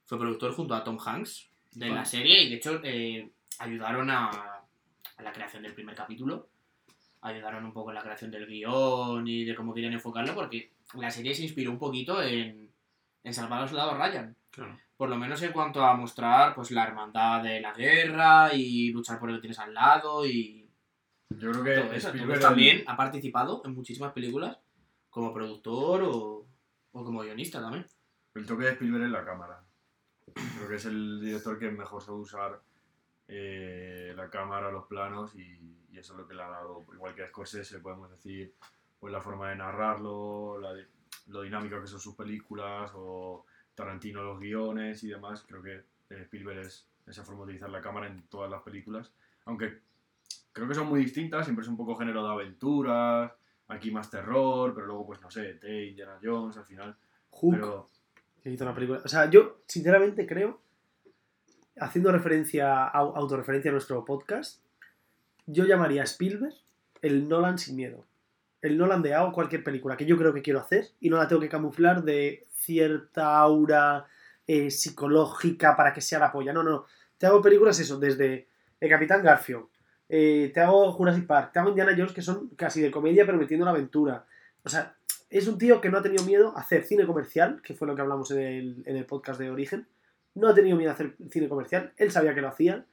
fue 0.05 0.17
productor 0.19 0.53
junto 0.53 0.73
a 0.75 0.83
Tom 0.83 0.97
Hanks 1.03 1.49
de 1.73 1.87
Vale. 1.87 1.95
la 2.01 2.05
serie 2.05 2.43
y 2.43 2.49
de 2.49 2.55
hecho 2.55 2.79
eh, 2.83 3.29
ayudaron 3.59 4.09
a, 4.09 4.29
a 4.29 5.23
la 5.23 5.31
creación 5.33 5.63
del 5.63 5.73
primer 5.73 5.95
capítulo, 5.95 6.49
ayudaron 7.21 7.63
un 7.65 7.73
poco 7.73 7.91
en 7.91 7.95
la 7.95 8.01
creación 8.03 8.31
del 8.31 8.47
guion 8.47 9.27
y 9.27 9.43
de 9.45 9.55
cómo 9.55 9.73
querían 9.73 9.93
enfocarlo, 9.93 10.33
porque 10.35 10.71
la 10.95 11.11
serie 11.11 11.33
se 11.35 11.43
inspiró 11.43 11.71
un 11.71 11.79
poquito 11.79 12.21
en, 12.21 12.70
en 13.23 13.33
Salvar 13.33 13.61
al 13.61 13.69
Soldado 13.69 13.95
Ryan 13.97 14.35
Claro. 14.51 14.77
por 14.97 15.09
lo 15.09 15.17
menos 15.17 15.41
en 15.43 15.53
cuanto 15.53 15.83
a 15.83 15.95
mostrar 15.95 16.53
pues 16.55 16.71
la 16.71 16.85
hermandad 16.85 17.41
de 17.43 17.61
la 17.61 17.73
guerra 17.73 18.53
y 18.53 18.91
luchar 18.91 19.17
por 19.19 19.29
lo 19.29 19.35
que 19.35 19.41
tienes 19.41 19.59
al 19.59 19.73
lado 19.73 20.25
y 20.25 20.69
Yo 21.29 21.51
creo 21.51 21.53
todo 21.53 21.63
que 21.63 21.95
eso. 21.97 22.07
Spielberg 22.09 22.21
Entonces, 22.23 22.41
también 22.41 22.83
ha 22.87 22.97
participado 22.97 23.61
en 23.65 23.73
muchísimas 23.73 24.11
películas 24.13 24.57
como 25.09 25.33
productor 25.33 26.03
o, 26.03 26.45
o 26.91 27.03
como 27.05 27.21
guionista 27.21 27.61
también. 27.61 27.85
El 28.35 28.45
toque 28.45 28.65
de 28.65 28.71
Spielberg 28.71 29.03
es 29.05 29.11
la 29.11 29.23
cámara. 29.25 29.63
Creo 30.57 30.67
que 30.69 30.75
es 30.75 30.85
el 30.85 31.19
director 31.21 31.57
que 31.59 31.69
mejor 31.71 32.01
sabe 32.01 32.17
usar 32.17 32.61
eh, 33.27 34.13
la 34.15 34.29
cámara, 34.29 34.71
los 34.71 34.85
planos 34.87 35.33
y, 35.35 35.77
y 35.91 35.97
eso 35.97 36.13
es 36.13 36.19
lo 36.19 36.27
que 36.27 36.33
le 36.33 36.43
ha 36.43 36.47
dado. 36.49 36.85
Igual 36.93 37.15
que 37.15 37.23
a 37.23 37.27
Scorsese 37.27 37.79
podemos 37.79 38.09
decir 38.11 38.53
pues 38.99 39.11
la 39.11 39.21
forma 39.21 39.49
de 39.49 39.55
narrarlo, 39.55 40.59
la 40.59 40.73
lo 41.27 41.41
dinámico 41.41 41.79
que 41.81 41.87
son 41.87 41.99
sus 41.99 42.15
películas 42.15 42.91
o 42.95 43.45
Tarantino 43.75 44.23
los 44.23 44.39
guiones 44.39 45.03
y 45.03 45.07
demás. 45.09 45.43
Creo 45.47 45.61
que 45.61 45.75
eh, 45.75 46.21
Spielberg 46.23 46.59
es 46.59 46.87
esa 47.07 47.23
forma 47.23 47.39
de 47.41 47.43
utilizar 47.45 47.69
la 47.69 47.81
cámara 47.81 48.07
en 48.07 48.23
todas 48.23 48.49
las 48.49 48.61
películas. 48.61 49.11
Aunque 49.45 49.79
creo 50.51 50.67
que 50.67 50.75
son 50.75 50.87
muy 50.87 50.99
distintas, 51.01 51.45
siempre 51.45 51.63
es 51.63 51.69
un 51.69 51.77
poco 51.77 51.95
género 51.95 52.23
de 52.23 52.31
aventuras, 52.31 53.31
aquí 53.67 53.89
más 53.91 54.09
terror, 54.09 54.73
pero 54.73 54.87
luego 54.87 55.05
pues 55.05 55.21
no 55.21 55.31
sé, 55.31 55.53
T, 55.55 55.85
Indiana 55.87 56.19
Jones 56.21 56.57
al 56.57 56.65
final. 56.65 56.95
Hook, 57.31 57.53
Pero 57.55 57.89
que 58.43 58.49
hizo 58.51 58.63
una 58.65 58.75
película. 58.75 59.01
O 59.05 59.07
sea, 59.07 59.29
yo 59.29 59.61
sinceramente 59.67 60.25
creo, 60.27 60.59
haciendo 61.79 62.11
referencia, 62.11 62.91
au- 62.91 63.13
autorreferencia 63.15 63.69
a 63.69 63.73
nuestro 63.73 64.03
podcast, 64.05 64.61
yo 65.47 65.65
llamaría 65.65 66.01
a 66.01 66.05
Spielberg 66.05 66.53
el 67.01 67.27
Nolan 67.27 67.57
sin 67.57 67.75
miedo. 67.75 68.05
El 68.61 68.77
Nolan 68.77 69.01
de 69.01 69.13
hago 69.13 69.31
cualquier 69.31 69.63
película 69.63 69.97
que 69.97 70.05
yo 70.05 70.17
creo 70.17 70.33
que 70.33 70.41
quiero 70.41 70.59
hacer 70.59 70.89
y 70.99 71.09
no 71.09 71.17
la 71.17 71.27
tengo 71.27 71.41
que 71.41 71.49
camuflar 71.49 72.03
de 72.03 72.45
cierta 72.51 73.37
aura 73.37 74.05
eh, 74.47 74.69
psicológica 74.69 75.75
para 75.75 75.93
que 75.93 76.01
sea 76.01 76.19
la 76.19 76.31
polla. 76.31 76.53
No, 76.53 76.63
no. 76.63 76.85
Te 77.17 77.25
hago 77.25 77.41
películas 77.41 77.79
eso, 77.79 77.99
desde 77.99 78.47
El 78.79 78.89
Capitán 78.89 79.23
Garfio, 79.23 79.69
eh, 80.13 80.51
te 80.53 80.59
hago 80.59 80.91
Jurassic 80.91 81.25
Park, 81.25 81.53
te 81.53 81.59
hago 81.59 81.69
Indiana 81.69 81.93
Jones 81.95 82.11
que 82.11 82.21
son 82.21 82.49
casi 82.57 82.81
de 82.81 82.91
comedia 82.91 83.25
pero 83.25 83.37
metiendo 83.37 83.65
la 83.65 83.71
aventura. 83.71 84.25
O 84.63 84.69
sea, 84.69 84.95
es 85.29 85.47
un 85.47 85.57
tío 85.57 85.79
que 85.79 85.89
no 85.89 85.99
ha 85.99 86.01
tenido 86.01 86.25
miedo 86.25 86.53
a 86.57 86.59
hacer 86.59 86.83
cine 86.83 87.05
comercial, 87.05 87.61
que 87.63 87.73
fue 87.73 87.87
lo 87.87 87.95
que 87.95 88.01
hablamos 88.01 88.29
en 88.31 88.39
el, 88.39 88.83
en 88.85 88.97
el 88.97 89.05
podcast 89.05 89.39
de 89.39 89.49
Origen. 89.49 89.87
No 90.35 90.49
ha 90.49 90.53
tenido 90.53 90.75
miedo 90.75 90.91
a 90.91 90.95
hacer 90.95 91.15
cine 91.29 91.47
comercial, 91.47 91.93
él 91.95 92.11
sabía 92.11 92.35
que 92.35 92.41
lo 92.41 92.49
hacía. 92.49 92.85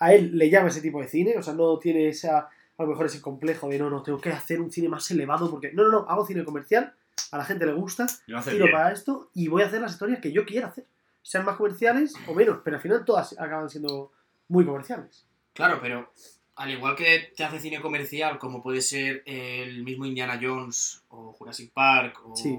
A 0.00 0.12
él 0.12 0.36
le 0.36 0.50
llama 0.50 0.68
ese 0.68 0.80
tipo 0.80 1.00
de 1.00 1.06
cine, 1.06 1.38
o 1.38 1.42
sea, 1.42 1.54
no 1.54 1.78
tiene 1.78 2.08
esa, 2.08 2.48
a 2.76 2.82
lo 2.82 2.88
mejor 2.88 3.06
ese 3.06 3.20
complejo 3.20 3.68
de 3.68 3.78
no, 3.78 3.90
no, 3.90 4.02
tengo 4.02 4.20
que 4.20 4.30
hacer 4.30 4.60
un 4.60 4.70
cine 4.72 4.88
más 4.88 5.10
elevado 5.10 5.50
porque. 5.50 5.72
No, 5.72 5.84
no, 5.84 5.90
no, 5.90 6.06
hago 6.08 6.26
cine 6.26 6.44
comercial, 6.44 6.94
a 7.30 7.38
la 7.38 7.44
gente 7.44 7.66
le 7.66 7.72
gusta, 7.72 8.06
tiro 8.48 8.66
para 8.70 8.92
esto 8.92 9.30
y 9.34 9.48
voy 9.48 9.62
a 9.62 9.66
hacer 9.66 9.80
las 9.80 9.92
historias 9.92 10.20
que 10.20 10.32
yo 10.32 10.44
quiera 10.44 10.68
hacer. 10.68 10.86
Sean 11.22 11.44
más 11.44 11.56
comerciales 11.56 12.14
o 12.26 12.34
menos, 12.34 12.58
pero 12.64 12.76
al 12.76 12.82
final 12.82 13.04
todas 13.04 13.38
acaban 13.38 13.70
siendo 13.70 14.12
muy 14.48 14.64
comerciales. 14.64 15.26
Claro, 15.54 15.78
pero 15.80 16.12
al 16.56 16.70
igual 16.70 16.96
que 16.96 17.32
te 17.36 17.44
hace 17.44 17.60
cine 17.60 17.80
comercial, 17.80 18.38
como 18.38 18.62
puede 18.62 18.80
ser 18.80 19.22
el 19.26 19.82
mismo 19.84 20.04
Indiana 20.04 20.38
Jones 20.40 21.02
o 21.08 21.32
Jurassic 21.32 21.72
Park 21.72 22.20
o 22.24 22.36
Sí. 22.36 22.58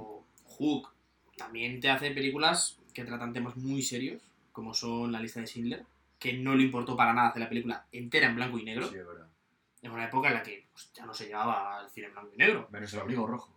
Hook, 0.57 0.89
también 1.37 1.79
te 1.79 1.89
hace 1.89 2.11
películas 2.11 2.79
que 2.93 3.03
tratan 3.03 3.33
temas 3.33 3.57
muy 3.57 3.81
serios, 3.81 4.21
como 4.51 4.73
son 4.73 5.11
La 5.11 5.19
lista 5.19 5.41
de 5.41 5.47
Schindler, 5.47 5.85
que 6.17 6.33
no 6.33 6.55
le 6.55 6.63
importó 6.63 6.95
para 6.95 7.13
nada 7.13 7.29
hacer 7.29 7.41
la 7.41 7.49
película 7.49 7.85
entera 7.91 8.27
en 8.27 8.35
blanco 8.35 8.57
y 8.57 8.63
negro, 8.63 8.87
Sí, 8.87 8.95
es 8.95 9.05
verdad. 9.05 9.27
En 9.81 9.91
una 9.91 10.05
época 10.05 10.29
en 10.29 10.33
la 10.35 10.43
que 10.43 10.67
pues, 10.71 10.91
ya 10.93 11.05
no 11.05 11.13
se 11.13 11.27
llevaba 11.27 11.81
el 11.83 11.89
cine 11.89 12.09
blanco 12.09 12.31
y 12.33 12.37
negro. 12.37 12.67
Menos 12.71 12.93
el 12.93 12.99
abrigo 12.99 13.27
rojo. 13.27 13.51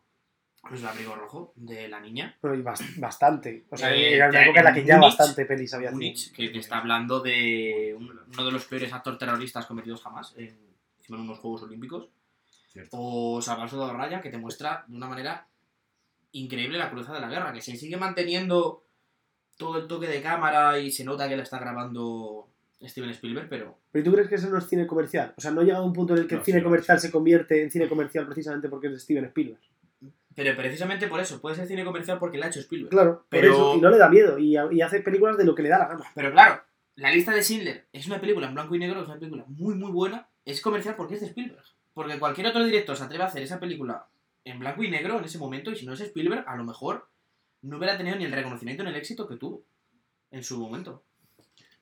Es 0.72 0.81
el 0.81 0.87
abrigo 0.88 1.14
rojo 1.14 1.52
de 1.57 1.88
la 1.88 2.00
niña. 2.00 2.37
Bueno, 2.42 2.57
y 2.59 2.62
bas- 2.62 2.98
bastante. 2.98 3.64
O 3.70 3.76
sea, 3.76 3.94
Eh, 3.94 4.16
era 4.16 4.28
una 4.28 4.42
época 4.42 4.59
en 4.61 4.64
la 4.64 4.74
que 4.74 4.85
ya 4.85 4.98
bastante 4.98 5.46
pelis 5.46 5.72
había 5.72 5.90
Múnich, 5.92 6.33
que 6.33 6.48
te 6.48 6.59
está 6.59 6.78
hablando 6.78 7.20
de 7.20 7.94
un- 7.96 8.11
uno 8.33 8.44
de 8.44 8.52
los 8.52 8.64
peores 8.66 8.92
actores 8.92 9.18
terroristas 9.18 9.66
cometidos 9.66 10.02
jamás 10.02 10.35
en, 10.37 10.59
unos 11.09 11.38
Juegos 11.38 11.62
Olímpicos. 11.62 12.09
Cierto. 12.72 12.90
O 13.00 13.40
Salvar 13.40 13.70
Soldado 13.70 13.94
Raya, 13.94 14.20
que 14.20 14.28
te 14.31 14.37
muestra 14.37 14.85
de 14.88 14.96
una 14.96 15.07
manera 15.09 15.46
increíble 16.33 16.76
la 16.76 16.90
crudeza 16.90 17.14
de 17.14 17.20
la 17.20 17.28
guerra, 17.28 17.52
que 17.52 17.62
se 17.62 17.76
sigue 17.76 17.96
manteniendo 17.96 18.85
todo 19.56 19.79
el 19.79 19.88
toque 19.88 20.06
de 20.06 20.21
cámara 20.21 20.79
y 20.79 20.90
se 20.92 21.04
nota 21.04 21.29
que 21.29 21.37
la 21.37 21.44
está 21.44 21.58
grabando 21.58 22.48
Steven 22.83 23.10
Spielberg, 23.10 23.48
pero 23.48 23.76
¿Pero 23.90 24.04
tú 24.04 24.12
crees 24.12 24.29
que 24.29 24.37
eso 24.37 24.48
no 24.48 24.58
es 24.58 24.66
cine 24.68 24.87
comercial? 24.87 25.35
O 25.37 25.40
sea, 25.40 25.50
no 25.50 25.62
llega 25.62 25.79
a 25.79 25.83
un 25.83 25.92
punto 25.92 26.14
en 26.14 26.20
el 26.20 26.26
que 26.29 26.35
No, 26.37 26.40
el 26.40 26.44
cine 26.44 26.58
sí, 26.58 26.64
comercial 26.64 27.00
sí. 27.00 27.06
se 27.08 27.12
convierte 27.12 27.62
en 27.62 27.70
cine 27.70 27.88
comercial 27.88 28.24
precisamente 28.26 28.68
porque 28.68 28.87
es 28.87 28.92
de 28.92 29.00
Steven 29.00 29.24
Spielberg. 29.24 29.60
Pero 30.37 30.56
precisamente 30.56 31.08
por 31.08 31.18
eso, 31.18 31.40
puede 31.40 31.56
ser 31.56 31.66
cine 31.66 31.85
comercial 31.85 32.18
porque 32.20 32.38
la 32.38 32.46
ha 32.46 32.48
hecho 32.50 32.60
Spielberg. 32.60 32.90
Claro, 32.90 33.24
Pero- 33.29 33.48
por 33.52 33.56
eso, 33.60 33.76
y 33.76 33.81
no 33.81 33.90
le 33.90 33.98
da 33.98 34.08
miedo, 34.08 34.38
y, 34.38 34.56
y 34.56 34.81
hace 34.83 35.00
películas 35.00 35.37
de 35.37 35.44
lo 35.44 35.54
que 35.54 35.62
le 35.64 35.68
da 35.70 35.79
la 35.79 35.88
gana. 35.88 36.04
Pero 36.14 36.31
claro, 36.31 36.62
la 36.94 37.10
lista 37.10 37.33
de 37.35 37.42
Schindler 37.42 37.87
es 37.92 38.06
una 38.06 38.20
película 38.20 38.46
en 38.46 38.54
blanco 38.54 38.74
y 38.76 38.79
negro, 38.79 39.00
es 39.02 39.08
una 39.08 39.18
película 39.18 39.44
muy 39.48 39.74
muy 39.74 39.90
buena, 39.90 40.29
es 40.44 40.60
comercial 40.60 40.94
porque 40.96 41.14
es 41.14 41.20
de 41.22 41.26
Spielberg. 41.26 41.64
Porque 41.94 42.18
cualquier 42.20 42.46
otro 42.46 42.62
director 42.64 42.96
se 42.96 43.02
atreve 43.02 43.24
a 43.24 43.26
hacer 43.26 43.42
esa 43.42 43.58
película 43.58 44.06
en 44.44 44.60
blanco 44.60 44.85
y 44.85 44.90
negro 44.90 45.18
en 45.18 45.24
ese 45.24 45.38
momento, 45.38 45.72
y 45.72 45.76
si 45.76 45.85
no 45.85 45.94
es 45.94 46.00
Spielberg, 46.00 46.44
a 46.46 46.56
lo 46.56 46.62
mejor 46.64 47.08
no 47.62 47.76
hubiera 47.79 47.98
tenido 47.98 48.14
ni 48.16 48.24
el 48.24 48.31
reconocimiento 48.33 48.85
ni 48.85 48.90
el 48.90 48.96
éxito 48.96 49.26
que 49.26 49.35
tuvo 49.37 49.64
en 50.31 50.44
su 50.44 50.58
momento. 50.60 51.02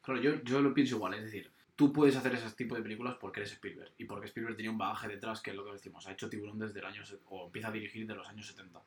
Claro, 0.07 0.21
yo, 0.23 0.43
yo 0.45 0.61
lo 0.63 0.73
pienso 0.73 0.95
igual, 0.97 1.15
es 1.15 1.25
decir, 1.25 1.51
tú 1.75 1.93
puedes 1.93 2.17
hacer 2.17 2.33
ese 2.35 2.49
tipo 2.53 2.75
de 2.77 2.83
películas 2.83 3.17
porque 3.21 3.41
eres 3.41 3.53
Spielberg 3.53 3.93
y 3.99 4.05
porque 4.07 4.27
Spielberg 4.27 4.57
tenía 4.57 4.71
un 4.71 4.79
bagaje 4.79 5.09
detrás 5.09 5.41
que 5.43 5.51
es 5.51 5.57
lo 5.57 5.65
que 5.67 5.73
decimos, 5.73 6.07
ha 6.07 6.13
hecho 6.13 6.31
Tiburón 6.31 6.59
desde 6.59 6.79
el 6.79 6.87
año, 6.87 7.03
o 7.27 7.47
empieza 7.47 7.69
a 7.69 7.73
dirigir 7.73 8.07
de 8.07 8.15
los 8.15 8.27
años 8.29 8.47
70 8.47 8.81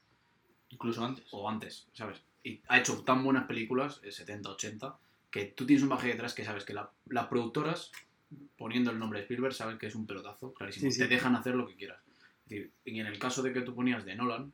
Incluso 0.69 1.03
antes. 1.05 1.25
o 1.31 1.49
antes, 1.49 1.87
¿sabes? 1.93 2.23
Y 2.43 2.61
ha 2.69 2.79
hecho 2.79 3.03
tan 3.03 3.23
buenas 3.23 3.45
películas, 3.47 3.99
eh, 4.03 4.11
70, 4.11 4.49
80, 4.51 4.97
que 5.29 5.45
tú 5.45 5.65
tienes 5.65 5.83
un 5.83 5.89
bagaje 5.89 6.07
detrás 6.09 6.33
que 6.33 6.45
sabes 6.45 6.63
que 6.63 6.73
la- 6.73 6.89
las 7.07 7.27
productoras, 7.27 7.91
poniendo 8.57 8.89
el 8.91 8.97
nombre 8.99 9.19
de 9.19 9.23
Spielberg, 9.23 9.53
saben 9.53 9.77
que 9.77 9.87
es 9.87 9.95
un 9.95 10.05
pelotazo, 10.07 10.53
clarísimo, 10.53 10.89
Sí, 10.89 10.97
sí. 10.97 11.01
te 11.03 11.07
dejan 11.07 11.35
hacer 11.35 11.55
lo 11.55 11.67
que 11.67 11.75
quieras. 11.75 11.99
Es 12.45 12.49
decir, 12.49 12.71
y 12.85 12.99
en 12.99 13.07
el 13.07 13.19
caso 13.19 13.41
de 13.43 13.51
que 13.51 13.61
tú 13.61 13.75
ponías 13.75 14.05
de 14.05 14.15
Nolan, 14.15 14.53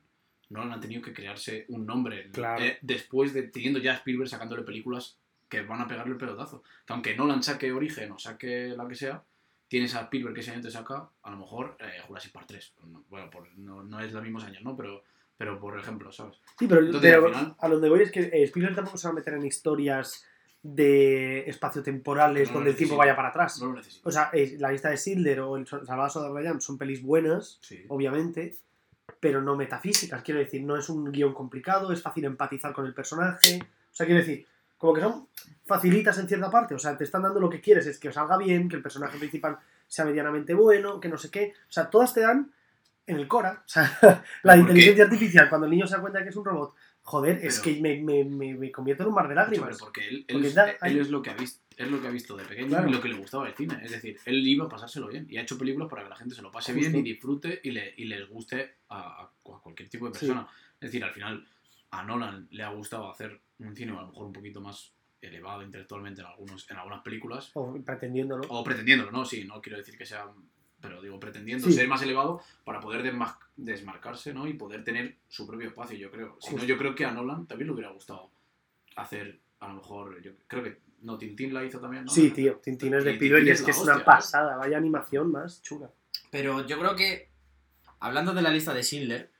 Nolan 0.50 0.74
ha 0.74 0.80
tenido 0.80 1.02
que 1.02 1.14
crearse 1.14 1.66
un 1.70 1.86
nombre 1.86 2.30
Claro. 2.32 2.64
eh, 2.64 2.78
después 2.82 3.34
de 3.34 3.44
teniendo 3.44 3.80
ya 3.80 3.94
a 3.94 3.96
Spielberg 3.98 4.30
sacándole 4.30 4.64
películas 4.64 5.18
que 5.50 5.62
van 5.62 5.82
a 5.82 5.88
pegarle 5.88 6.14
el 6.14 6.18
pelotazo. 6.18 6.64
Que 6.86 6.94
aunque 6.94 7.16
Nolan 7.16 7.44
saque 7.44 7.72
Origen 7.72 8.12
o 8.12 8.20
saque 8.20 8.74
la 8.76 8.88
que 8.88 8.96
sea, 8.96 9.24
tienes 9.68 9.96
a 9.96 10.02
Spielberg 10.02 10.36
que 10.36 10.42
ese 10.42 10.52
año 10.52 10.62
te 10.62 10.72
saca, 10.72 11.10
a 11.24 11.32
lo 11.32 11.38
mejor 11.38 11.78
eh, 11.80 12.02
Jurassic 12.08 12.32
Park 12.32 12.46
3. 12.48 12.74
No- 12.88 13.04
bueno, 13.10 13.30
por- 13.30 13.50
no, 13.58 13.84
no 13.84 14.00
es 14.00 14.12
los 14.12 14.24
mismos 14.24 14.44
años, 14.44 14.64
¿no? 14.64 14.76
Pero, 14.76 15.04
pero 15.38 15.60
por 15.60 15.78
ejemplo, 15.80 16.12
¿sabes? 16.12 16.38
Sí, 16.60 16.68
pero, 16.68 16.82
Entonces, 16.82 17.12
pero 17.12 17.28
final- 17.30 17.56
a 17.60 17.68
donde 17.70 17.90
voy 17.90 18.02
es 18.02 18.12
que 18.12 18.22
eh, 18.22 18.44
Spielberg 18.44 18.76
tampoco 18.76 18.98
se 18.98 19.08
va 19.08 19.12
a 19.12 19.16
meter 19.16 19.34
en 19.34 19.46
historias 19.46 20.26
de 20.68 21.48
espacio-temporales 21.48 22.48
No 22.50 22.56
donde 22.56 22.72
el 22.72 22.76
tiempo 22.76 22.96
vaya 22.98 23.16
para 23.16 23.30
atrás. 23.30 23.60
No 23.62 23.68
lo 23.68 23.74
necesito. 23.76 24.08
O 24.10 24.12
sea, 24.12 24.30
eh, 24.34 24.56
la 24.60 24.72
lista 24.72 24.90
de 24.90 24.98
Schindler 24.98 25.42
o 25.42 25.58
el 25.58 25.68
Salvador 25.68 26.10
Soldado 26.10 26.36
Ryan 26.36 26.60
son 26.60 26.78
pelis 26.78 27.04
buenas, 27.04 27.60
Sí. 27.62 27.86
obviamente, 27.88 28.56
pero 29.20 29.42
no 29.42 29.56
metafísicas. 29.56 30.24
Quiero 30.24 30.40
decir, 30.40 30.64
no 30.64 30.76
es 30.76 30.90
un 30.90 31.12
guion 31.12 31.34
complicado, 31.34 31.92
es 31.92 32.02
fácil 32.02 32.26
empatizar 32.26 32.74
con 32.74 32.86
el 32.88 32.94
personaje. 32.96 33.60
O 33.62 33.94
sea, 33.96 34.06
quiero 34.08 34.22
decir, 34.22 34.48
como 34.78 34.94
que 34.94 35.02
son 35.02 35.28
facilitas 35.66 36.18
en 36.20 36.28
cierta 36.28 36.50
parte. 36.52 36.76
O 36.76 36.80
sea, 36.80 36.98
te 36.98 37.04
están 37.04 37.24
dando 37.24 37.40
lo 37.40 37.50
que 37.50 37.62
quieres, 37.62 37.86
es 37.88 37.98
que 38.00 38.10
os 38.10 38.16
salga 38.16 38.38
bien, 38.38 38.70
que 38.70 38.76
el 38.76 38.82
personaje 38.82 39.18
principal 39.18 39.58
sea 39.88 40.06
medianamente 40.06 40.54
bueno, 40.54 41.00
que 41.00 41.10
no 41.10 41.18
sé 41.18 41.30
qué. 41.32 41.54
O 41.68 41.72
sea, 41.72 41.90
todas 41.90 42.14
te 42.14 42.22
dan 42.22 42.52
en 43.08 43.18
el 43.18 43.28
Cora. 43.28 43.62
O 43.66 43.68
sea, 43.70 43.84
la 44.44 44.54
¿Por 44.54 44.60
inteligencia 44.62 45.04
artificial, 45.06 45.50
cuando 45.50 45.66
el 45.66 45.72
niño 45.72 45.88
se 45.88 45.96
da 45.96 46.02
cuenta 46.02 46.24
que 46.24 46.30
es 46.30 46.36
un 46.36 46.46
robot, 46.46 46.76
joder, 47.04 47.40
es 47.44 47.60
Pero- 47.60 47.76
que 47.76 47.82
me, 47.82 48.02
me, 48.02 48.24
me, 48.26 48.54
me 48.56 48.72
convierto 48.72 49.04
en 49.04 49.10
un 49.10 49.16
mar 49.16 49.28
de 49.28 49.36
Pero 49.36 49.42
lágrimas. 49.46 49.78
porque 49.80 50.08
él, 50.08 50.16
él 50.28 50.36
Porque 50.36 50.48
es, 50.48 50.56
da- 50.56 50.70
él 50.72 50.78
hay- 50.82 51.00
es 51.00 51.10
lo 51.10 51.22
que 51.22 51.30
ha 51.30 51.36
visto, 51.36 51.62
es 51.78 51.92
lo 51.92 52.02
que 52.02 52.08
ha 52.08 52.12
visto 52.12 52.36
de 52.36 52.46
pequeño 52.46 52.68
Claro. 52.70 52.90
y 52.90 52.94
lo 52.94 53.02
que 53.02 53.10
le 53.10 53.16
gustaba 53.16 53.46
del 53.46 53.54
cine. 53.54 53.80
Es 53.84 53.92
decir, 53.92 54.18
él 54.26 54.48
iba 54.48 54.66
a 54.66 54.70
pasárselo 54.70 55.08
bien 55.08 55.28
y 55.30 55.38
ha 55.38 55.42
hecho 55.42 55.58
películas 55.58 55.88
para 55.90 56.04
que 56.04 56.10
la 56.10 56.16
gente 56.16 56.34
se 56.36 56.42
lo 56.42 56.52
pase 56.52 56.74
Justo. 56.74 56.90
bien 56.92 57.06
y 57.06 57.10
disfrute 57.12 57.60
y, 57.64 57.72
le, 57.72 57.94
y 57.98 58.06
les 58.06 58.28
guste 58.28 58.76
a, 58.90 59.24
a 59.24 59.32
cualquier 59.42 59.88
tipo 59.90 60.08
de 60.10 60.14
Sí. 60.18 60.26
persona. 60.26 60.48
Es 60.80 60.90
decir, 60.92 61.04
al 61.04 61.12
final 61.12 61.48
a 61.92 62.04
Nolan 62.04 62.48
le 62.50 62.64
ha 62.64 62.70
gustado 62.70 63.12
hacer 63.12 63.40
un 63.60 63.76
cine 63.76 63.92
a 63.94 64.02
lo 64.02 64.08
mejor 64.08 64.26
un 64.28 64.34
poquito 64.34 64.62
más 64.62 64.92
elevado 65.22 65.64
intelectualmente 65.64 66.22
en, 66.22 66.28
algunos, 66.28 66.70
en 66.70 66.78
algunas 66.78 67.02
películas. 67.02 67.52
O 67.56 67.74
pretendiéndolo. 67.84 68.44
O 68.50 68.64
pretendiéndolo, 68.64 69.12
¿no? 69.12 69.26
Sí, 69.26 69.44
no 69.46 69.62
quiero 69.62 69.78
decir 69.78 69.98
que 69.98 70.06
sea, 70.06 70.28
pero 70.82 71.02
digo, 71.02 71.20
pretendiendo 71.20 71.66
Sí. 71.68 71.74
ser 71.74 71.88
más 71.88 72.02
elevado 72.04 72.42
para 72.64 72.80
poder 72.80 73.02
desma- 73.04 73.38
desmarcarse, 73.56 74.34
¿no? 74.34 74.48
Y 74.48 74.54
poder 74.54 74.84
tener 74.84 75.18
su 75.28 75.48
propio 75.48 75.68
espacio, 75.68 75.98
yo 75.98 76.12
creo. 76.12 76.38
Si 76.40 76.56
no, 76.56 76.64
yo 76.64 76.78
creo 76.78 76.94
que 76.94 77.06
a 77.06 77.12
Nolan 77.12 77.48
también 77.48 77.68
le 77.70 77.74
hubiera 77.74 77.92
gustado 77.92 78.30
hacer, 78.96 79.40
a 79.60 79.68
lo 79.70 79.76
mejor, 79.76 80.22
yo 80.22 80.32
creo 80.48 80.64
que, 80.64 80.80
no, 81.02 81.18
Tintín 81.18 81.54
la 81.54 81.64
hizo 81.64 81.80
también, 81.80 82.06
¿no? 82.06 82.12
Sí, 82.12 82.30
tío, 82.32 82.58
Tintín 82.58 82.94
es 82.94 83.04
de 83.04 83.12
Spielberg 83.14 83.46
y 83.48 83.50
es 83.50 83.62
que 83.62 83.72
es 83.72 83.78
una 83.80 83.94
hostia, 83.94 84.02
¿eh? 84.04 84.06
pasada, 84.06 84.58
vaya 84.58 84.78
animación 84.78 85.32
más 85.32 85.62
chula. 85.62 85.90
Pero 86.32 86.66
yo 86.68 86.78
creo 86.80 86.96
que, 86.96 87.30
hablando 88.00 88.34
de 88.34 88.42
la 88.42 88.52
lista 88.52 88.74
de 88.74 88.84
Schindler, 88.84 89.32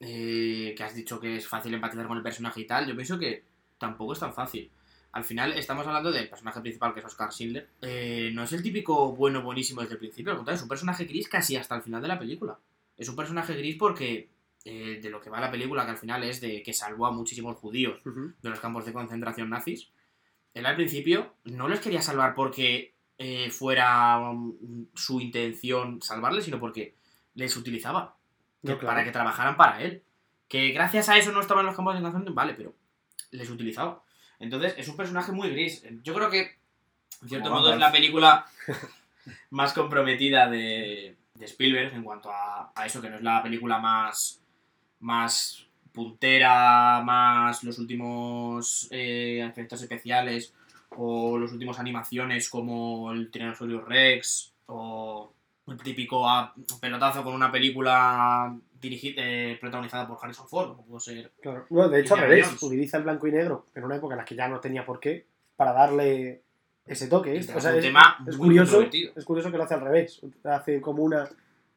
eh, 0.00 0.74
que 0.76 0.82
has 0.82 0.94
dicho 0.94 1.18
que 1.20 1.36
es 1.36 1.46
fácil 1.48 1.72
empatizar 1.74 2.06
con 2.06 2.16
el 2.16 2.22
personaje 2.22 2.60
y 2.60 2.66
tal, 2.66 2.86
yo 2.86 2.94
pienso 2.94 3.18
que 3.18 3.44
tampoco 3.78 4.12
es 4.12 4.20
tan 4.20 4.32
fácil. 4.32 4.70
Al 5.12 5.24
final 5.24 5.52
estamos 5.54 5.86
hablando 5.86 6.12
del 6.12 6.28
personaje 6.28 6.60
principal, 6.60 6.92
que 6.92 7.00
es 7.00 7.06
Oscar 7.06 7.32
Schindler. 7.32 7.68
Eh, 7.80 8.30
no 8.34 8.42
es 8.42 8.52
el 8.52 8.62
típico 8.62 9.12
bueno, 9.12 9.42
buenísimo 9.42 9.80
desde 9.80 9.94
el 9.94 9.98
principio, 10.00 10.32
al 10.32 10.36
contrario, 10.38 10.56
es 10.56 10.62
un 10.62 10.68
personaje 10.68 11.04
gris 11.04 11.28
casi 11.28 11.56
hasta 11.56 11.74
el 11.76 11.82
final 11.82 12.02
de 12.02 12.08
la 12.08 12.18
película. 12.18 12.58
Es 12.96 13.08
un 13.08 13.16
personaje 13.16 13.54
gris 13.54 13.76
porque 13.78 14.28
eh, 14.64 14.98
de 15.02 15.10
lo 15.10 15.20
que 15.20 15.30
va 15.30 15.40
la 15.40 15.50
película, 15.50 15.84
que 15.84 15.92
al 15.92 15.96
final 15.96 16.22
es 16.24 16.40
de 16.40 16.62
que 16.62 16.72
salvó 16.72 17.06
a 17.06 17.12
muchísimos 17.12 17.56
judíos 17.56 18.00
de 18.04 18.50
los 18.50 18.60
campos 18.60 18.84
de 18.84 18.92
concentración 18.92 19.48
nazis, 19.48 19.90
él 20.52 20.66
al 20.66 20.76
principio 20.76 21.34
no 21.44 21.68
les 21.68 21.80
quería 21.80 22.02
salvar 22.02 22.34
porque 22.34 22.94
eh, 23.18 23.50
fuera 23.50 24.18
um, 24.20 24.86
su 24.94 25.20
intención 25.20 26.02
salvarles, 26.02 26.44
sino 26.44 26.58
porque 26.60 26.94
les 27.34 27.56
utilizaba 27.56 28.16
que- 28.62 28.72
No, 28.72 28.78
claro. 28.78 28.94
para 28.94 29.04
que 29.04 29.12
trabajaran 29.12 29.56
para 29.56 29.80
él. 29.82 30.02
Que 30.48 30.70
gracias 30.72 31.08
a 31.08 31.16
eso 31.18 31.32
no 31.32 31.40
estaban 31.40 31.62
en 31.62 31.66
los 31.66 31.76
campos 31.76 31.94
de 31.94 32.00
concentración, 32.02 32.34
vale, 32.34 32.54
pero 32.54 32.74
les 33.36 33.50
utilizaba. 33.50 34.02
Entonces 34.38 34.74
es 34.76 34.88
un 34.88 34.96
personaje 34.96 35.32
muy 35.32 35.50
gris. 35.50 35.84
Yo 36.02 36.14
creo 36.14 36.30
que, 36.30 36.56
en 37.22 37.28
cierto 37.28 37.48
Como 37.48 37.60
modo, 37.60 37.72
es 37.72 37.78
la 37.78 37.92
película 37.92 38.46
más 39.50 39.72
comprometida 39.72 40.48
de, 40.48 41.16
de 41.34 41.44
Spielberg 41.44 41.94
en 41.94 42.02
cuanto 42.02 42.30
a, 42.30 42.72
a 42.74 42.86
eso, 42.86 43.00
que 43.00 43.10
no 43.10 43.16
es 43.16 43.22
la 43.22 43.42
película 43.42 43.78
más, 43.78 44.40
más 45.00 45.66
puntera, 45.92 47.00
más 47.02 47.64
los 47.64 47.78
últimos 47.78 48.86
eh, 48.90 49.42
efectos 49.48 49.80
especiales 49.80 50.52
o 50.90 51.38
los 51.38 51.52
últimos 51.52 51.78
animaciones 51.78 52.50
como 52.50 53.12
el 53.12 53.30
Tyrannosaurus 53.30 53.84
Rex 53.84 54.52
o 54.66 55.32
el 55.66 55.78
típico 55.78 56.28
ah, 56.28 56.54
pelotazo 56.80 57.24
con 57.24 57.34
una 57.34 57.50
película 57.50 58.56
dirigida, 58.80 59.14
eh, 59.18 59.58
protagonizada 59.60 60.06
por 60.06 60.18
Harrison 60.22 60.48
Ford, 60.48 60.68
como 60.68 60.84
pudo 60.86 61.00
ser 61.00 61.32
Claro. 61.40 61.66
Bueno, 61.68 61.88
de 61.90 62.00
hecho, 62.00 62.14
al 62.14 62.20
revés, 62.20 62.62
utiliza 62.62 62.98
el 62.98 63.02
blanco 63.04 63.26
y 63.26 63.32
negro 63.32 63.66
en 63.74 63.84
una 63.84 63.96
época 63.96 64.14
en 64.14 64.18
la 64.18 64.24
que 64.24 64.36
ya 64.36 64.48
no 64.48 64.60
tenía 64.60 64.84
por 64.86 65.00
qué, 65.00 65.26
para 65.56 65.72
darle 65.72 66.42
ese 66.86 67.08
toque. 67.08 67.36
Es 67.36 67.48
O 67.54 67.60
sea, 67.60 67.74
es, 67.76 67.82
tema 67.82 68.18
es 68.26 68.36
curioso, 68.36 68.82
es 68.82 69.24
curioso 69.24 69.50
que 69.50 69.56
lo 69.56 69.64
hace 69.64 69.74
al 69.74 69.80
revés. 69.80 70.20
Hace 70.44 70.80
como 70.80 71.02
una 71.02 71.28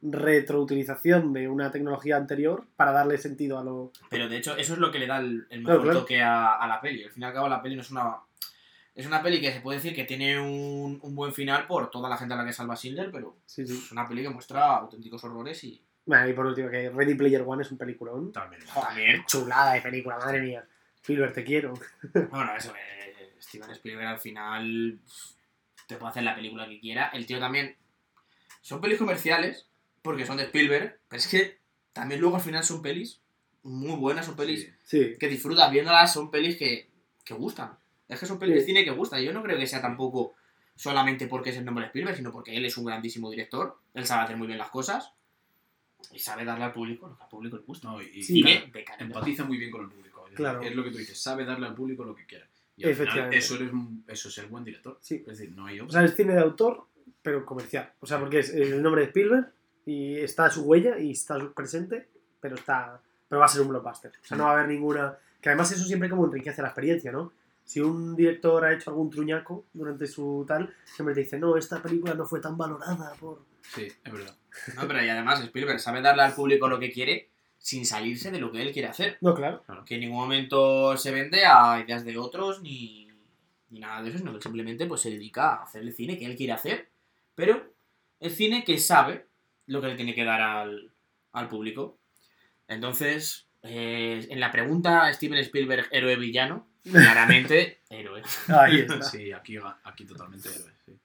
retroutilización 0.02 1.34
de 1.34 1.48
una 1.48 1.72
tecnología 1.72 2.16
anterior 2.16 2.66
para 2.76 2.92
darle 2.92 3.18
sentido 3.18 3.58
a 3.60 3.64
lo. 3.64 3.92
Pero 4.10 4.30
de 4.30 4.38
hecho, 4.38 4.56
eso 4.56 4.74
es 4.74 4.80
lo 4.80 4.92
que 4.92 5.00
le 5.00 5.08
da 5.08 5.20
el, 5.20 5.48
el 5.50 5.64
Claro, 5.64 5.80
mejor 5.80 5.82
claro. 5.84 6.00
toque 6.02 6.22
a, 6.22 6.56
a 6.56 6.68
la 6.68 6.80
peli. 6.80 7.04
Al 7.04 7.12
fin 7.12 7.24
y 7.24 7.26
al 7.26 7.34
cabo, 7.34 7.50
la 7.50 7.62
peli 7.62 7.76
no 7.76 7.82
es 7.82 7.92
una. 7.92 8.18
Es 9.00 9.06
una 9.06 9.22
peli 9.24 9.40
que 9.40 9.54
se 9.54 9.62
puede 9.62 9.78
decir 9.78 9.96
que 9.96 10.04
tiene 10.04 10.40
un, 10.40 11.00
un 11.02 11.16
buen 11.16 11.34
final 11.34 11.66
por 11.68 11.90
toda 11.90 12.10
la 12.10 12.18
gente 12.18 12.34
a 12.34 12.38
la 12.38 12.46
que 12.46 12.52
salva 12.54 12.76
Schindler, 12.76 13.10
pero 13.12 13.38
Sí, 13.46 13.66
sí. 13.66 13.74
es 13.74 13.92
una 13.94 14.08
peli 14.08 14.24
que 14.24 14.30
muestra 14.30 14.76
auténticos 14.76 15.24
horrores 15.24 15.64
y 15.64 15.82
Bueno, 16.06 16.28
y 16.28 16.34
por 16.34 16.46
último, 16.46 16.70
que 16.70 16.90
Ready 16.90 17.16
Player 17.16 17.44
One 17.46 17.62
es 17.64 17.72
un 17.72 17.78
peliculón. 17.78 18.32
También. 18.34 18.62
Joder, 18.68 19.26
chulada 19.26 19.74
de 19.74 19.82
película, 19.82 20.18
madre 20.18 20.42
mía. 20.42 20.66
Spielberg, 21.02 21.34
te 21.34 21.44
quiero. 21.46 21.74
Bueno, 22.30 22.54
eso, 22.58 22.74
eh, 22.76 23.34
Steven 23.40 23.72
Spielberg 23.72 24.08
al 24.08 24.20
final 24.20 25.00
te 25.88 25.96
puede 25.96 26.12
hacer 26.12 26.24
la 26.24 26.36
película 26.36 26.68
que 26.68 26.80
quiera. 26.82 27.08
El 27.14 27.26
tío 27.26 27.40
también. 27.40 27.78
Son 28.62 28.82
pelis 28.82 28.98
comerciales, 29.00 29.66
porque 30.02 30.26
son 30.26 30.36
de 30.38 30.44
Spielberg, 30.44 31.00
pero 31.08 31.20
es 31.20 31.28
que 31.30 31.58
también 31.94 32.20
luego 32.20 32.36
al 32.36 32.42
final 32.42 32.64
son 32.66 32.82
pelis 32.82 33.22
muy 33.64 33.96
buenas, 33.98 34.26
son 34.26 34.36
pelis 34.36 34.66
Sí. 34.84 35.04
Sí. 35.14 35.16
que 35.18 35.28
disfrutas 35.30 35.72
viéndolas, 35.72 36.12
son 36.12 36.30
pelis 36.30 36.58
que, 36.58 36.90
que 37.24 37.34
gustan. 37.34 37.79
Es 38.10 38.20
que 38.20 38.26
son 38.26 38.38
pelis 38.40 38.56
de 38.56 38.62
Sí. 38.62 38.68
cine 38.68 38.84
que 38.84 38.92
gustan. 38.92 39.22
Yo 39.22 39.32
no 39.32 39.42
creo 39.44 39.58
que 39.58 39.68
sea 39.68 39.82
tampoco 39.82 40.36
solamente 40.76 41.28
porque 41.28 41.52
es 41.52 41.58
el 41.58 41.66
nombre 41.66 41.84
de 41.84 41.88
Spielberg, 41.88 42.18
sino 42.18 42.32
porque 42.32 42.56
él 42.58 42.66
es 42.66 42.76
un 42.78 42.86
grandísimo 42.86 43.30
director. 43.30 43.78
Él 43.94 44.06
sabe 44.06 44.24
hacer 44.24 44.36
muy 44.38 44.48
bien 44.48 44.58
las 44.60 44.70
cosas 44.70 45.12
y 46.12 46.20
sabe 46.20 46.44
darle 46.46 46.66
al 46.66 46.74
público 46.74 47.08
lo 47.08 47.18
que 47.18 47.24
al 47.24 47.30
público 47.30 47.58
le 47.58 47.64
gusta. 47.64 47.88
No, 47.90 48.02
y, 48.02 48.22
Sí, 48.24 48.42
de 48.44 48.72
empatiza 49.00 49.44
muy 49.46 49.58
bien 49.58 49.70
con 49.72 49.82
el 49.84 49.90
público. 49.90 50.26
Es, 50.28 50.36
Claro. 50.36 50.62
es 50.62 50.76
lo 50.76 50.84
que 50.84 50.92
tú 50.92 50.98
dices, 50.98 51.22
sabe 51.22 51.46
darle 51.46 51.68
al 51.68 51.76
público 51.76 52.04
lo 52.04 52.16
que 52.16 52.26
quiere. 52.26 52.46
Y 52.78 52.86
al 52.86 52.96
final, 52.96 53.34
eso, 53.34 53.56
eres 53.56 53.74
un- 53.74 54.06
eso 54.08 54.30
es 54.30 54.38
el 54.38 54.48
buen 54.48 54.64
director. 54.64 54.98
Sí. 55.02 55.16
Es 55.28 55.38
decir, 55.38 55.52
no 55.56 55.66
hay 55.66 55.80
O 55.82 55.84
otra. 55.84 56.00
sea, 56.00 56.06
es 56.10 56.16
cine 56.16 56.34
de 56.34 56.40
autor, 56.40 56.86
pero 57.22 57.46
comercial. 57.46 57.92
O 58.00 58.06
sea, 58.08 58.20
porque 58.20 58.40
es 58.40 58.54
el 58.54 58.82
nombre 58.82 59.02
de 59.02 59.08
Spielberg 59.08 59.52
y 59.86 60.16
está 60.18 60.50
su 60.50 60.64
huella 60.64 60.98
y 60.98 61.12
está 61.12 61.38
su 61.40 61.52
presente, 61.54 62.08
pero 62.40 62.56
está 62.56 63.02
pero 63.28 63.40
va 63.42 63.46
a 63.46 63.50
ser 63.50 63.62
un 63.62 63.68
blockbuster. 63.68 64.12
O 64.24 64.26
sea, 64.26 64.36
no 64.38 64.46
va 64.46 64.50
a 64.50 64.54
haber 64.54 64.68
ninguna... 64.70 65.16
Que 65.40 65.50
además 65.50 65.72
eso 65.72 65.84
siempre 65.84 66.10
como 66.10 66.26
enriquece 66.26 66.64
la 66.64 66.70
experiencia, 66.70 67.12
¿no? 67.12 67.32
Si 67.70 67.80
un 67.80 68.16
director 68.16 68.66
ha 68.66 68.74
hecho 68.74 68.90
algún 68.90 69.12
truñaco 69.12 69.68
durante 69.74 70.08
su 70.08 70.44
tal, 70.48 70.74
siempre 70.86 71.14
te 71.14 71.22
dice, 71.22 71.38
no, 71.38 71.56
esta 71.56 71.80
película 71.84 72.16
no 72.16 72.26
fue 72.26 72.42
tan 72.42 72.58
valorada 72.58 73.14
por... 73.20 73.46
Sí, 73.62 73.84
es 74.04 74.12
verdad. 74.12 74.36
No, 74.76 74.88
pero 74.88 75.06
y 75.06 75.08
además 75.08 75.40
Spielberg 75.44 75.80
sabe 75.80 76.02
darle 76.02 76.24
al 76.24 76.34
público 76.34 76.68
lo 76.68 76.80
que 76.80 76.92
quiere 76.92 77.30
sin 77.60 77.86
salirse 77.86 78.32
de 78.32 78.40
lo 78.40 78.52
que 78.52 78.64
él 78.64 78.74
quiere 78.74 78.88
hacer. 78.88 79.20
No, 79.22 79.36
claro. 79.36 79.62
Que 79.86 79.94
en 79.94 80.02
ningún 80.02 80.18
momento 80.18 80.98
se 80.98 81.12
vende 81.12 81.46
a 81.46 81.80
ideas 81.80 82.04
de 82.04 82.18
otros 82.18 82.64
ni, 82.64 83.08
ni 83.70 83.80
nada 83.80 84.02
de 84.02 84.10
eso, 84.10 84.18
sino 84.18 84.34
que 84.34 84.42
simplemente 84.42 84.88
pues, 84.88 85.02
se 85.02 85.12
dedica 85.12 85.54
a 85.54 85.64
hacer 85.66 85.84
el 85.84 85.94
cine 85.94 86.18
que 86.18 86.26
él 86.26 86.36
quiere 86.36 86.54
hacer, 86.54 86.90
pero 87.36 87.72
el 88.20 88.32
cine 88.32 88.64
que 88.64 88.80
sabe 88.80 89.28
lo 89.68 89.80
que 89.80 89.90
le 89.90 89.96
tiene 89.96 90.16
que 90.16 90.26
dar 90.26 90.42
al, 90.42 90.92
al 91.34 91.48
público. 91.48 92.00
Entonces, 92.68 93.46
eh, 93.62 94.26
en 94.28 94.40
la 94.40 94.52
pregunta 94.52 95.14
Steven 95.14 95.38
Spielberg, 95.38 95.88
héroe 95.92 96.16
villano, 96.16 96.68
claramente 96.92 97.82
héroe. 97.90 98.22
Ahí 98.48 98.80
está. 98.82 99.02
Sí, 99.04 99.32
aquí, 99.32 99.58
aquí 99.84 100.06
totalmente 100.06 100.50
héroe. 100.50 100.72
Sí. 100.86 101.00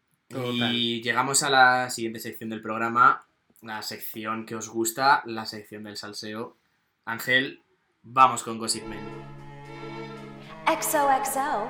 Y 0.72 1.02
llegamos 1.02 1.42
a 1.42 1.50
la 1.50 1.90
siguiente 1.90 2.18
sección 2.20 2.50
del 2.50 2.60
programa, 2.62 3.24
la 3.62 3.82
sección 3.82 4.46
que 4.46 4.56
os 4.56 4.68
gusta, 4.68 5.22
la 5.26 5.46
sección 5.46 5.84
del 5.84 5.96
salseo. 5.96 6.56
Ángel, 7.04 7.62
vamos 8.02 8.42
con 8.42 8.58
Gossip 8.58 8.84
Man. 8.86 8.98
XOXO. 10.66 11.68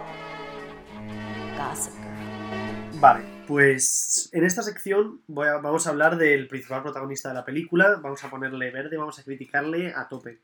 Gossip 1.58 1.92
Girl. 1.94 3.00
Vale, 3.00 3.24
pues 3.46 4.30
en 4.32 4.44
esta 4.44 4.62
sección 4.62 5.20
voy 5.26 5.48
a- 5.48 5.58
vamos 5.58 5.86
a 5.86 5.90
hablar 5.90 6.16
del 6.16 6.46
principal 6.48 6.82
protagonista 6.82 7.28
de 7.28 7.34
la 7.34 7.44
película, 7.44 7.96
vamos 8.00 8.22
a 8.24 8.30
ponerle 8.30 8.70
verde, 8.70 8.96
vamos 8.96 9.18
a 9.18 9.24
criticarle 9.24 9.92
a 9.94 10.08
tope. 10.08 10.40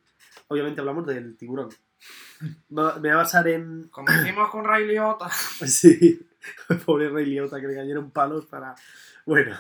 Obviamente 0.48 0.80
hablamos 0.80 1.06
del 1.06 1.36
tiburón. 1.36 1.70
Me 2.68 2.82
voy 2.98 3.10
a 3.10 3.16
basar 3.16 3.48
en... 3.48 3.88
Como 3.88 4.10
hicimos 4.10 4.50
con 4.50 4.64
Ray 4.64 4.86
Liotta. 4.86 5.28
Sí, 5.66 6.26
pobre 6.86 7.08
Rey 7.08 7.26
Liotta 7.26 7.60
que 7.60 7.68
le 7.68 7.74
cayeron 7.74 8.10
palos 8.10 8.46
para... 8.46 8.74
Bueno, 9.26 9.56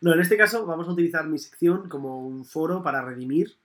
no, 0.00 0.12
en 0.12 0.20
este 0.20 0.36
caso 0.36 0.64
vamos 0.64 0.88
a 0.88 0.92
utilizar 0.92 1.26
mi 1.26 1.38
sección 1.38 1.88
como 1.88 2.26
un 2.26 2.44
foro 2.44 2.82
para 2.82 3.02
redimir 3.02 3.56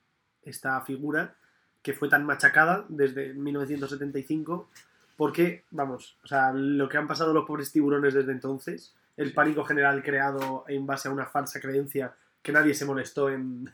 esta 0.42 0.80
figura 0.80 1.36
que 1.82 1.94
fue 1.94 2.08
tan 2.08 2.26
machacada 2.26 2.84
desde 2.88 3.34
1975 3.34 4.68
porque, 5.16 5.64
vamos, 5.70 6.16
o 6.22 6.28
sea, 6.28 6.52
lo 6.52 6.88
que 6.88 6.96
han 6.96 7.08
pasado 7.08 7.34
los 7.34 7.44
pobres 7.44 7.72
tiburones 7.72 8.14
desde 8.14 8.30
entonces, 8.30 8.94
el 9.16 9.32
pánico 9.32 9.64
general 9.64 10.02
creado 10.04 10.64
en 10.68 10.86
base 10.86 11.08
a 11.08 11.10
una 11.10 11.26
falsa 11.26 11.60
creencia 11.60 12.14
que 12.40 12.52
nadie 12.52 12.72
se 12.72 12.84
molestó 12.84 13.28
en, 13.28 13.68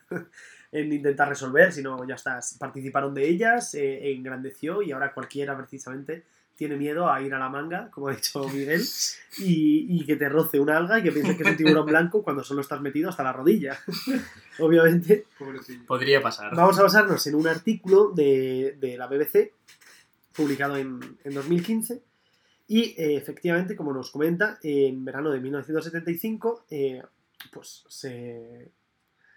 en 0.74 0.92
intentar 0.92 1.28
resolver, 1.28 1.72
sino 1.72 2.04
ya 2.06 2.16
está, 2.16 2.40
participaron 2.58 3.14
de 3.14 3.28
ellas, 3.28 3.74
eh, 3.76 4.12
engrandeció 4.12 4.82
y 4.82 4.90
ahora 4.90 5.14
cualquiera 5.14 5.56
precisamente 5.56 6.24
tiene 6.56 6.76
miedo 6.76 7.10
a 7.10 7.22
ir 7.22 7.32
a 7.32 7.38
la 7.38 7.48
manga, 7.48 7.90
como 7.92 8.08
ha 8.08 8.14
dicho 8.14 8.48
Miguel, 8.48 8.82
y, 9.38 9.86
y 9.88 10.04
que 10.04 10.16
te 10.16 10.28
roce 10.28 10.58
una 10.58 10.76
alga 10.76 10.98
y 10.98 11.04
que 11.04 11.12
pienses 11.12 11.36
que 11.36 11.44
es 11.44 11.48
un 11.48 11.56
tiburón 11.56 11.86
blanco 11.86 12.24
cuando 12.24 12.42
solo 12.42 12.60
estás 12.60 12.80
metido 12.80 13.08
hasta 13.08 13.22
la 13.22 13.32
rodilla. 13.32 13.78
Obviamente, 14.58 15.26
Podría 15.86 16.20
pasar. 16.20 16.54
vamos 16.56 16.76
a 16.80 16.82
basarnos 16.82 17.24
en 17.28 17.36
un 17.36 17.46
artículo 17.46 18.10
de, 18.10 18.76
de 18.80 18.98
la 18.98 19.06
BBC 19.06 19.52
publicado 20.34 20.76
en, 20.76 20.98
en 21.22 21.34
2015 21.34 22.02
y 22.66 23.00
eh, 23.00 23.16
efectivamente, 23.16 23.76
como 23.76 23.92
nos 23.92 24.10
comenta, 24.10 24.58
en 24.60 25.04
verano 25.04 25.30
de 25.30 25.38
1975 25.38 26.64
eh, 26.68 27.00
pues 27.52 27.84
se, 27.88 28.72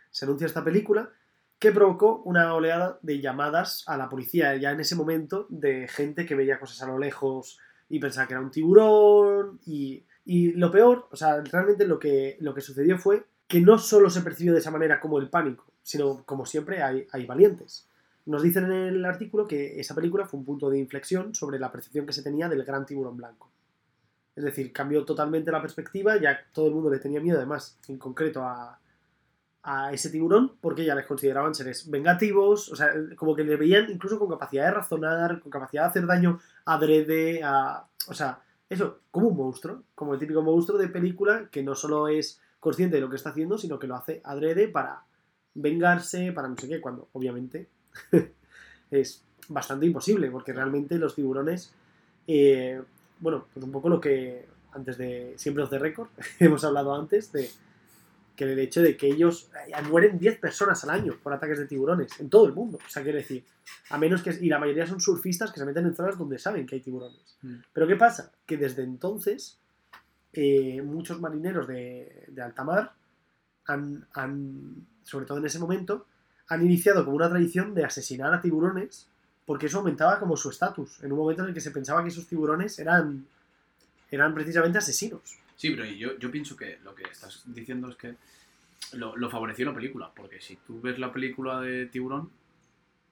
se 0.09 0.25
anuncia 0.25 0.47
esta 0.47 0.63
película 0.63 1.11
que 1.60 1.72
provocó 1.72 2.22
una 2.24 2.53
oleada 2.53 2.99
de 3.01 3.20
llamadas 3.20 3.84
a 3.88 3.97
la 3.97 4.10
policía 4.10 4.55
ya 4.58 4.72
en 4.72 4.80
ese 4.80 4.95
momento 4.95 5.47
de 5.49 5.88
gente 5.88 6.26
que 6.26 6.36
veía 6.36 6.60
cosas 6.60 6.82
a 6.84 6.88
lo 6.88 6.99
lejos 6.99 7.60
y 7.89 7.99
pensaba 7.99 8.28
que 8.28 8.34
era 8.34 8.41
un 8.41 8.51
tiburón 8.51 9.60
y, 9.66 10.05
y 10.26 10.51
lo 10.51 10.70
peor, 10.72 11.08
o 11.12 11.16
sea, 11.16 11.41
realmente 11.41 11.88
lo 11.88 11.99
que, 11.99 12.38
lo 12.41 12.53
que 12.53 12.62
sucedió 12.62 12.97
fue 12.97 13.26
que 13.47 13.62
no 13.62 13.80
solo 13.80 14.10
se 14.10 14.22
percibió 14.22 14.53
de 14.53 14.60
esa 14.60 14.72
manera 14.72 14.99
como 14.99 15.20
el 15.20 15.30
pánico, 15.30 15.66
sino 15.82 16.24
como 16.26 16.45
siempre 16.45 16.84
hay, 16.84 17.08
hay 17.12 17.26
valientes. 17.26 17.88
Nos 18.26 18.43
dicen 18.43 18.66
en 18.66 18.72
el 18.72 19.05
artículo 19.05 19.47
que 19.47 19.80
esa 19.80 19.95
película 19.95 20.26
fue 20.26 20.39
un 20.39 20.45
punto 20.45 20.70
de 20.70 20.80
inflexión 20.80 21.34
sobre 21.34 21.60
la 21.60 21.72
percepción 21.72 22.05
que 22.05 22.12
se 22.12 22.24
tenía 22.24 22.49
del 22.49 22.66
gran 22.66 22.86
tiburón 22.86 23.16
blanco. 23.16 23.49
Es 24.36 24.43
decir, 24.43 24.74
cambió 24.74 25.05
totalmente 25.05 25.49
la 25.49 25.62
perspectiva, 25.62 26.18
ya 26.18 26.38
todo 26.51 26.68
el 26.68 26.74
mundo 26.74 26.91
le 26.91 26.99
tenía 26.99 27.22
miedo, 27.22 27.38
además, 27.38 27.80
en 27.88 27.97
concreto 27.97 28.43
a, 28.43 28.80
a 29.64 29.91
ese 29.91 30.10
tiburón, 30.10 30.53
porque 30.62 30.86
ya 30.86 30.95
les 30.95 31.05
consideraban 31.05 31.53
seres 31.53 31.89
vengativos, 31.89 32.72
o 32.72 32.76
sea, 32.76 32.89
como 33.16 33.36
que 33.36 33.43
le 33.43 33.58
veían 33.58 33.89
incluso 33.89 34.18
con 34.18 34.30
capacidad 34.30 34.66
de 34.66 34.72
razonar, 34.72 35.41
con 35.41 35.51
capacidad 35.51 35.84
de 35.84 35.89
hacer 35.89 36.05
daño 36.05 36.39
adrede, 36.66 37.41
a, 37.43 37.86
o 38.08 38.14
sea, 38.14 38.39
eso, 38.70 38.99
como 39.12 39.30
un 39.30 39.38
monstruo, 39.38 39.84
como 39.95 40.14
el 40.14 40.20
típico 40.20 40.41
monstruo 40.41 40.78
de 40.78 40.88
película 40.88 41.49
que 41.51 41.64
no 41.64 41.76
solo 41.76 42.08
es 42.08 42.41
consciente 42.60 42.95
de 42.95 43.01
lo 43.01 43.10
que 43.10 43.16
está 43.16 43.30
haciendo, 43.30 43.58
sino 43.58 43.80
que 43.80 43.88
lo 43.88 43.95
hace 43.95 44.22
adrede 44.24 44.68
para 44.68 45.03
vengarse, 45.53 46.32
para 46.32 46.47
no 46.47 46.58
sé 46.58 46.68
qué, 46.68 46.82
cuando 46.82 47.10
obviamente 47.14 47.68
es 48.91 49.24
bastante 49.49 49.86
imposible, 49.86 50.30
porque 50.32 50.53
realmente 50.53 50.97
los 50.97 51.16
tiburones, 51.16 51.74
eh, 52.28 52.82
bueno, 53.20 53.47
pues 53.53 53.66
un 53.66 53.72
poco 53.72 53.89
lo 53.89 53.99
que 53.99 54.47
antes 54.74 54.97
de, 54.97 55.34
siempre 55.38 55.64
os 55.64 55.70
de 55.70 55.80
récord, 55.80 56.10
hemos 56.39 56.64
hablado 56.64 56.93
antes 56.95 57.32
de 57.32 57.49
que 58.38 58.45
el 58.45 58.59
hecho 58.59 58.81
de 58.81 58.95
que 58.95 59.07
ellos 59.07 59.49
eh, 59.67 59.81
mueren 59.89 60.17
10 60.17 60.39
personas 60.39 60.81
al 60.85 60.91
año 60.91 61.17
por 61.21 61.33
ataques 61.33 61.59
de 61.59 61.65
tiburones 61.65 62.17
en 62.21 62.29
todo 62.29 62.45
el 62.45 62.53
mundo. 62.53 62.77
O 62.77 62.89
sea, 62.89 63.03
quiero 63.03 63.17
decir, 63.17 63.43
a 63.89 63.97
menos 63.97 64.21
que. 64.21 64.38
Y 64.39 64.47
la 64.47 64.59
mayoría 64.59 64.88
son 64.88 65.01
surfistas 65.01 65.51
que 65.51 65.59
se 65.59 65.65
meten 65.65 65.85
en 65.88 65.95
zonas 65.95 66.17
donde 66.17 66.39
saben 66.39 66.65
que 66.65 66.75
hay 66.75 66.81
tiburones. 66.81 67.38
Mm. 67.41 67.55
Pero 67.73 67.88
¿qué 67.88 67.95
pasa? 67.95 68.31
Que 68.45 68.55
desde 68.55 68.83
entonces, 68.83 69.59
eh, 70.31 70.81
muchos 70.83 71.19
marineros 71.19 71.67
de, 71.67 72.25
de 72.27 72.41
alta 72.41 72.63
mar 72.63 72.93
han, 73.65 74.07
han, 74.13 74.88
sobre 75.03 75.25
todo 75.25 75.39
en 75.39 75.45
ese 75.45 75.59
momento, 75.59 76.05
han 76.47 76.63
iniciado 76.63 77.03
como 77.03 77.17
una 77.17 77.29
tradición 77.29 77.73
de 77.73 77.83
asesinar 77.83 78.33
a 78.33 78.39
tiburones 78.39 79.09
porque 79.47 79.67
eso 79.67 79.79
aumentaba 79.79 80.19
como 80.19 80.35
su 80.35 80.49
estatus. 80.49 81.01
En 81.03 81.13
un 81.13 81.19
momento 81.19 81.41
en 81.41 81.49
el 81.49 81.53
que 81.53 81.61
se 81.61 81.71
pensaba 81.71 82.03
que 82.03 82.09
esos 82.09 82.27
tiburones 82.27 82.77
eran, 82.79 83.25
eran 84.11 84.33
precisamente 84.33 84.77
asesinos. 84.77 85.39
Sí, 85.58 85.72
pero 85.72 85.84
yo, 85.86 86.18
yo 86.18 86.32
pienso 86.32 86.55
que 86.55 86.78
lo 86.84 86.95
que 86.95 87.03
estás 87.03 87.43
diciendo 87.45 87.89
es 87.89 87.97
que 87.97 88.16
lo, 88.93 89.18
lo 89.18 89.30
favoreció 89.30 89.66
la 89.66 89.74
película, 89.74 90.12
porque 90.16 90.39
si 90.39 90.55
tú 90.58 90.80
ves 90.80 90.97
la 90.99 91.12
película 91.12 91.60
de 91.60 91.88
Tiburón, 91.88 92.30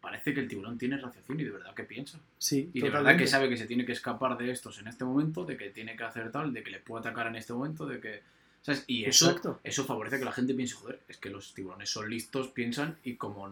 parece 0.06 0.36
que 0.36 0.40
el 0.40 0.48
tiburón 0.48 0.78
tiene 0.78 0.98
raciocinio 0.98 1.42
y 1.42 1.50
de 1.50 1.56
verdad 1.58 1.74
que 1.74 1.84
piensa. 1.84 2.20
Sí, 2.38 2.70
Y 2.74 2.82
de 2.82 2.92
verdad 2.92 3.18
que 3.18 3.26
sabe 3.26 3.50
que 3.50 3.58
se 3.58 3.66
tiene 3.66 3.86
que 3.86 3.92
escapar 3.92 4.38
de 4.38 4.52
estos 4.52 4.78
en 4.78 4.88
este 4.88 5.04
momento, 5.04 5.46
de 5.46 5.58
que 5.58 5.72
tiene 5.72 5.96
que 5.96 6.04
hacer 6.04 6.32
tal, 6.32 6.54
de 6.54 6.62
que 6.62 6.70
le 6.70 6.80
puede 6.80 7.00
atacar 7.00 7.26
en 7.26 7.36
este 7.36 7.54
momento, 7.54 7.88
de 7.88 8.00
que... 8.00 8.22
¿Sabes? 8.62 8.84
Y 8.86 9.06
eso, 9.06 9.26
Exacto. 9.30 9.60
eso 9.64 9.84
favorece 9.84 10.20
que 10.20 10.26
la 10.26 10.32
gente 10.32 10.54
piense, 10.54 10.76
joder, 10.76 11.00
es 11.08 11.18
que 11.18 11.32
los 11.32 11.56
tiburones 11.56 11.90
son 11.90 12.08
listos, 12.08 12.50
piensan 12.50 13.00
y 13.04 13.16
como... 13.16 13.52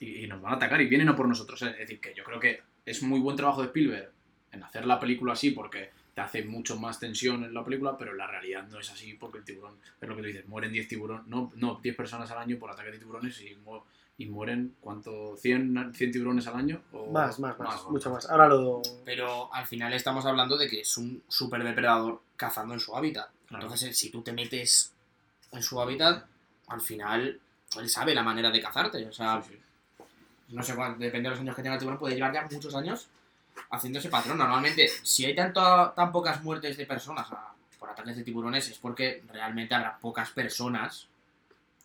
Y, 0.00 0.24
y 0.24 0.26
nos 0.26 0.42
van 0.42 0.54
a 0.54 0.56
atacar 0.56 0.80
y 0.80 0.88
vienen 0.88 1.08
a 1.08 1.14
por 1.14 1.28
nosotros. 1.28 1.62
Es 1.62 1.78
decir, 1.78 2.00
que 2.00 2.12
yo 2.14 2.24
creo 2.24 2.40
que 2.40 2.62
es 2.84 3.04
muy 3.04 3.20
buen 3.20 3.36
trabajo 3.36 3.60
de 3.60 3.68
Spielberg 3.68 4.10
en 4.50 4.64
hacer 4.64 4.86
la 4.86 4.98
película 4.98 5.34
así 5.34 5.52
porque 5.52 5.90
te 6.16 6.22
hace 6.22 6.42
mucho 6.44 6.78
más 6.78 6.98
tensión 6.98 7.44
en 7.44 7.52
la 7.52 7.62
película, 7.62 7.94
pero 7.98 8.14
la 8.14 8.26
realidad 8.26 8.66
no 8.68 8.80
es 8.80 8.90
así 8.90 9.12
porque 9.20 9.36
el 9.36 9.44
tiburón, 9.44 9.74
es 10.00 10.08
lo 10.08 10.16
que 10.16 10.22
tú 10.22 10.26
dices, 10.28 10.48
mueren 10.48 10.72
10 10.72 10.88
tiburones, 10.88 11.26
no, 11.26 11.52
no, 11.56 11.78
10 11.82 11.94
personas 11.94 12.30
al 12.30 12.38
año 12.38 12.58
por 12.58 12.70
ataque 12.70 12.90
de 12.90 12.98
tiburones 12.98 13.38
y, 13.42 13.54
mu- 13.56 13.82
y 14.16 14.24
mueren, 14.24 14.76
¿cuánto? 14.80 15.36
¿100, 15.36 15.92
100 15.94 16.12
tiburones 16.12 16.46
al 16.46 16.54
año? 16.56 16.80
O 16.92 17.12
Más, 17.12 17.38
más, 17.38 17.58
más, 17.58 17.82
o- 17.82 17.90
mucho 17.90 18.08
más. 18.10 18.30
Ahora 18.30 18.48
lo. 18.48 18.80
Pero 19.04 19.52
al 19.52 19.66
final 19.66 19.92
estamos 19.92 20.24
hablando 20.24 20.56
de 20.56 20.68
que 20.70 20.80
es 20.80 20.96
un 20.96 21.22
super 21.28 21.62
depredador 21.62 22.22
cazando 22.36 22.72
en 22.72 22.80
su 22.80 22.96
hábitat. 22.96 23.28
Claro. 23.46 23.64
Entonces, 23.64 23.90
eh, 23.90 23.92
si 23.92 24.08
tú 24.08 24.22
te 24.22 24.32
metes 24.32 24.94
en 25.52 25.62
su 25.62 25.78
hábitat, 25.82 26.24
al 26.68 26.80
final 26.80 27.38
él 27.78 27.90
sabe 27.90 28.14
la 28.14 28.22
manera 28.22 28.50
de 28.50 28.62
cazarte. 28.62 29.04
O 29.06 29.12
sea, 29.12 29.42
Sí, 29.42 29.52
sí. 29.52 30.04
no 30.54 30.62
sé 30.62 30.74
cuánto, 30.74 30.98
depende 30.98 31.28
de 31.28 31.34
los 31.34 31.40
años 31.40 31.54
que 31.54 31.60
tenga 31.62 31.74
el 31.74 31.78
tiburón, 31.80 31.98
puede 31.98 32.14
llevar 32.14 32.32
ya 32.32 32.48
muchos 32.50 32.74
años 32.74 33.06
haciendo 33.70 33.98
ese 33.98 34.08
patrón. 34.08 34.38
Normalmente, 34.38 34.88
si 35.02 35.24
hay 35.24 35.34
tanto, 35.34 35.60
tan 35.94 36.12
pocas 36.12 36.42
muertes 36.42 36.76
de 36.76 36.86
personas 36.86 37.30
a- 37.32 37.52
por 37.78 37.90
ataques 37.90 38.16
de 38.16 38.24
tiburones, 38.24 38.68
es 38.70 38.78
porque 38.78 39.22
realmente 39.32 39.74
habrá 39.74 39.98
pocas 39.98 40.30
personas 40.30 41.08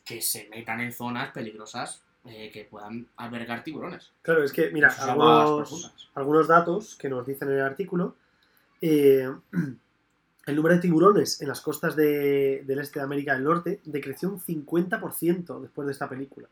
que 0.06 0.22
se 0.22 0.48
metan 0.50 0.82
en 0.82 0.94
zonas 0.94 1.32
peligrosas 1.32 2.02
eh, 2.26 2.52
que 2.54 2.66
puedan 2.66 3.08
albergar 3.18 3.64
tiburones. 3.64 4.12
Claro, 4.22 4.44
es 4.44 4.52
que, 4.54 4.70
mira, 4.72 4.90
algunos, 5.12 6.10
algunos 6.14 6.48
datos 6.48 6.96
que 6.96 7.10
nos 7.10 7.26
dicen 7.26 7.50
en 7.50 7.56
el 7.56 7.62
artículo. 7.64 8.16
eh, 8.82 9.28
el 10.48 10.56
número 10.56 10.76
de 10.76 10.82
tiburones 10.82 11.42
en 11.42 11.48
las 11.48 11.62
costas 11.62 11.96
de- 11.96 12.64
del 12.66 12.80
este 12.80 13.00
de 13.00 13.06
América 13.06 13.34
del 13.34 13.44
Norte 13.44 13.80
decreció 13.86 14.30
un 14.30 14.40
50% 14.40 15.60
después 15.62 15.86
de 15.88 15.92
esta 15.94 16.10
película. 16.10 16.48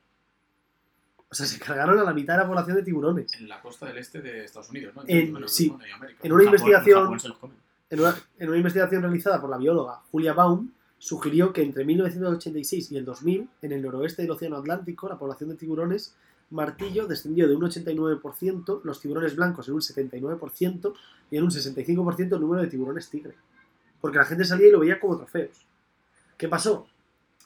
O 1.31 1.35
sea, 1.35 1.45
se 1.45 1.59
cargaron 1.59 1.99
a 1.99 2.03
la 2.03 2.13
mitad 2.13 2.33
de 2.35 2.39
la 2.41 2.47
población 2.47 2.75
de 2.77 2.83
tiburones. 2.83 3.33
En 3.35 3.47
la 3.47 3.61
costa 3.61 3.85
del 3.85 3.97
este 3.99 4.21
de 4.21 4.45
Estados 4.45 4.69
Unidos, 4.69 4.95
¿no? 4.95 5.03
En- 5.05 5.31
Bueno, 5.31 5.47
sí. 5.47 5.67
y 5.87 5.91
América. 5.91 6.19
En 6.23 6.31
una 6.33 6.43
Japón- 6.43 6.59
investigación-. 6.59 7.43
En 7.91 7.99
una, 7.99 8.15
en 8.37 8.47
una 8.49 8.57
investigación 8.57 9.01
realizada 9.01 9.39
por 9.41 9.49
la 9.49 9.57
bióloga 9.57 10.01
Julia 10.11 10.33
Baum, 10.33 10.71
sugirió 10.97 11.53
que 11.53 11.61
entre 11.63 11.85
1986 11.85 12.91
y 12.91 12.97
el 12.97 13.05
2000, 13.05 13.47
en 13.61 13.71
el 13.71 13.81
noroeste 13.81 14.21
del 14.23 14.31
Océano 14.31 14.57
Atlántico, 14.57 15.07
la 15.07 15.17
población 15.17 15.49
de 15.49 15.55
tiburones 15.55 16.15
martillo 16.51 17.05
descendió 17.07 17.47
de 17.47 17.55
un 17.55 17.61
89%, 17.63 18.81
los 18.83 18.99
tiburones 18.99 19.35
blancos 19.35 19.67
en 19.67 19.75
un 19.75 19.81
79% 19.81 20.93
y 21.31 21.37
en 21.37 21.43
un 21.43 21.51
65% 21.51 22.35
el 22.35 22.41
número 22.41 22.61
de 22.63 22.67
tiburones 22.67 23.09
tigre. 23.09 23.35
Porque 24.01 24.17
la 24.17 24.25
gente 24.25 24.43
salía 24.45 24.67
y 24.67 24.71
lo 24.71 24.79
veía 24.79 24.99
como 24.99 25.17
trofeos. 25.17 25.65
¿Qué 26.37 26.47
pasó? 26.47 26.87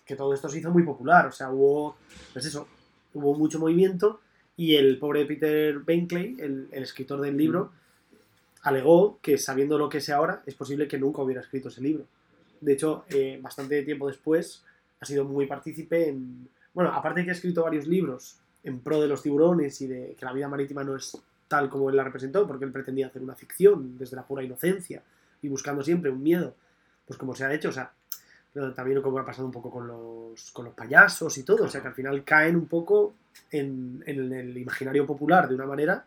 Que 0.05 0.15
todo 0.15 0.33
esto 0.33 0.47
se 0.49 0.59
hizo 0.59 0.71
muy 0.71 0.83
popular, 0.83 1.27
o 1.27 1.31
sea, 1.31 1.49
hubo, 1.51 1.97
pues 2.33 2.45
eso, 2.45 2.67
hubo 3.13 3.35
mucho 3.35 3.59
movimiento 3.59 4.19
y 4.55 4.75
el 4.75 4.97
pobre 4.99 5.25
Peter 5.25 5.79
Benkley, 5.79 6.37
el, 6.39 6.67
el 6.71 6.83
escritor 6.83 7.21
del 7.21 7.37
libro, 7.37 7.71
alegó 8.63 9.19
que 9.21 9.37
sabiendo 9.37 9.77
lo 9.77 9.89
que 9.89 10.01
sé 10.01 10.13
ahora, 10.13 10.41
es 10.45 10.55
posible 10.55 10.87
que 10.87 10.97
nunca 10.97 11.21
hubiera 11.21 11.41
escrito 11.41 11.67
ese 11.67 11.81
libro. 11.81 12.05
De 12.61 12.73
hecho, 12.73 13.05
eh, 13.09 13.39
bastante 13.41 13.83
tiempo 13.83 14.07
después, 14.07 14.63
ha 14.99 15.05
sido 15.05 15.25
muy 15.25 15.45
partícipe 15.47 16.09
en... 16.09 16.47
Bueno, 16.73 16.91
aparte 16.91 17.19
de 17.19 17.25
que 17.25 17.31
ha 17.31 17.35
escrito 17.35 17.63
varios 17.63 17.87
libros 17.87 18.39
en 18.63 18.79
pro 18.79 19.01
de 19.01 19.07
los 19.07 19.21
tiburones 19.21 19.81
y 19.81 19.87
de 19.87 20.15
que 20.17 20.25
la 20.25 20.31
vida 20.31 20.47
marítima 20.47 20.83
no 20.83 20.95
es 20.95 21.17
tal 21.49 21.69
como 21.69 21.89
él 21.89 21.97
la 21.97 22.05
representó, 22.05 22.47
porque 22.47 22.63
él 22.63 22.71
pretendía 22.71 23.07
hacer 23.07 23.21
una 23.21 23.35
ficción 23.35 23.97
desde 23.97 24.15
la 24.15 24.25
pura 24.25 24.43
inocencia 24.43 25.03
y 25.41 25.49
buscando 25.49 25.83
siempre 25.83 26.09
un 26.09 26.23
miedo, 26.23 26.55
pues 27.05 27.19
como 27.19 27.35
se 27.35 27.43
ha 27.43 27.53
hecho, 27.53 27.69
o 27.69 27.73
sea, 27.73 27.91
pero 28.53 28.73
también 28.73 29.01
como 29.01 29.17
ha 29.17 29.25
pasado 29.25 29.47
un 29.47 29.51
poco 29.51 29.71
con 29.71 29.87
los, 29.87 30.51
con 30.51 30.65
los 30.65 30.73
payasos 30.75 31.37
y 31.37 31.43
todo, 31.43 31.65
o 31.65 31.67
sea 31.67 31.81
que 31.81 31.87
al 31.87 31.95
final 31.95 32.23
caen 32.23 32.55
un 32.55 32.67
poco 32.67 33.15
en, 33.51 34.03
en 34.05 34.31
el 34.31 34.57
imaginario 34.57 35.07
popular 35.07 35.49
de 35.49 35.55
una 35.55 35.65
manera 35.65 36.05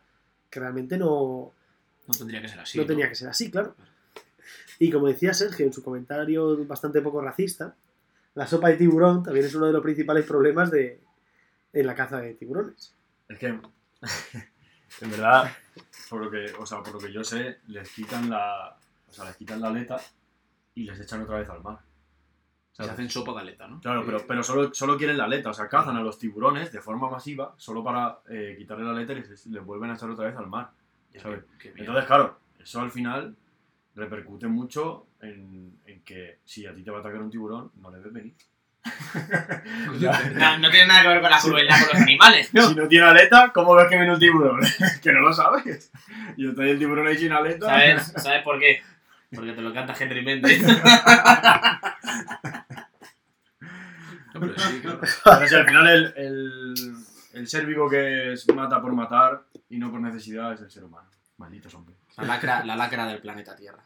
que 0.48 0.60
realmente 0.60 0.96
no, 0.96 1.52
No 2.06 2.14
tendría 2.16 2.40
que 2.40 2.48
ser 2.48 2.60
así. 2.60 2.78
no 2.78 2.86
tenía 2.86 3.08
que 3.08 3.14
ser 3.16 3.28
así, 3.28 3.50
claro. 3.50 3.74
Y 4.78 4.90
como 4.90 5.08
decía 5.08 5.34
Sergio 5.34 5.66
en 5.66 5.72
su 5.72 5.82
comentario 5.82 6.64
bastante 6.66 7.00
poco 7.00 7.20
racista, 7.20 7.74
la 8.34 8.46
sopa 8.46 8.68
de 8.68 8.76
tiburón 8.76 9.22
también 9.22 9.46
es 9.46 9.54
uno 9.54 9.66
de 9.66 9.72
los 9.72 9.82
principales 9.82 10.24
problemas 10.24 10.70
de, 10.70 11.00
en 11.72 11.86
la 11.86 11.94
caza 11.94 12.20
de 12.20 12.34
tiburones. 12.34 12.94
Es 13.28 13.38
que, 13.38 13.46
en 15.00 15.10
verdad, 15.10 15.50
por 16.08 16.24
lo 16.24 16.30
que, 16.30 16.52
o 16.58 16.66
sea, 16.66 16.82
por 16.82 16.94
lo 16.94 17.00
que 17.00 17.12
yo 17.12 17.24
sé, 17.24 17.58
les 17.68 17.90
quitan 17.90 18.30
la, 18.30 18.78
o 19.08 19.12
sea, 19.12 19.24
les 19.24 19.36
quitan 19.36 19.60
la 19.60 19.68
aleta 19.68 19.96
y 20.74 20.84
les 20.84 21.00
echan 21.00 21.22
otra 21.22 21.38
vez 21.38 21.48
al 21.48 21.62
mar. 21.62 21.80
Se 22.84 22.90
hacen 22.90 23.08
sopa 23.08 23.32
de 23.32 23.40
aleta, 23.40 23.66
¿no? 23.66 23.80
Claro, 23.80 24.02
pero, 24.04 24.26
pero 24.26 24.42
solo, 24.42 24.72
solo 24.74 24.98
quieren 24.98 25.16
la 25.16 25.24
aleta, 25.24 25.48
o 25.50 25.54
sea, 25.54 25.66
cazan 25.68 25.96
a 25.96 26.02
los 26.02 26.18
tiburones 26.18 26.70
de 26.72 26.80
forma 26.82 27.08
masiva 27.08 27.54
solo 27.56 27.82
para 27.82 28.18
eh, 28.28 28.54
quitarle 28.58 28.84
la 28.84 28.90
aleta 28.90 29.12
y 29.14 29.16
les, 29.16 29.46
les 29.46 29.64
vuelven 29.64 29.90
a 29.90 29.94
echar 29.94 30.10
otra 30.10 30.26
vez 30.26 30.36
al 30.36 30.46
mar. 30.46 30.70
Ya, 31.12 31.20
¿sabes? 31.22 31.40
qué- 31.58 31.72
qué. 31.72 31.80
Entonces, 31.80 32.04
claro, 32.04 32.38
eso 32.60 32.80
al 32.82 32.90
final 32.90 33.34
repercute 33.94 34.46
mucho 34.46 35.06
en, 35.22 35.72
en 35.86 36.02
que 36.02 36.38
si 36.44 36.66
a 36.66 36.74
ti 36.74 36.82
te 36.82 36.90
va 36.90 36.98
a 36.98 37.00
atacar 37.00 37.22
un 37.22 37.30
tiburón, 37.30 37.70
no 37.80 37.90
debes 37.90 38.12
venir. 38.12 38.34
No, 40.34 40.58
no 40.58 40.70
tiene 40.70 40.86
nada 40.86 41.02
que 41.02 41.08
ver 41.08 41.20
con 41.20 41.30
la 41.30 41.38
crueldad 41.40 41.78
con 41.80 41.88
los 41.94 42.02
animales, 42.02 42.54
¿no? 42.54 42.68
Si 42.68 42.74
no 42.74 42.88
tiene 42.88 43.06
aleta, 43.06 43.50
¿cómo 43.52 43.74
ves 43.74 43.88
que 43.88 43.96
viene 43.96 44.12
un 44.12 44.18
tiburón? 44.20 44.60
que 45.02 45.12
no 45.12 45.20
lo 45.20 45.32
sabes. 45.32 45.90
Y 46.36 46.48
está 46.48 46.62
ahí 46.62 46.70
el 46.70 46.78
tiburón 46.78 47.06
ahí 47.06 47.16
sin 47.16 47.32
aleta. 47.32 47.66
¿Sabes? 47.66 48.12
¿Sabes 48.16 48.42
por 48.42 48.58
qué? 48.58 48.82
Porque 49.34 49.52
te 49.52 49.60
lo 49.60 49.72
canta 49.74 49.94
Henry 49.98 50.22
Mendes. 50.24 50.62
No, 54.34 54.40
pero 54.40 54.58
sí, 54.58 54.80
claro. 54.80 55.00
Pero 55.24 55.48
si 55.48 55.54
al 55.54 55.66
final 55.66 55.88
el, 55.88 56.14
el, 56.16 56.74
el 57.32 57.46
ser 57.48 57.64
vivo 57.64 57.88
que 57.88 58.32
es- 58.34 58.46
mata 58.54 58.82
por 58.82 58.92
matar 58.92 59.44
y 59.70 59.78
no 59.78 59.90
por 59.90 60.00
necesidad 60.00 60.52
es 60.52 60.60
el 60.60 60.70
ser 60.70 60.84
humano. 60.84 61.08
Malditos 61.38 61.74
hombres. 61.74 61.96
La 62.18 62.24
lacra, 62.24 62.64
la 62.64 62.76
lacra 62.76 63.06
del 63.06 63.20
planeta 63.20 63.56
Tierra. 63.56 63.82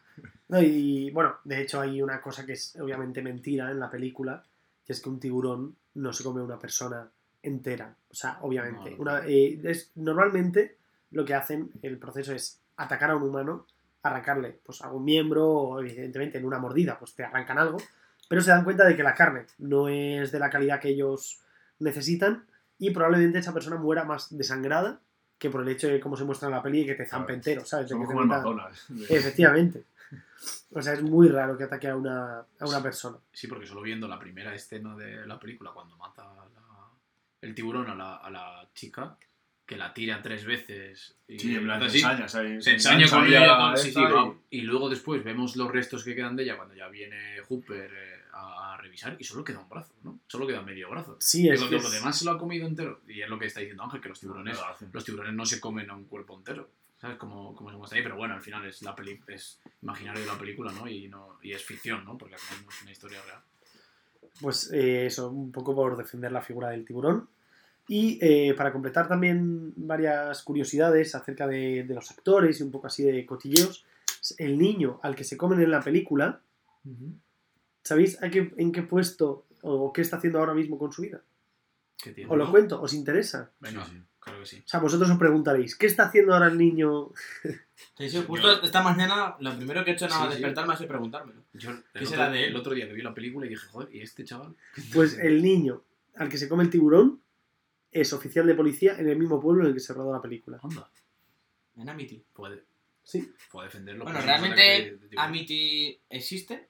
No, 0.49 0.61
y 0.61 1.11
bueno, 1.13 1.37
de 1.45 1.61
hecho 1.63 1.81
hay 1.81 2.03
una 2.03 2.21
cosa 2.21 2.45
que 2.45 2.55
es 2.55 2.77
obviamente 2.81 3.23
mentira 3.23 3.71
en 3.71 3.79
la 3.79 3.91
película, 3.91 4.43
que 4.85 4.93
es 4.93 5.01
que 5.01 5.09
un 5.09 5.21
tiburón 5.21 5.77
no 5.95 6.13
se 6.13 6.25
come 6.25 6.41
a 6.41 6.45
una 6.45 6.59
persona 6.59 7.09
entera. 7.43 7.95
O 8.11 8.15
sea, 8.15 8.39
obviamente. 8.43 8.91
No, 8.91 8.97
no. 8.97 9.03
Una, 9.03 9.21
eh, 9.27 9.61
es, 9.65 9.93
normalmente 9.97 10.79
lo 11.13 11.25
que 11.25 11.35
hacen, 11.35 11.71
el 11.83 11.97
proceso 11.99 12.33
es 12.35 12.61
atacar 12.77 13.11
a 13.13 13.17
un 13.17 13.23
humano, 13.23 13.67
arrancarle 14.03 14.59
pues 14.65 14.81
algún 14.83 15.05
miembro, 15.05 15.47
o 15.49 15.81
evidentemente 15.81 16.39
en 16.39 16.45
una 16.45 16.59
mordida 16.59 16.99
pues 16.99 17.15
te 17.15 17.25
arrancan 17.25 17.59
algo, 17.59 17.79
pero 18.29 18.41
se 18.41 18.51
dan 18.51 18.65
cuenta 18.65 18.85
de 18.87 18.97
que 18.97 19.03
la 19.03 19.15
carne 19.15 19.47
no 19.59 19.89
es 19.89 20.33
de 20.33 20.39
la 20.39 20.51
calidad 20.51 20.81
que 20.81 20.89
ellos 20.91 21.41
necesitan 21.79 22.47
y 22.79 22.91
probablemente 22.91 23.39
esa 23.39 23.53
persona 23.53 23.77
muera 23.77 24.05
más 24.05 24.37
desangrada 24.37 25.01
que 25.39 25.51
por 25.51 25.63
el 25.63 25.69
hecho 25.69 25.89
de 25.89 26.01
cómo 26.01 26.17
se 26.17 26.25
muestra 26.25 26.49
en 26.49 26.55
la 26.55 26.63
peli 26.63 26.81
y 26.83 26.87
que 26.87 26.95
te 26.95 27.07
zampe 27.07 27.33
entero, 27.35 27.65
¿sabes? 27.65 27.89
De 27.89 27.95
que 28.09 28.15
te. 28.15 28.39
Efectivamente. 29.09 29.85
O 30.73 30.81
sea, 30.83 30.93
es 30.95 31.03
muy 31.03 31.29
raro 31.29 31.57
que 31.57 31.65
ataque 31.65 31.89
a 31.89 31.97
una, 31.97 32.39
a 32.41 32.67
una 32.67 32.83
persona. 32.83 33.17
Sí, 33.33 33.47
porque 33.47 33.67
solo 33.67 33.83
viendo 33.83 34.07
la 34.09 34.19
primera 34.19 34.55
escena 34.55 34.95
de 34.97 35.27
la 35.27 35.39
película, 35.39 35.71
cuando 35.73 35.97
mata 35.97 36.23
a 36.23 36.35
la- 36.35 36.91
el 37.43 37.55
tiburón 37.55 37.89
a 37.89 37.95
la, 37.95 38.17
a 38.17 38.31
la 38.31 38.69
chica, 38.75 39.17
que 39.71 39.77
la 39.77 39.95
tira 39.95 40.21
tres 40.21 40.45
veces. 40.45 41.15
Y, 41.29 41.39
Sí, 41.39 41.55
en 41.55 41.63
plan, 41.63 41.81
hace 41.81 42.01
se 42.01 42.05
así, 42.05 42.23
ensaña, 42.23 42.61
se 42.61 42.71
ensaña 42.73 43.09
con 43.09 43.25
ella. 43.25 43.77
sí, 43.77 43.93
sí, 43.93 44.01
y- 44.51 44.63
luego 44.63 44.89
después 44.91 45.23
vemos 45.23 45.55
los 45.55 45.71
restos 45.71 46.03
que 46.03 46.17
quedan 46.17 46.35
de 46.35 46.43
ella 46.43 46.57
cuando 46.57 46.75
ya 46.75 46.89
viene 46.89 47.41
Hooper 47.49 47.89
eh, 47.95 48.21
a, 48.33 48.77
revisar 48.79 49.15
y 49.21 49.23
solo 49.23 49.45
queda 49.45 49.61
un 49.61 49.69
brazo, 49.69 49.95
¿no? 50.03 50.19
Solo 50.27 50.45
queda 50.45 50.63
medio 50.63 50.91
brazo. 50.91 51.17
Sí, 51.21 51.49
es 51.49 51.61
lo 51.61 51.77
es- 51.77 51.93
demás 51.93 52.19
se 52.19 52.25
lo 52.25 52.33
ha 52.33 52.39
comido 52.39 52.67
entero. 52.67 53.01
Y 53.07 53.23
es 53.23 53.29
lo 53.29 53.39
que 53.39 53.47
está 53.47 53.61
diciendo 53.61 53.85
Ángel, 53.85 54.01
que 54.01 54.09
los 54.09 54.19
tiburones, 54.19 54.59
No 54.59 54.67
lo 54.67 54.89
los 54.93 55.05
tiburones 55.05 55.35
no 55.35 55.47
se 55.47 55.61
comen 55.61 55.89
a 55.89 55.95
un 55.95 56.05
cuerpo 56.07 56.37
entero. 56.37 56.69
¿Sabes? 57.01 57.17
Como, 57.17 57.55
como 57.55 57.71
se 57.71 57.77
muestra 57.77 57.97
ahí, 57.97 58.03
pero 58.03 58.17
bueno, 58.17 58.35
al 58.35 58.43
final 58.43 58.67
es 58.67 58.83
la 58.83 58.97
peli 58.97 59.21
es 59.29 59.61
imaginario 59.83 60.21
de 60.21 60.27
la 60.27 60.37
película, 60.37 60.73
¿no? 60.73 60.89
Y, 60.89 61.07
no, 61.09 61.39
y 61.43 61.53
es 61.53 61.65
ficción, 61.65 62.05
¿no? 62.05 62.19
Porque 62.19 62.35
al 62.35 62.41
final 62.41 62.65
no 62.65 62.71
es 62.71 62.83
una 62.83 62.91
historia 62.91 63.23
real. 63.23 63.41
Pues 64.41 64.71
eh, 64.73 65.07
eso, 65.07 65.31
un 65.31 65.53
poco 65.53 65.75
por 65.77 65.97
defender 65.97 66.33
la 66.33 66.43
figura 66.43 66.71
del 66.71 66.85
tiburón. 66.85 67.29
Y 67.93 68.19
eh, 68.23 68.55
para 68.55 68.73
completar 68.73 69.09
también 69.09 69.73
varias 69.75 70.45
curiosidades 70.45 71.13
acerca 71.17 71.49
de, 71.49 71.83
de 71.83 71.93
los 71.95 72.09
actores 72.13 72.61
y 72.61 72.63
un 72.63 72.71
poco 72.71 72.87
así 72.87 73.03
de 73.03 73.27
cotilleos, 73.27 73.85
el 74.39 74.57
niño 74.59 75.01
al 75.03 75.17
que 75.17 75.25
se 75.25 75.37
comen 75.37 75.61
en 75.61 75.73
la 75.73 75.81
película, 75.81 76.41
¿sabéis 77.83 78.23
a 78.23 78.31
qué, 78.31 78.53
en 78.57 78.71
qué 78.71 78.83
puesto 78.83 79.47
o 79.63 79.93
qué 79.93 80.03
está 80.03 80.17
haciendo 80.19 80.39
ahora 80.39 80.55
mismo 80.55 80.79
con 80.79 80.93
su 80.93 81.03
vida? 81.03 81.21
¿Qué 82.01 82.13
tiene? 82.13 82.31
Os 82.31 82.39
lo 82.39 82.45
¿no? 82.45 82.51
cuento, 82.51 82.81
¿os 82.81 82.95
interesa? 82.95 83.51
Venga, 83.61 83.85
Sí, 83.85 83.91
sí. 83.93 84.03
claro 84.21 84.39
que 84.41 84.47
sí. 84.47 84.63
O 84.65 84.69
sea, 84.69 84.81
vosotros 84.81 85.11
os 85.11 85.19
preguntaréis, 85.19 85.75
¿qué 85.77 85.87
está 85.87 86.05
haciendo 86.05 86.33
ahora 86.35 86.47
el 86.49 86.59
niño? 86.59 87.11
Sí, 87.97 88.09
sí, 88.11 88.23
justo 88.27 88.63
esta 88.63 88.83
mañana 88.83 89.37
lo 89.41 89.57
primero 89.57 89.83
que 89.85 89.91
he 89.93 89.95
hecho 89.95 90.07
nada 90.07 90.21
más 90.21 90.29
Sí, 90.29 90.37
sí. 90.37 90.43
despertarme 90.43 90.75
ha 90.75 90.77
sido 90.77 90.89
preguntármelo. 90.89 91.41
Yo, 91.55 91.71
¿Qué 91.93 91.99
otro, 92.01 92.07
será 92.11 92.31
de 92.31 92.45
él? 92.45 92.51
el 92.51 92.57
otro 92.57 92.75
día 92.75 92.87
que 92.87 92.93
vi 92.93 93.01
la 93.03 93.15
película 93.15 93.47
y 93.47 93.49
dije, 93.49 93.67
joder, 93.69 93.95
¿y 93.95 94.01
este 94.03 94.23
chaval? 94.25 94.55
Pues 94.93 95.19
el 95.19 95.43
niño 95.43 95.83
al 96.15 96.29
que 96.29 96.37
se 96.39 96.47
come 96.49 96.63
el 96.65 96.71
tiburón 96.71 97.21
es 97.93 98.13
oficial 98.13 98.47
de 98.47 98.55
policía 98.55 98.97
en 98.99 99.09
el 99.09 99.19
mismo 99.19 99.41
pueblo 99.41 99.63
en 99.63 99.69
el 99.69 99.75
que 99.75 99.81
se 99.81 99.93
rodó 99.95 100.13
la 100.13 100.23
película. 100.23 100.59
Anda, 100.63 100.89
En 101.77 101.89
Amity. 101.89 102.23
puede, 102.33 102.65
Sí, 103.03 103.33
puede 103.51 103.67
defenderlo. 103.69 104.05
Bueno, 104.05 104.21
realmente 104.21 104.61
de- 104.61 104.97
de. 105.09 105.17
Amity 105.19 105.99
existe. 106.11 106.69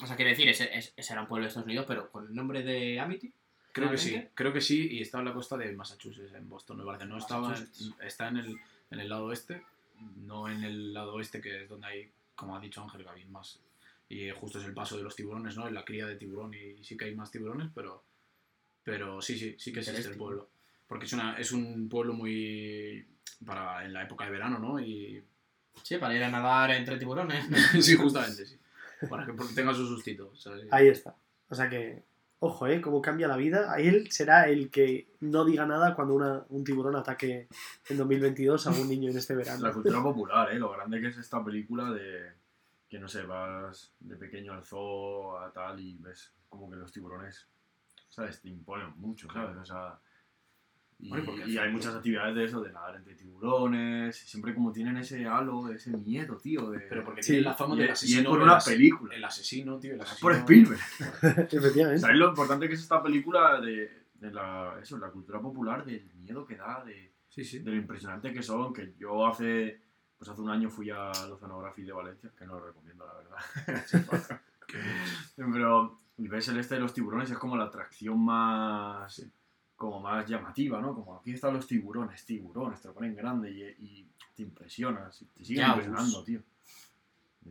O 0.00 0.06
sea, 0.06 0.16
quiere 0.16 0.30
decir, 0.30 0.48
ese, 0.48 0.76
ese- 0.76 0.92
ese 0.96 1.12
era 1.12 1.22
un 1.22 1.28
pueblo 1.28 1.44
de 1.44 1.48
Estados 1.48 1.66
Unidos, 1.66 1.84
pero 1.86 2.10
con 2.10 2.26
el 2.26 2.34
nombre 2.34 2.62
de 2.62 2.98
Amity. 2.98 3.32
Creo 3.72 3.90
que 3.90 3.98
sí, 3.98 4.20
creo 4.34 4.52
que 4.52 4.60
sí, 4.60 4.88
y 4.90 5.02
está 5.02 5.18
en 5.20 5.26
la 5.26 5.34
costa 5.34 5.56
de 5.56 5.70
Massachusetts, 5.72 6.32
en 6.34 6.48
Boston, 6.48 6.78
me 6.78 6.84
parece. 6.84 7.04
No 7.06 7.18
estaba, 7.18 7.54
está 8.02 8.28
en 8.28 8.38
el, 8.38 8.56
en 8.90 8.98
el 9.00 9.08
lado 9.08 9.26
oeste, 9.26 9.62
no 10.16 10.48
en 10.48 10.64
el 10.64 10.92
lado 10.92 11.14
oeste, 11.14 11.40
que 11.40 11.62
es 11.62 11.68
donde 11.68 11.86
hay, 11.86 12.10
como 12.34 12.56
ha 12.56 12.60
dicho 12.60 12.82
Ángel, 12.82 13.02
que 13.04 13.10
hay 13.10 13.24
más. 13.26 13.60
Y 14.08 14.30
justo 14.30 14.58
es 14.58 14.64
el 14.64 14.72
paso 14.74 14.96
de 14.96 15.02
los 15.04 15.14
tiburones, 15.14 15.56
¿no? 15.56 15.68
En 15.68 15.74
la 15.74 15.84
cría 15.84 16.06
de 16.06 16.16
tiburón, 16.16 16.54
y 16.54 16.82
sí 16.82 16.96
que 16.96 17.04
hay 17.04 17.14
más 17.14 17.30
tiburones, 17.30 17.68
pero, 17.74 18.02
pero 18.90 19.20
sí, 19.22 19.38
sí, 19.38 19.54
sí 19.58 19.72
que 19.72 19.80
existe 19.80 20.08
el 20.10 20.16
pueblo. 20.16 20.48
Porque 20.86 21.04
es, 21.06 21.12
una, 21.12 21.36
es 21.36 21.52
un 21.52 21.88
pueblo 21.88 22.14
muy. 22.14 23.06
para 23.44 23.84
en 23.84 23.92
la 23.92 24.02
época 24.04 24.24
de 24.24 24.30
verano, 24.30 24.58
¿no? 24.58 24.80
Y. 24.80 25.22
Sí, 25.82 25.96
para 25.98 26.14
ir 26.16 26.22
a 26.24 26.30
nadar 26.30 26.70
entre 26.72 26.98
tiburones. 26.98 27.44
sí, 27.84 27.94
justamente, 27.96 28.46
sí. 28.46 28.58
Para 29.08 29.24
que 29.26 29.32
porque 29.32 29.54
tenga 29.54 29.72
su 29.74 29.86
sustito. 29.86 30.34
¿sabes? 30.34 30.66
ahí 30.72 30.88
está. 30.88 31.14
O 31.50 31.54
sea 31.54 31.68
que, 31.68 32.02
ojo, 32.40 32.66
¿eh? 32.66 32.80
Cómo 32.80 33.00
cambia 33.00 33.28
la 33.28 33.36
vida. 33.36 33.72
A 33.72 33.78
él 33.80 34.10
será 34.10 34.48
el 34.48 34.70
que 34.70 35.08
no 35.20 35.44
diga 35.44 35.66
nada 35.66 35.94
cuando 35.94 36.14
una- 36.14 36.44
un 36.48 36.64
tiburón 36.64 36.96
ataque 36.96 37.48
en 37.88 37.96
2022 37.96 38.66
a 38.66 38.70
un 38.70 38.88
niño 38.88 39.10
en 39.10 39.18
este 39.18 39.34
La 39.34 39.38
verano. 39.38 39.72
cultura 39.72 40.02
popular, 40.02 40.52
¿eh? 40.52 40.58
Lo 40.58 40.70
grande 40.72 41.00
que 41.00 41.08
es 41.08 41.16
esta 41.18 41.44
película 41.44 41.92
de... 41.92 42.32
Que 42.88 42.98
no 42.98 43.06
sé, 43.06 43.22
vas 43.24 43.92
de 44.00 44.16
pequeño 44.16 44.52
al 44.54 44.64
zoo 44.64 45.38
a 45.38 45.52
tal 45.52 45.78
y 45.78 45.96
ves 45.98 46.32
como 46.48 46.70
que 46.70 46.76
los 46.76 46.90
tiburones, 46.90 47.46
¿sabes? 48.08 48.40
Te 48.40 48.48
imponen 48.48 48.92
mucho, 48.96 49.28
¿sabes? 49.32 49.56
O 49.56 49.64
sea... 49.64 49.98
Y, 51.00 51.10
Bueno, 51.10 51.32
al 51.44 51.48
y 51.48 51.56
hay 51.56 51.70
muchas 51.70 51.94
actividades 51.94 52.34
de 52.34 52.44
eso, 52.44 52.60
de 52.60 52.72
nadar 52.72 52.96
entre 52.96 53.14
tiburones, 53.14 54.16
siempre 54.16 54.52
como 54.52 54.72
tienen 54.72 54.96
ese 54.96 55.26
halo, 55.26 55.70
ese 55.70 55.96
miedo, 55.96 56.36
tío, 56.38 56.70
de... 56.70 56.80
Pero 56.80 57.04
porque 57.04 57.22
Sí, 57.22 57.34
tiene 57.34 57.44
la 57.44 57.54
fama 57.54 57.76
del 57.76 57.84
es- 57.84 57.90
y 57.90 57.92
asesino. 57.92 58.20
es 58.22 58.26
por 58.26 58.38
el 58.38 58.42
una 58.44 58.56
ase- 58.56 58.70
película. 58.72 59.14
El 59.14 59.24
asesino, 59.24 59.78
tío. 59.78 59.92
El 59.94 60.00
Es 60.00 60.06
asesino. 60.06 60.22
por 60.28 60.34
Spielberg. 60.34 60.80
Efectivamente. 61.52 62.00
¿Sabes 62.00 62.16
lo 62.16 62.28
importante 62.30 62.66
que 62.66 62.74
es 62.74 62.80
esta 62.80 63.00
película 63.00 63.60
de, 63.60 64.06
de 64.14 64.30
la, 64.32 64.76
eso, 64.82 64.98
la 64.98 65.10
cultura 65.10 65.40
popular, 65.40 65.84
del 65.84 66.12
miedo 66.16 66.44
que 66.44 66.56
da, 66.56 66.82
de, 66.84 67.12
Sí, 67.28 67.44
sí. 67.44 67.60
de 67.60 67.70
lo 67.70 67.76
impresionante 67.76 68.32
que 68.32 68.42
son? 68.42 68.72
Que 68.72 68.94
yo 68.98 69.24
hace, 69.24 69.80
pues 70.18 70.28
hace 70.28 70.40
un 70.40 70.50
año 70.50 70.68
fui 70.68 70.90
a 70.90 71.12
Oceanography 71.12 71.84
de 71.84 71.92
Valencia, 71.92 72.32
que 72.36 72.44
no 72.44 72.58
lo 72.58 72.66
recomiendo, 72.66 73.06
la 73.06 73.14
verdad. 73.14 74.40
Pero 75.36 76.00
y 76.18 76.28
ves 76.28 76.48
el 76.48 76.58
este 76.58 76.74
de 76.74 76.80
los 76.80 76.92
tiburones, 76.92 77.30
es 77.30 77.38
como 77.38 77.56
la 77.56 77.64
atracción 77.64 78.18
más, 78.24 79.24
como 79.76 80.00
más 80.00 80.26
llamativa, 80.28 80.80
¿no? 80.80 80.94
Como 80.94 81.16
aquí 81.16 81.32
están 81.32 81.54
los 81.54 81.66
tiburones, 81.66 82.24
tiburones, 82.24 82.80
te 82.82 82.88
lo 82.88 82.94
ponen 82.94 83.14
grande 83.14 83.50
y, 83.50 83.62
y 83.84 84.06
te 84.36 84.42
impresionas, 84.42 85.22
y 85.22 85.26
te 85.26 85.44
siguen 85.44 85.66
Yaus. 85.66 85.76
impresionando, 85.78 86.24
tío. 86.24 86.40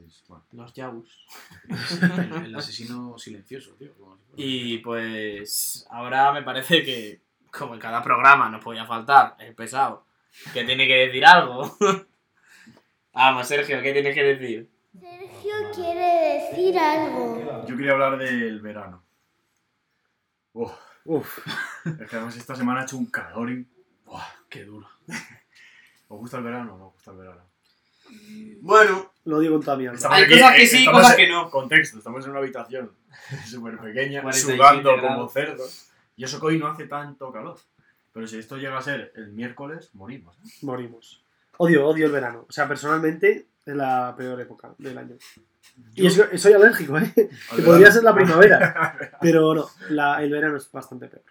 Es- 0.06 0.24
bueno. 0.28 0.44
Los 0.52 0.74
Yaus. 0.74 1.26
El, 2.18 2.46
el 2.48 2.56
asesino 2.56 3.18
silencioso, 3.18 3.72
tío. 3.80 3.92
Y 4.36 4.78
pues 4.80 5.88
ahora 5.90 6.32
me 6.34 6.44
parece 6.44 6.84
que, 6.84 7.22
como 7.52 7.74
en 7.74 7.80
cada 7.80 8.04
programa 8.04 8.50
no 8.50 8.60
podía 8.60 8.86
faltar 8.86 9.36
el 9.40 9.56
pesado, 9.56 10.06
que 10.54 10.64
tiene 10.66 10.86
que 10.88 10.94
decir 11.08 11.26
algo. 11.26 11.76
Vamos, 13.14 13.48
Sergio, 13.48 13.82
¿qué 13.82 13.94
tienes 13.94 14.14
que 14.14 14.24
decir? 14.24 14.70
Sergio 15.00 15.54
quiere 15.74 16.50
decir 16.50 16.78
algo. 16.80 17.66
Yo 17.68 17.76
quería 17.78 17.92
hablar 17.94 18.18
del 18.18 18.60
verano. 18.62 19.04
Uf, 20.54 20.72
Uf, 21.06 21.38
es 21.86 22.10
que 22.10 22.16
además 22.18 22.36
esta 22.36 22.56
semana 22.56 22.82
ha 22.82 22.84
hecho 22.84 22.98
un 22.98 23.06
calor 23.06 23.50
Buah, 24.06 24.26
qué 24.50 24.66
duro. 24.66 24.88
¿Os 26.10 26.20
gusta 26.20 26.38
el 26.38 26.44
verano 26.44 26.76
o 26.76 26.78
no 26.78 26.88
os 26.88 26.94
gusta 26.94 27.12
el 27.12 27.18
verano? 27.18 27.42
Bueno, 28.62 29.12
Lo 29.26 29.40
digo 29.40 29.56
con 29.56 29.66
toda 29.66 29.78
mi 29.78 29.86
alma. 29.86 29.98
Estamos 29.98 30.18
Hay 30.18 30.24
aquí, 30.24 30.34
cosas 30.34 30.56
que 30.56 30.68
sí, 30.68 30.78
estamos 30.80 31.02
cosas 31.02 31.18
en- 31.20 31.26
que 31.26 31.32
no. 31.32 31.50
Contexto, 31.50 31.98
estamos 31.98 32.24
en 32.26 32.32
una 32.32 32.40
habitación 32.40 32.92
súper 33.46 33.78
pequeña, 33.78 34.22
47 34.22 34.58
sudando 34.58 34.94
grados. 34.98 35.16
como 35.18 35.30
cerdos. 35.30 35.92
Y 36.16 36.24
eso 36.24 36.40
que 36.40 36.46
hoy 36.48 36.58
no 36.60 36.68
hace 36.68 36.88
tanto 36.88 37.32
calor. 37.32 37.58
Pero 38.14 38.28
si 38.28 38.40
esto 38.40 38.58
llega 38.58 38.78
a 38.78 38.82
ser 38.82 39.12
el 39.16 39.32
miércoles, 39.34 39.92
morimos. 39.94 40.36
¿eh? 40.38 40.50
Morimos. 40.64 41.24
Odio, 41.58 41.86
odio 41.86 42.06
el 42.08 42.12
verano. 42.12 42.46
O 42.50 42.52
sea, 42.52 42.68
personalmente 42.68 43.46
es 43.72 43.78
la 43.78 44.16
peor 44.16 44.40
época 44.42 44.74
del 44.78 44.98
año. 44.98 45.16
Y 45.94 46.08
eso- 46.08 46.26
soy 46.38 46.54
alérgico, 46.54 46.98
¿eh? 46.98 47.12
Que 47.56 47.62
podría 47.62 47.92
ser 47.92 48.04
la 48.04 48.14
primavera. 48.16 48.98
Pero 49.22 49.54
no, 49.54 49.66
la- 49.90 50.22
el 50.24 50.32
verano 50.32 50.58
es 50.58 50.72
bastante 50.72 51.08
peor. 51.08 51.24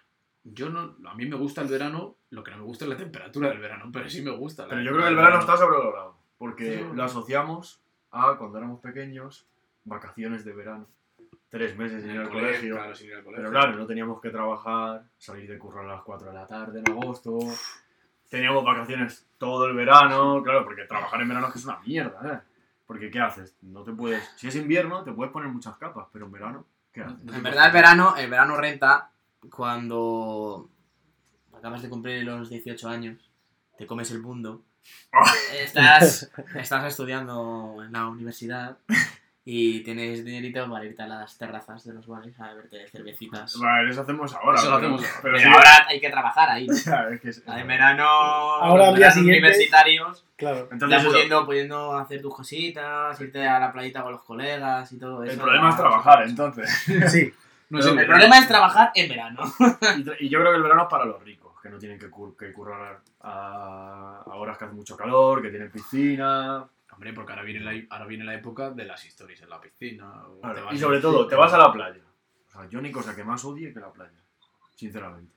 Yo 0.43 0.69
no, 0.69 0.95
a 1.09 1.13
mí 1.15 1.25
me 1.25 1.35
gusta 1.35 1.61
el 1.61 1.67
verano, 1.67 2.15
lo 2.29 2.43
que 2.43 2.51
no 2.51 2.57
me 2.57 2.63
gusta 2.63 2.85
es 2.85 2.89
la 2.89 2.95
temperatura 2.97 3.49
del 3.49 3.59
verano, 3.59 3.89
pero 3.91 4.09
sí 4.09 4.21
me 4.21 4.31
gusta. 4.31 4.63
la 4.63 4.69
Pero 4.69 4.81
yo 4.81 4.91
creo 4.91 5.03
que 5.03 5.09
el 5.09 5.15
verano 5.17 5.39
está 5.41 5.57
sobrevalorado. 5.57 6.15
Porque 6.37 6.77
Sí. 6.77 6.85
lo 6.95 7.03
asociamos 7.03 7.81
a 8.11 8.37
cuando 8.37 8.57
éramos 8.57 8.79
pequeños, 8.79 9.45
vacaciones 9.83 10.45
de 10.45 10.53
verano. 10.53 10.87
Tres 11.49 11.75
meses 11.77 12.01
sin 12.01 12.11
En 12.11 12.15
ir 12.15 12.21
el 12.21 12.27
al 12.27 12.31
colegio, 12.33 12.51
colegio. 12.59 12.75
claro, 12.75 12.95
sin 12.95 13.07
ir 13.07 13.15
al 13.15 13.23
colegio. 13.25 13.43
Pero 13.43 13.51
claro, 13.59 13.77
no 13.77 13.85
teníamos 13.87 14.21
que 14.21 14.29
trabajar, 14.29 15.03
salir 15.17 15.49
de 15.49 15.57
curro 15.57 15.81
a 15.81 15.85
las 15.85 16.01
4 16.03 16.27
de 16.29 16.33
la 16.33 16.47
tarde 16.47 16.79
en 16.79 16.91
agosto. 16.91 17.39
Teníamos 18.29 18.63
vacaciones 18.63 19.25
todo 19.37 19.67
el 19.67 19.75
verano, 19.75 20.41
claro, 20.43 20.65
porque 20.65 20.83
trabajar 20.83 21.21
en 21.21 21.29
verano 21.29 21.47
es 21.47 21.53
que 21.53 21.59
es 21.59 21.65
una 21.65 21.79
mierda, 21.79 22.33
¿eh? 22.33 22.39
Porque 22.85 23.11
¿qué 23.11 23.19
haces? 23.19 23.55
No 23.61 23.83
te 23.83 23.91
puedes. 23.91 24.23
Si 24.37 24.47
es 24.47 24.55
invierno, 24.55 25.03
te 25.03 25.11
puedes 25.11 25.31
poner 25.31 25.49
muchas 25.49 25.77
capas, 25.77 26.07
pero 26.11 26.25
en 26.25 26.31
verano, 26.31 26.65
¿qué 26.91 27.01
haces? 27.01 27.21
en 27.21 27.43
verdad 27.43 27.67
el 27.67 27.73
verano, 27.73 28.15
el 28.17 28.29
verano 28.29 28.57
renta 28.57 29.11
cuando 29.51 30.69
acabas 31.53 31.81
de 31.81 31.89
cumplir 31.89 32.23
los 32.23 32.49
18 32.49 32.89
años, 32.89 33.29
te 33.77 33.85
comes 33.85 34.11
el 34.11 34.21
mundo, 34.21 34.63
estás, 35.53 36.31
estás 36.55 36.85
estudiando 36.85 37.83
en 37.83 37.91
la 37.91 38.07
universidad 38.07 38.77
y 39.49 39.79
tienes 39.81 40.25
dinerito 40.25 40.69
para 40.69 40.83
irte 40.83 41.01
a 41.03 41.07
las 41.07 41.37
terrazas 41.37 41.85
de 41.85 41.93
los 41.93 42.05
bares 42.05 42.37
a 42.37 42.49
beberte 42.49 42.85
cervecitas. 42.89 43.57
Vale, 43.57 43.91
eso 43.91 44.01
hacemos 44.01 44.35
ahora. 44.35 44.59
Eso 44.59 44.69
lo 44.71 44.75
pero- 44.75 44.95
hacemos 44.95 45.01
ahora. 45.05 45.19
Pero, 45.21 45.33
Pero 45.35 45.37
sí, 45.39 45.55
ahora 45.55 45.85
hay 45.87 45.99
que 46.01 46.09
trabajar 46.09 46.49
ahí. 46.49 46.67
es 47.13 47.21
que 47.21 47.29
es- 47.29 47.43
En 47.47 47.65
verano, 47.67 48.03
Ahora 48.03 48.89
al 48.89 48.95
día 48.95 49.07
veranos 49.07 49.13
siguiente- 49.13 49.39
universitarios, 49.47 50.25
Claro. 50.35 50.67
Entonces, 50.71 51.01
ya 51.01 51.07
pudiendo, 51.09 51.45
pudiendo 51.45 51.93
hacer 51.97 52.21
tus 52.21 52.35
cositas, 52.35 53.19
irte 53.21 53.47
a 53.47 53.57
la 53.59 53.71
playita 53.71 54.03
con 54.03 54.11
los 54.11 54.23
colegas 54.23 54.91
y 54.91 54.99
todo 54.99 55.23
eso. 55.23 55.31
el 55.33 55.39
problema 55.39 55.69
es 55.69 55.77
trabajar, 55.77 56.23
entonces. 56.27 56.69
Sí. 57.11 57.33
No 57.69 57.79
El 57.79 58.05
problema 58.05 58.39
es 58.39 58.47
trabajar 58.47 58.91
en 58.95 59.09
verano. 59.09 59.41
Y 60.19 60.29
yo 60.29 60.39
creo 60.39 60.51
que 60.51 60.57
el 60.57 60.63
verano 60.63 60.83
es 60.83 60.87
para 60.89 61.03
los 61.05 61.21
ricos, 61.23 61.51
que 61.61 61.69
no 61.69 61.77
tienen 61.77 61.99
que, 61.99 62.09
cur- 62.09 62.35
que 62.37 62.53
currar 62.53 62.99
a, 63.21 64.23
a 64.25 64.35
horas 64.35 64.57
que 64.57 64.65
hace 64.65 64.73
mucho 64.73 64.95
calor, 64.95 65.41
que 65.41 65.49
tienen 65.49 65.69
piscina. 65.71 66.65
Hombre, 66.97 67.13
porque 67.13 67.31
ahora 67.31 67.43
viene, 67.43 67.59
la, 67.59 67.79
ahora 67.91 68.05
viene 68.07 68.23
la 68.25 68.33
época 68.33 68.71
de 68.71 68.83
las 68.83 69.05
historias 69.05 69.39
en 69.43 69.49
la 69.51 69.61
piscina. 69.61 70.27
o 70.27 70.39
Claro, 70.41 70.55
te 70.55 70.61
vas 70.61 70.73
y 70.73 70.77
sobre 70.79 70.99
todo, 70.99 71.27
te 71.27 71.35
vas 71.35 71.53
a 71.53 71.59
la 71.59 71.71
playa. 71.71 72.01
O 72.47 72.51
sea, 72.51 72.67
yo 72.69 72.81
ni 72.81 72.91
cosa 72.91 73.15
que 73.15 73.23
más 73.23 73.45
odie 73.45 73.71
que 73.71 73.79
la 73.79 73.91
playa, 73.91 74.17
sinceramente. 74.75 75.31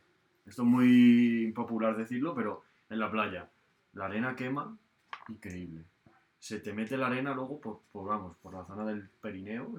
Esto 0.46 0.62
es 0.62 0.68
muy 0.68 1.44
impopular 1.44 1.94
decirlo, 1.98 2.34
pero 2.34 2.62
en 2.88 2.98
la 2.98 3.10
playa 3.10 3.46
la 3.92 4.06
arena 4.06 4.34
quema 4.34 4.74
increíble. 5.28 5.84
Se 6.38 6.60
te 6.60 6.72
mete 6.72 6.96
la 6.96 7.08
arena 7.08 7.34
luego 7.34 7.60
por, 7.60 7.80
por, 7.92 8.08
vamos, 8.08 8.34
por 8.38 8.54
la 8.54 8.64
zona 8.64 8.86
del 8.86 9.10
perineo. 9.20 9.74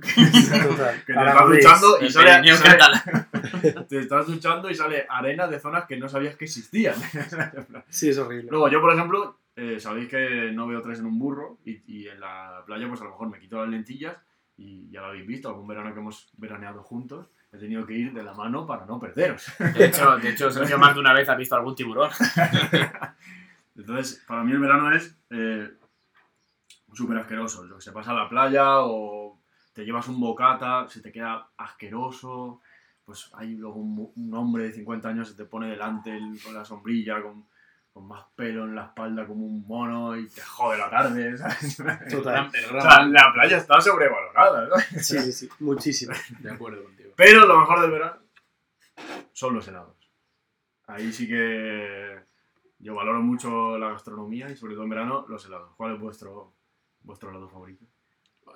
Total. 0.68 1.04
que 1.06 1.14
te 1.14 1.14
Para 1.16 1.32
estás 1.32 1.82
duchando 1.82 1.98
y 2.00 2.06
El 2.06 2.12
sale, 2.12 2.30
Pirineo 2.32 2.56
sale- 2.58 2.78
catalán. 2.78 3.88
te 3.90 4.00
estás 4.00 4.28
duchando 4.28 4.70
y 4.70 4.76
sale 4.76 5.08
arena 5.10 5.48
de 5.48 5.60
zonas 5.60 5.86
que 5.86 5.98
no 5.98 6.08
sabías 6.08 6.36
que 6.36 6.46
existían. 6.46 6.94
Sí, 7.90 8.10
es 8.10 8.18
horrible. 8.20 8.52
Luego, 8.52 8.70
yo, 8.70 8.80
por 8.80 8.94
ejemplo, 8.94 9.40
eh, 9.56 9.80
sabéis 9.80 10.10
que 10.10 10.52
no 10.52 10.68
veo 10.68 10.82
tres 10.82 11.00
en 11.00 11.06
un 11.06 11.20
burro 11.20 11.60
y, 11.66 11.82
y 11.86 12.08
en 12.08 12.20
la 12.20 12.64
playa, 12.66 12.88
pues 12.88 13.02
a 13.02 13.06
lo 13.06 13.12
mejor 13.12 13.30
me 13.30 13.40
quito 13.40 13.60
las 13.60 13.70
lentillas 13.70 14.18
y 14.58 14.90
ya 14.90 15.02
lo 15.02 15.08
habéis 15.08 15.28
visto, 15.28 15.50
algún 15.50 15.68
verano 15.68 15.94
que 15.94 16.00
hemos 16.00 16.30
veraneado 16.38 16.84
juntos, 16.84 17.30
he 17.52 17.58
tenido 17.58 17.86
que 17.86 17.94
ir 17.94 18.14
de 18.14 18.24
la 18.24 18.34
mano 18.34 18.66
para 18.66 18.86
no 18.86 19.00
perderos. 19.00 19.52
De 19.74 19.86
hecho, 19.86 20.18
de 20.18 20.30
hecho, 20.30 20.52
Sergio 20.52 20.78
más 20.78 20.94
de 20.94 21.02
una 21.02 21.14
vez 21.14 21.28
ha 21.30 21.36
visto 21.36 21.56
algún 21.56 21.76
tiburón. 21.76 22.12
Entonces, 23.76 24.24
para 24.28 24.44
mí 24.44 24.52
el 24.52 24.60
verano 24.60 24.92
es 24.92 25.18
eh, 25.30 25.70
súper 26.94 27.18
asqueroso. 27.18 27.64
Lo 27.64 27.78
que 27.78 27.82
se 27.82 27.92
pasa 27.92 28.12
a 28.12 28.16
la 28.16 28.30
playa 28.30 28.82
o 28.82 29.40
te 29.74 29.84
llevas 29.84 30.08
un 30.08 30.20
bocata, 30.20 30.88
se 30.88 31.02
te 31.02 31.12
queda 31.12 31.50
asqueroso. 31.58 32.62
Pues 33.04 33.30
hay 33.34 33.56
luego 33.56 33.80
un, 33.80 34.34
hombre 34.34 34.66
de 34.66 34.74
50 34.74 35.10
años 35.10 35.30
se 35.30 35.36
te 35.36 35.46
pone 35.46 35.70
delante 35.70 36.16
el- 36.16 36.40
con 36.42 36.54
la 36.54 36.64
sombrilla, 36.64 37.22
con, 37.22 37.46
con 37.94 38.08
más 38.08 38.24
pelo 38.36 38.64
en 38.66 38.74
la 38.76 38.86
espalda 38.86 39.26
como 39.28 39.46
un 39.46 39.66
mono 39.68 40.16
y 40.18 40.28
te 40.30 40.42
jode 40.42 40.78
la 40.78 40.90
tarde, 40.90 41.38
¿sabes? 41.38 41.78
Total. 42.10 42.50
El 42.54 42.76
O 42.78 42.82
sea, 42.82 43.04
la 43.06 43.34
playa 43.34 43.58
está 43.58 43.82
sobrevalorada, 43.82 44.68
¿no? 44.68 44.76
Sí, 45.02 45.20
sí, 45.20 45.32
sí. 45.34 45.50
Muchísimo. 45.60 46.14
De 46.40 46.52
acuerdo 46.52 46.84
contigo. 46.84 47.12
Pero 47.18 47.46
lo 47.46 47.60
mejor 47.60 47.82
del 47.82 47.92
verano 47.92 48.18
son 49.34 49.56
los 49.56 49.68
helados. 49.68 49.96
Ahí 50.88 51.12
sí 51.12 51.28
que 51.28 52.20
yo 52.80 52.96
valoro 52.96 53.22
mucho 53.22 53.78
la 53.78 53.90
gastronomía 53.92 54.50
y 54.50 54.56
sobre 54.56 54.74
todo 54.76 54.84
en 54.86 54.90
verano 54.90 55.26
los 55.28 55.46
helados. 55.46 55.72
¿Cuál 55.76 55.94
es 55.96 56.00
vuestro, 56.00 56.54
vuestro 57.02 57.30
helado 57.30 57.50
favorito? 57.50 57.86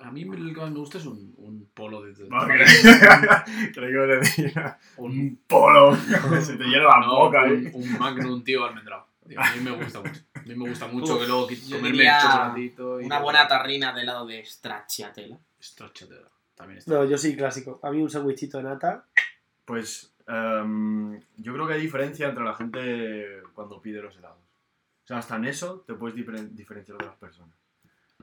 A 0.00 0.10
mí 0.10 0.22
el 0.22 0.54
que 0.54 0.60
más 0.60 0.70
me 0.70 0.78
gusta 0.78 0.98
es 0.98 1.06
un, 1.06 1.32
un 1.38 1.70
polo 1.72 2.02
de... 2.02 2.12
de- 2.12 2.28
Creo 3.72 3.86
que 3.86 3.90
iba 3.92 4.02
a 4.02 4.06
decir 4.06 4.52
un 4.98 5.40
polo. 5.46 5.94
Se 6.42 6.56
te 6.56 6.64
llena 6.64 6.84
la 6.84 7.00
no, 7.00 7.16
boca. 7.16 7.44
un, 7.44 7.66
¿eh? 7.66 7.70
un 7.72 7.98
magnum, 7.98 8.42
tío, 8.44 8.64
almendrado. 8.64 9.05
A 9.36 9.54
mí 9.56 9.60
me 9.62 9.70
gusta 9.72 10.00
mucho. 10.00 10.20
A 10.34 10.40
mí 10.42 10.54
me 10.54 10.68
gusta 10.68 10.86
mucho 10.92 11.14
Uf, 11.14 11.20
que 11.20 11.26
luego 11.26 11.48
comerme 11.72 12.02
el 12.04 12.20
chocolatito. 12.22 13.00
y 13.00 13.04
Una 13.06 13.18
buena 13.20 13.48
tarrina 13.48 13.92
de 13.92 14.02
helado 14.02 14.26
de 14.26 14.44
stracciatella. 14.44 15.38
Stracciatella. 15.60 16.28
También 16.54 16.78
está. 16.78 16.92
No, 16.92 17.04
yo 17.04 17.18
sí, 17.18 17.36
clásico. 17.36 17.80
A 17.82 17.90
mí 17.90 18.00
un 18.00 18.10
sandwichito 18.10 18.58
de 18.58 18.64
nata. 18.64 19.04
Pues 19.64 20.12
em, 20.28 21.20
yo 21.36 21.52
creo 21.52 21.66
que 21.66 21.74
hay 21.74 21.80
diferencia 21.80 22.28
entre 22.28 22.44
la 22.44 22.54
gente 22.54 23.42
cuando 23.54 23.80
pide 23.82 24.00
los 24.00 24.16
helados. 24.16 24.38
O 25.04 25.06
sea, 25.06 25.18
hasta 25.18 25.36
en 25.36 25.44
eso 25.46 25.84
te 25.86 25.94
puedes 25.94 26.16
diferen- 26.16 26.50
diferenciar 26.50 26.98
de 26.98 27.06
las 27.06 27.16
personas. 27.16 27.54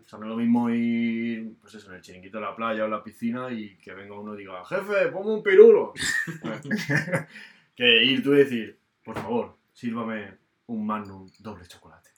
O 0.04 0.08
sea, 0.10 0.20
no 0.20 0.26
es 0.26 0.32
lo 0.32 0.38
mismo 0.38 0.70
ir, 0.70 1.54
pues 1.62 1.76
eso, 1.76 1.90
en 1.90 1.96
el 1.96 2.02
chiringuito 2.02 2.38
de 2.40 2.44
la 2.44 2.56
playa 2.56 2.82
o 2.82 2.86
en 2.86 2.92
la 2.92 3.04
piscina 3.04 3.50
y 3.52 3.76
que 3.78 3.94
venga 3.94 4.20
uno 4.20 4.34
y 4.36 4.40
diga, 4.40 4.66
jefe, 4.66 5.08
ponme 5.08 5.32
un 5.34 5.44
pirulo. 5.44 5.94
que 7.76 8.04
ir 8.04 8.24
tú 8.24 8.34
y 8.34 8.38
decir, 8.38 8.78
por 9.04 9.16
favor, 9.16 9.56
sírvame 9.74 10.34
un 10.68 10.86
magnum 10.88 11.30
doble 11.40 11.68
chocolate. 11.68 12.10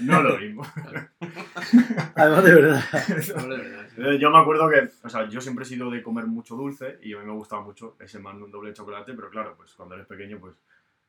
No 0.00 0.22
lo 0.22 0.38
mismo. 0.38 0.62
Además, 2.14 2.44
de 2.44 2.54
verdad. 2.54 2.82
Yo 4.18 4.30
me 4.30 4.38
acuerdo 4.38 4.68
que, 4.70 4.88
o 5.04 5.08
sea, 5.08 5.28
yo 5.28 5.40
siempre 5.40 5.64
he 5.64 5.68
sido 5.68 5.90
de 5.90 6.02
comer 6.02 6.26
mucho 6.26 6.56
dulce 6.56 6.98
y 7.02 7.12
a 7.14 7.18
mí 7.18 7.26
me 7.26 7.32
gustaba 7.32 7.62
mucho 7.62 7.96
ese 8.00 8.18
magnum 8.18 8.50
doble 8.50 8.72
chocolate, 8.72 9.12
pero 9.14 9.30
claro, 9.30 9.54
pues 9.56 9.72
cuando 9.74 9.94
eres 9.94 10.06
pequeño, 10.06 10.38
pues 10.40 10.54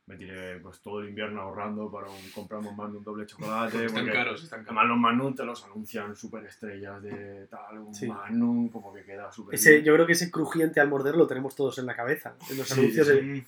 me 0.05 0.17
tiré 0.17 0.59
pues 0.59 0.81
todo 0.81 0.99
el 0.99 1.07
invierno 1.09 1.41
ahorrando 1.41 1.89
para 1.89 2.09
un, 2.09 2.29
comprarme 2.35 2.67
un 2.67 2.75
magnum 2.75 3.01
doble 3.03 3.25
chocolate. 3.25 3.85
Están 3.85 4.01
porque 4.03 4.11
caros, 4.11 4.43
están 4.43 4.59
Además 4.61 4.75
caros. 4.83 4.89
los 4.89 4.99
magnum 4.99 5.35
te 5.35 5.45
los 5.45 5.63
anuncian 5.63 6.15
súper 6.15 6.45
estrellas 6.45 7.01
de 7.01 7.47
tal, 7.47 7.77
un 7.77 7.95
Sí. 7.95 8.07
magnum, 8.07 8.67
como 8.69 8.93
que 8.93 9.03
queda 9.05 9.31
súper 9.31 9.57
yo 9.83 9.93
creo 9.93 10.05
que 10.05 10.11
ese 10.13 10.29
crujiente 10.29 10.81
al 10.81 10.89
morder 10.89 11.15
lo 11.15 11.25
tenemos 11.27 11.55
todos 11.55 11.77
en 11.79 11.85
la 11.85 11.95
cabeza. 11.95 12.35
En 12.49 12.57
los 12.57 12.67
Sí, 12.67 12.79
anuncios 12.81 13.07
sí, 13.07 13.13
de. 13.13 13.45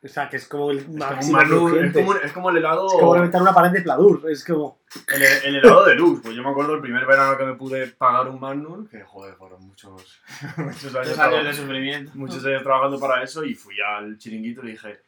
O 0.00 0.06
sea, 0.06 0.28
que 0.28 0.36
es 0.36 0.46
como 0.46 0.70
el 0.70 0.78
Es 0.78 0.84
como, 0.84 0.96
un 0.96 1.00
máximo 1.32 1.40
es, 1.40 2.24
es 2.24 2.32
como 2.32 2.50
el 2.50 2.58
helado... 2.58 2.86
Es 2.86 2.92
como 2.92 3.14
reventar 3.14 3.42
una 3.42 3.52
pared 3.52 3.72
de 3.72 3.82
pladur. 3.82 4.30
Es 4.30 4.44
como. 4.44 4.80
El, 5.08 5.22
el 5.22 5.56
helado 5.56 5.86
de 5.86 5.96
luz, 5.96 6.20
pues 6.22 6.36
yo 6.36 6.42
me 6.44 6.50
acuerdo 6.50 6.74
el 6.74 6.80
primer 6.80 7.04
verano 7.04 7.36
que 7.36 7.44
me 7.44 7.54
pude 7.54 7.88
pagar 7.88 8.28
un 8.28 8.38
Magnum, 8.38 8.86
que 8.86 9.02
joder, 9.02 9.34
fueron 9.34 9.66
muchos, 9.66 10.22
muchos 10.56 10.94
años, 10.94 11.18
años 11.18 11.44
de 11.44 11.52
sufrimiento. 11.52 12.12
muchos 12.14 12.44
años 12.44 12.62
trabajando 12.62 13.00
para 13.00 13.24
eso 13.24 13.44
y 13.44 13.54
fui 13.54 13.74
al 13.80 14.16
chiringuito 14.18 14.62
y 14.62 14.66
le 14.66 14.70
dije, 14.72 15.00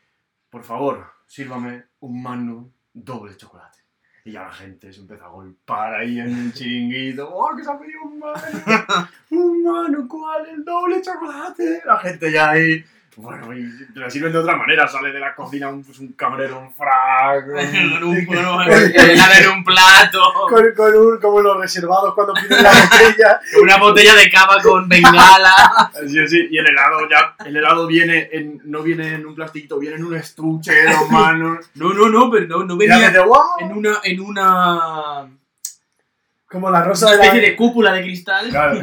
por 0.51 0.65
favor, 0.65 1.07
sírvame 1.27 1.85
un 2.01 2.21
Magnum 2.21 2.71
doble 2.93 3.37
chocolate. 3.37 3.79
Y 4.25 4.33
ya 4.33 4.43
la 4.43 4.53
gente 4.53 4.93
se 4.93 5.01
empezó 5.01 5.25
a 5.25 5.29
golpar 5.29 5.95
ahí 5.95 6.19
en 6.19 6.37
el 6.37 6.53
chiringuito. 6.53 7.31
¡Oh, 7.33 7.57
que 7.57 7.63
se 7.63 7.71
ha 7.71 7.79
pedido 7.79 8.03
un 8.03 8.19
Magnum! 8.19 9.07
¡Un 9.31 9.63
Magnum! 9.63 10.09
¿Cuál? 10.09 10.47
¡El 10.47 10.65
doble 10.65 11.01
chocolate! 11.01 11.83
La 11.87 11.97
gente 11.99 12.33
ya 12.33 12.51
ahí... 12.51 12.85
Bueno, 13.21 13.55
y 13.55 13.93
te 13.93 14.01
lo 14.01 14.11
sirven 14.11 14.33
de 14.33 14.39
otra 14.39 14.57
manera. 14.57 14.89
Sale 14.89 15.13
de 15.13 15.21
la 15.21 15.35
cocina 15.35 15.69
un, 15.69 15.85
pues, 15.85 15.99
un 15.99 16.13
camarero, 16.13 16.59
un 16.59 16.73
frac... 16.73 17.47
Con 18.01 18.05
un, 18.05 18.27
con 18.27 19.65
plato. 19.65 20.23
Con, 20.49 20.65
con 20.75 20.97
un, 20.97 21.21
como 21.21 21.41
los 21.41 21.59
reservados 21.59 22.15
cuando 22.15 22.33
piden 22.35 22.63
la 22.63 22.71
botella. 22.71 23.41
Una 23.63 23.77
botella 23.77 24.15
de 24.15 24.31
cava 24.31 24.63
con 24.63 24.89
bengala. 24.89 25.91
Sí, 26.07 26.27
sí, 26.27 26.49
y 26.51 26.59
el 26.59 26.67
helado 26.67 27.09
ya, 27.09 27.35
el 27.45 27.57
helado 27.57 27.87
viene 27.87 28.29
en, 28.33 28.61
no 28.65 28.83
viene 28.83 29.15
en 29.15 29.27
un 29.27 29.35
plastiquito, 29.35 29.79
viene 29.79 29.97
en 29.97 30.05
un 30.05 30.17
estuche 30.17 30.73
de 30.73 30.93
dos 30.93 31.11
manos. 31.11 31.71
No, 31.75 31.93
no, 31.93 32.09
no, 32.09 32.31
pero 32.31 32.47
no, 32.47 32.65
no 32.65 32.77
venía 32.77 33.13
en 33.61 33.73
una, 33.73 34.01
en 34.03 34.21
una, 34.21 35.29
Como 36.47 36.71
la 36.71 36.83
rosa 36.83 37.07
una 37.07 37.13
de 37.13 37.19
la. 37.19 37.25
especie 37.27 37.51
de 37.51 37.57
cúpula 37.57 37.93
de 37.93 38.03
cristal. 38.03 38.49
Claro. 38.49 38.81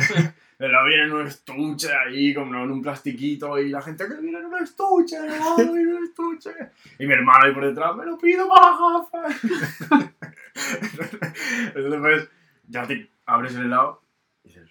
El 0.60 0.70
helado 0.70 0.88
viene 0.88 1.04
en 1.04 1.14
un 1.14 1.28
estuche 1.28 1.90
ahí, 1.94 2.34
como 2.34 2.56
en 2.64 2.72
un 2.72 2.82
plastiquito, 2.82 3.60
y 3.60 3.70
la 3.70 3.82
gente 3.82 4.08
que 4.08 4.16
viene 4.20 4.40
en 4.40 4.46
un 4.46 4.56
estuche, 4.64 5.22
viene 5.22 5.82
en 5.82 5.88
un 5.98 6.04
estuche. 6.04 6.52
Y 6.98 7.06
mi 7.06 7.14
hermano 7.14 7.46
ahí 7.46 7.54
por 7.54 7.66
detrás, 7.66 7.96
me 7.96 8.06
lo 8.06 8.18
pido 8.18 8.48
para 8.50 8.72
las 8.72 8.80
gafas. 8.80 10.14
Entonces, 11.76 12.00
pues, 12.02 12.30
ya 12.68 12.88
te 12.88 13.10
abres 13.28 13.56
el 13.56 13.66
helado 13.66 14.02
y 14.44 14.48
dices, 14.48 14.70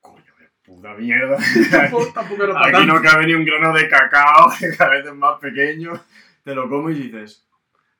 coño, 0.00 0.32
de 0.38 0.48
puta 0.62 0.94
mierda. 0.94 1.36
Tampoco 2.14 2.44
era 2.44 2.54
para 2.54 2.78
Aquí 2.78 2.86
no 2.86 3.02
cabe 3.02 3.26
ni 3.26 3.34
un 3.34 3.44
grano 3.44 3.72
de 3.74 3.88
cacao, 3.88 4.52
que 4.56 4.70
cada 4.76 4.90
vez 4.90 5.06
es 5.06 5.14
más 5.14 5.40
pequeño. 5.40 5.92
Te 6.44 6.54
lo 6.54 6.68
comes 6.68 6.96
y 6.98 7.08
dices. 7.08 7.48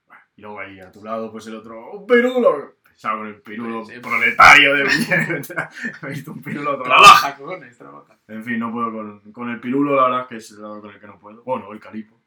"Bueno", 0.07 0.23
Y 0.37 0.43
luego 0.43 0.61
ahí 0.61 0.79
a 0.79 0.93
tu 0.93 1.03
lado, 1.03 1.33
pues 1.33 1.47
el 1.49 1.57
otro, 1.57 1.93
un 1.93 2.07
pirulo. 2.07 2.77
Pensaba 3.03 3.19
con 3.19 3.27
el 3.27 3.43
pirulo 3.43 3.85
Sí, 3.85 3.95
sí. 3.95 4.01
proletario 4.01 4.77
de. 4.77 4.85
He 6.03 6.07
visto 6.07 6.31
un 6.31 6.41
pirulo 6.41 6.75
todo. 6.75 6.85
Trabaja, 6.85 7.37
cojones, 7.37 7.77
trabaja. 7.77 8.17
En 8.29 8.45
fin, 8.45 8.61
no 8.61 8.71
puedo 8.71 8.93
con, 8.93 9.33
con 9.33 9.51
el 9.51 9.59
pirulo, 9.59 9.97
la 9.97 10.05
verdad 10.05 10.21
es 10.21 10.27
que 10.29 10.37
es 10.37 10.51
el 10.53 10.63
lado 10.63 10.81
con 10.81 10.93
el 10.95 11.01
que 11.01 11.07
no 11.09 11.19
puedo. 11.19 11.43
Bueno, 11.43 11.73
el 11.73 11.81
calipo. 11.81 12.21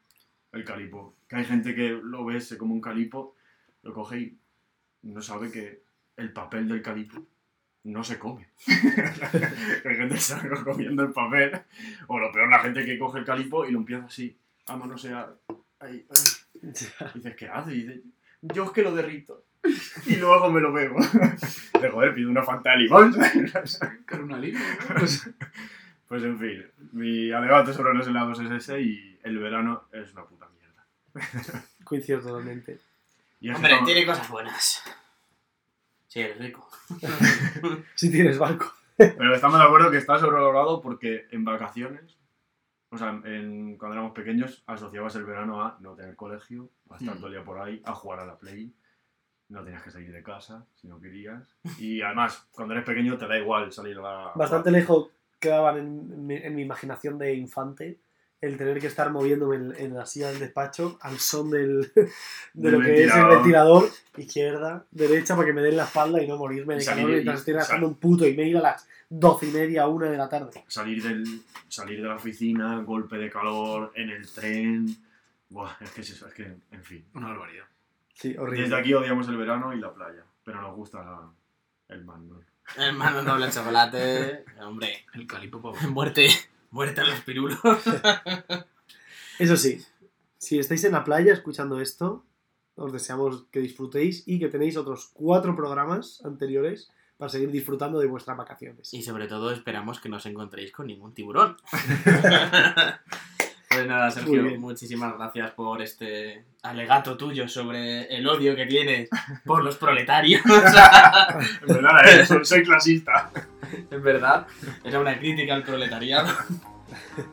El 0.52 0.64
calipo. 0.64 1.16
Que 1.26 1.36
hay 1.36 1.44
gente 1.46 1.74
que 1.74 1.98
lo 2.02 2.26
ves 2.26 2.54
como 2.58 2.74
un 2.74 2.82
calipo, 2.82 3.36
lo 3.84 3.94
coge 3.94 4.18
y 4.18 4.38
no 5.04 5.22
sabe 5.22 5.50
que 5.50 5.82
el 6.18 6.30
papel 6.34 6.68
del 6.68 6.82
calipo 6.82 7.26
no 7.84 8.04
se 8.04 8.18
come. 8.18 8.50
hay 8.66 9.96
gente 9.96 10.14
que 10.16 10.20
se 10.20 10.34
está 10.34 10.62
comiendo 10.62 11.04
el 11.04 11.12
papel. 11.12 11.58
O 12.08 12.18
lo 12.18 12.30
peor, 12.30 12.50
la 12.50 12.58
gente 12.58 12.84
que 12.84 12.98
coge 12.98 13.20
el 13.20 13.24
calipo 13.24 13.64
y 13.64 13.72
lo 13.72 13.78
empieza 13.78 14.04
así, 14.04 14.38
a 14.66 14.76
manosear. 14.76 15.38
Ahí, 15.80 16.06
ahí. 16.10 16.24
Y 16.62 16.66
dices, 16.66 17.36
¿qué 17.36 17.48
hace? 17.48 17.72
Y 17.74 17.82
dice, 17.82 18.02
yo 18.42 18.64
es 18.64 18.70
que 18.72 18.82
lo 18.82 18.94
derrito. 18.94 19.44
Y 20.06 20.16
luego 20.16 20.50
me 20.50 20.60
lo 20.60 20.72
bebo. 20.72 20.98
De 21.80 21.90
joder, 21.90 22.14
pido 22.14 22.30
una 22.30 22.42
fanta 22.42 22.70
de 22.72 22.76
limón. 22.78 23.14
Con 24.08 24.20
una. 24.24 24.40
Pues, 24.98 25.30
pues 26.08 26.22
en 26.22 26.38
fin, 26.38 26.64
mi 26.92 27.26
debate 27.28 27.72
sobre 27.72 27.92
los 27.94 28.06
helados 28.06 28.40
es 28.40 28.50
ese 28.50 28.80
y 28.80 29.18
el 29.22 29.38
verano 29.38 29.84
es 29.92 30.12
una 30.12 30.24
puta 30.24 30.46
mierda. 30.48 31.64
Coincido 31.84 32.20
totalmente. 32.20 32.78
Y 33.40 33.50
Hombre, 33.50 33.74
como- 33.74 33.86
tiene 33.86 34.06
cosas 34.06 34.28
buenas. 34.30 34.82
Sí, 36.08 36.20
eres 36.20 36.38
rico. 36.38 36.66
Si 37.94 38.10
tienes 38.10 38.38
barco. 38.38 38.72
Pero 38.96 39.34
estamos 39.34 39.58
de 39.58 39.64
acuerdo 39.66 39.90
que 39.90 39.98
está 39.98 40.18
sobrevalorado 40.18 40.80
porque 40.80 41.26
en 41.30 41.44
vacaciones, 41.44 42.16
o 42.88 42.96
sea, 42.96 43.10
en- 43.24 43.76
cuando 43.76 43.94
éramos 43.96 44.12
pequeños, 44.12 44.62
asociabas 44.66 45.14
el 45.16 45.24
verano 45.24 45.62
a 45.62 45.76
no 45.80 45.92
tener 45.94 46.16
colegio, 46.16 46.70
a 46.88 46.96
estar 46.96 47.14
Hmm. 47.14 47.18
todo 47.18 47.26
el 47.26 47.32
día 47.34 47.44
por 47.44 47.58
ahí, 47.60 47.82
a 47.84 47.92
jugar 47.92 48.20
a 48.20 48.26
la 48.26 48.38
Play. 48.38 48.72
No 49.48 49.62
tenías 49.62 49.82
que 49.82 49.90
salir 49.92 50.12
de 50.12 50.22
casa 50.22 50.64
si 50.74 50.88
no 50.88 51.00
querías. 51.00 51.42
Y 51.78 52.02
además, 52.02 52.46
cuando 52.50 52.74
eres 52.74 52.84
pequeño 52.86 53.16
te 53.16 53.26
da 53.28 53.38
igual 53.38 53.72
salir 53.72 53.96
a 53.98 54.02
la... 54.02 54.32
Bastante 54.34 54.70
lejos 54.72 55.08
quedaban 55.38 55.78
en, 55.78 56.26
mi- 56.26 56.36
en 56.36 56.54
mi 56.54 56.62
imaginación 56.62 57.16
de 57.18 57.34
infante 57.34 57.98
el 58.40 58.56
tener 58.58 58.80
que 58.80 58.86
estar 58.88 59.10
moviéndome 59.10 59.56
en, 59.56 59.74
en 59.76 59.94
la 59.94 60.04
silla 60.04 60.28
del 60.28 60.38
despacho 60.40 60.98
al 61.00 61.18
son 61.18 61.50
del, 61.50 61.90
de 62.54 62.70
lo 62.70 62.80
que 62.80 63.04
es 63.04 63.14
el 63.14 63.26
ventilador. 63.26 63.88
izquierda, 64.16 64.84
derecha, 64.90 65.34
para 65.36 65.46
que 65.46 65.52
me 65.52 65.62
den 65.62 65.76
la 65.76 65.84
espalda 65.84 66.22
y 66.22 66.26
no 66.26 66.36
morirme 66.36 66.74
de 66.76 66.84
calor 66.84 67.10
y- 67.10 67.12
mientras 67.14 67.38
estoy 67.38 67.54
sal- 67.62 67.84
un 67.84 67.94
puto 67.94 68.24
email 68.24 68.56
a 68.58 68.60
las 68.62 68.88
doce 69.08 69.46
y 69.46 69.52
media, 69.52 69.86
una 69.86 70.10
de 70.10 70.16
la 70.16 70.28
tarde. 70.28 70.64
Salir, 70.66 71.02
del, 71.02 71.24
salir 71.68 72.02
de 72.02 72.08
la 72.08 72.16
oficina, 72.16 72.80
golpe 72.80 73.16
de 73.16 73.30
calor, 73.30 73.92
en 73.94 74.10
el 74.10 74.28
tren... 74.28 74.86
Buah, 75.48 75.76
es 75.80 75.90
que 75.92 76.00
es 76.00 76.10
eso, 76.10 76.26
es 76.26 76.34
que, 76.34 76.42
en 76.42 76.82
fin. 76.82 77.04
Una 77.14 77.28
barbaridad. 77.28 77.64
Sí, 78.16 78.34
horrible. 78.36 78.62
Desde 78.62 78.76
aquí 78.76 78.94
odiamos 78.94 79.28
el 79.28 79.36
verano 79.36 79.72
y 79.74 79.78
la 79.80 79.92
playa, 79.92 80.24
pero 80.42 80.60
nos 80.62 80.74
gusta 80.74 81.04
la- 81.04 81.30
el 81.88 82.04
mando. 82.04 82.42
Hermano 82.76 83.22
doble 83.22 83.50
chocolate. 83.50 84.44
Hombre, 84.60 85.04
El 85.14 85.26
calipo 85.26 85.60
pavo. 85.62 85.76
muerte. 85.90 86.28
Muerte 86.70 87.00
a 87.02 87.04
los 87.04 87.20
pirulos. 87.20 87.58
Eso 89.38 89.56
sí, 89.56 89.84
si 90.38 90.58
estáis 90.58 90.82
en 90.84 90.92
la 90.92 91.04
playa 91.04 91.32
escuchando 91.32 91.78
esto, 91.80 92.24
os 92.74 92.92
deseamos 92.92 93.44
que 93.52 93.60
disfrutéis 93.60 94.24
y 94.26 94.38
que 94.38 94.48
tenéis 94.48 94.76
otros 94.76 95.10
cuatro 95.12 95.54
programas 95.54 96.22
anteriores 96.24 96.90
para 97.18 97.28
seguir 97.28 97.50
disfrutando 97.50 97.98
de 98.00 98.06
vuestras 98.06 98.36
vacaciones. 98.36 98.92
Y 98.94 99.02
sobre 99.02 99.28
todo 99.28 99.50
esperamos 99.52 100.00
que 100.00 100.08
no 100.08 100.16
os 100.16 100.26
encontréis 100.26 100.72
con 100.72 100.86
ningún 100.86 101.12
tiburón. 101.14 101.56
Pues 103.76 103.88
nada, 103.88 104.10
Sergio, 104.10 104.58
muchísimas 104.58 105.18
gracias 105.18 105.50
por 105.50 105.82
este 105.82 106.44
alegato 106.62 107.14
tuyo 107.18 107.46
sobre 107.46 108.06
el 108.06 108.26
odio 108.26 108.56
que 108.56 108.64
tienes 108.64 109.10
por 109.44 109.62
los 109.62 109.76
proletarios. 109.76 110.40
En 111.60 111.74
verdad, 111.74 112.08
eh, 112.08 112.44
soy, 112.44 112.62
clasista. 112.62 113.30
Es 113.90 114.02
verdad, 114.02 114.46
era 114.82 114.98
una 114.98 115.18
crítica 115.18 115.54
al 115.54 115.62
proletariado. 115.62 116.26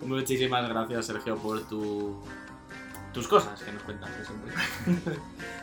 Muchísimas 0.01 0.67
gracias, 0.67 1.05
Sergio, 1.05 1.37
por 1.37 1.65
tu, 1.65 2.21
tus 3.13 3.25
cosas 3.29 3.61
que 3.63 3.71
nos 3.71 3.83
cuentas 3.83 4.09
siempre. 4.25 4.53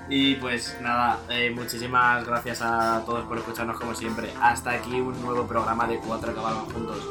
y 0.09 0.37
pues 0.37 0.79
nada, 0.81 1.19
eh, 1.29 1.51
muchísimas 1.51 2.27
gracias 2.27 2.63
a 2.63 3.03
todos 3.05 3.27
por 3.27 3.37
escucharnos 3.37 3.79
como 3.79 3.95
siempre. 3.95 4.33
Hasta 4.41 4.71
aquí 4.71 4.99
un 4.99 5.21
nuevo 5.21 5.47
programa 5.47 5.87
de 5.87 5.99
Cuatro 5.99 6.35
Cabalgan 6.35 6.65
Juntos. 6.71 7.07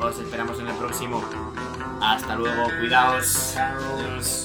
Os 0.00 0.18
esperamos 0.18 0.58
en 0.58 0.66
el 0.66 0.74
próximo. 0.74 1.22
Hasta 2.02 2.34
luego, 2.34 2.68
cuidaos. 2.80 3.56
Adiós. 3.56 4.44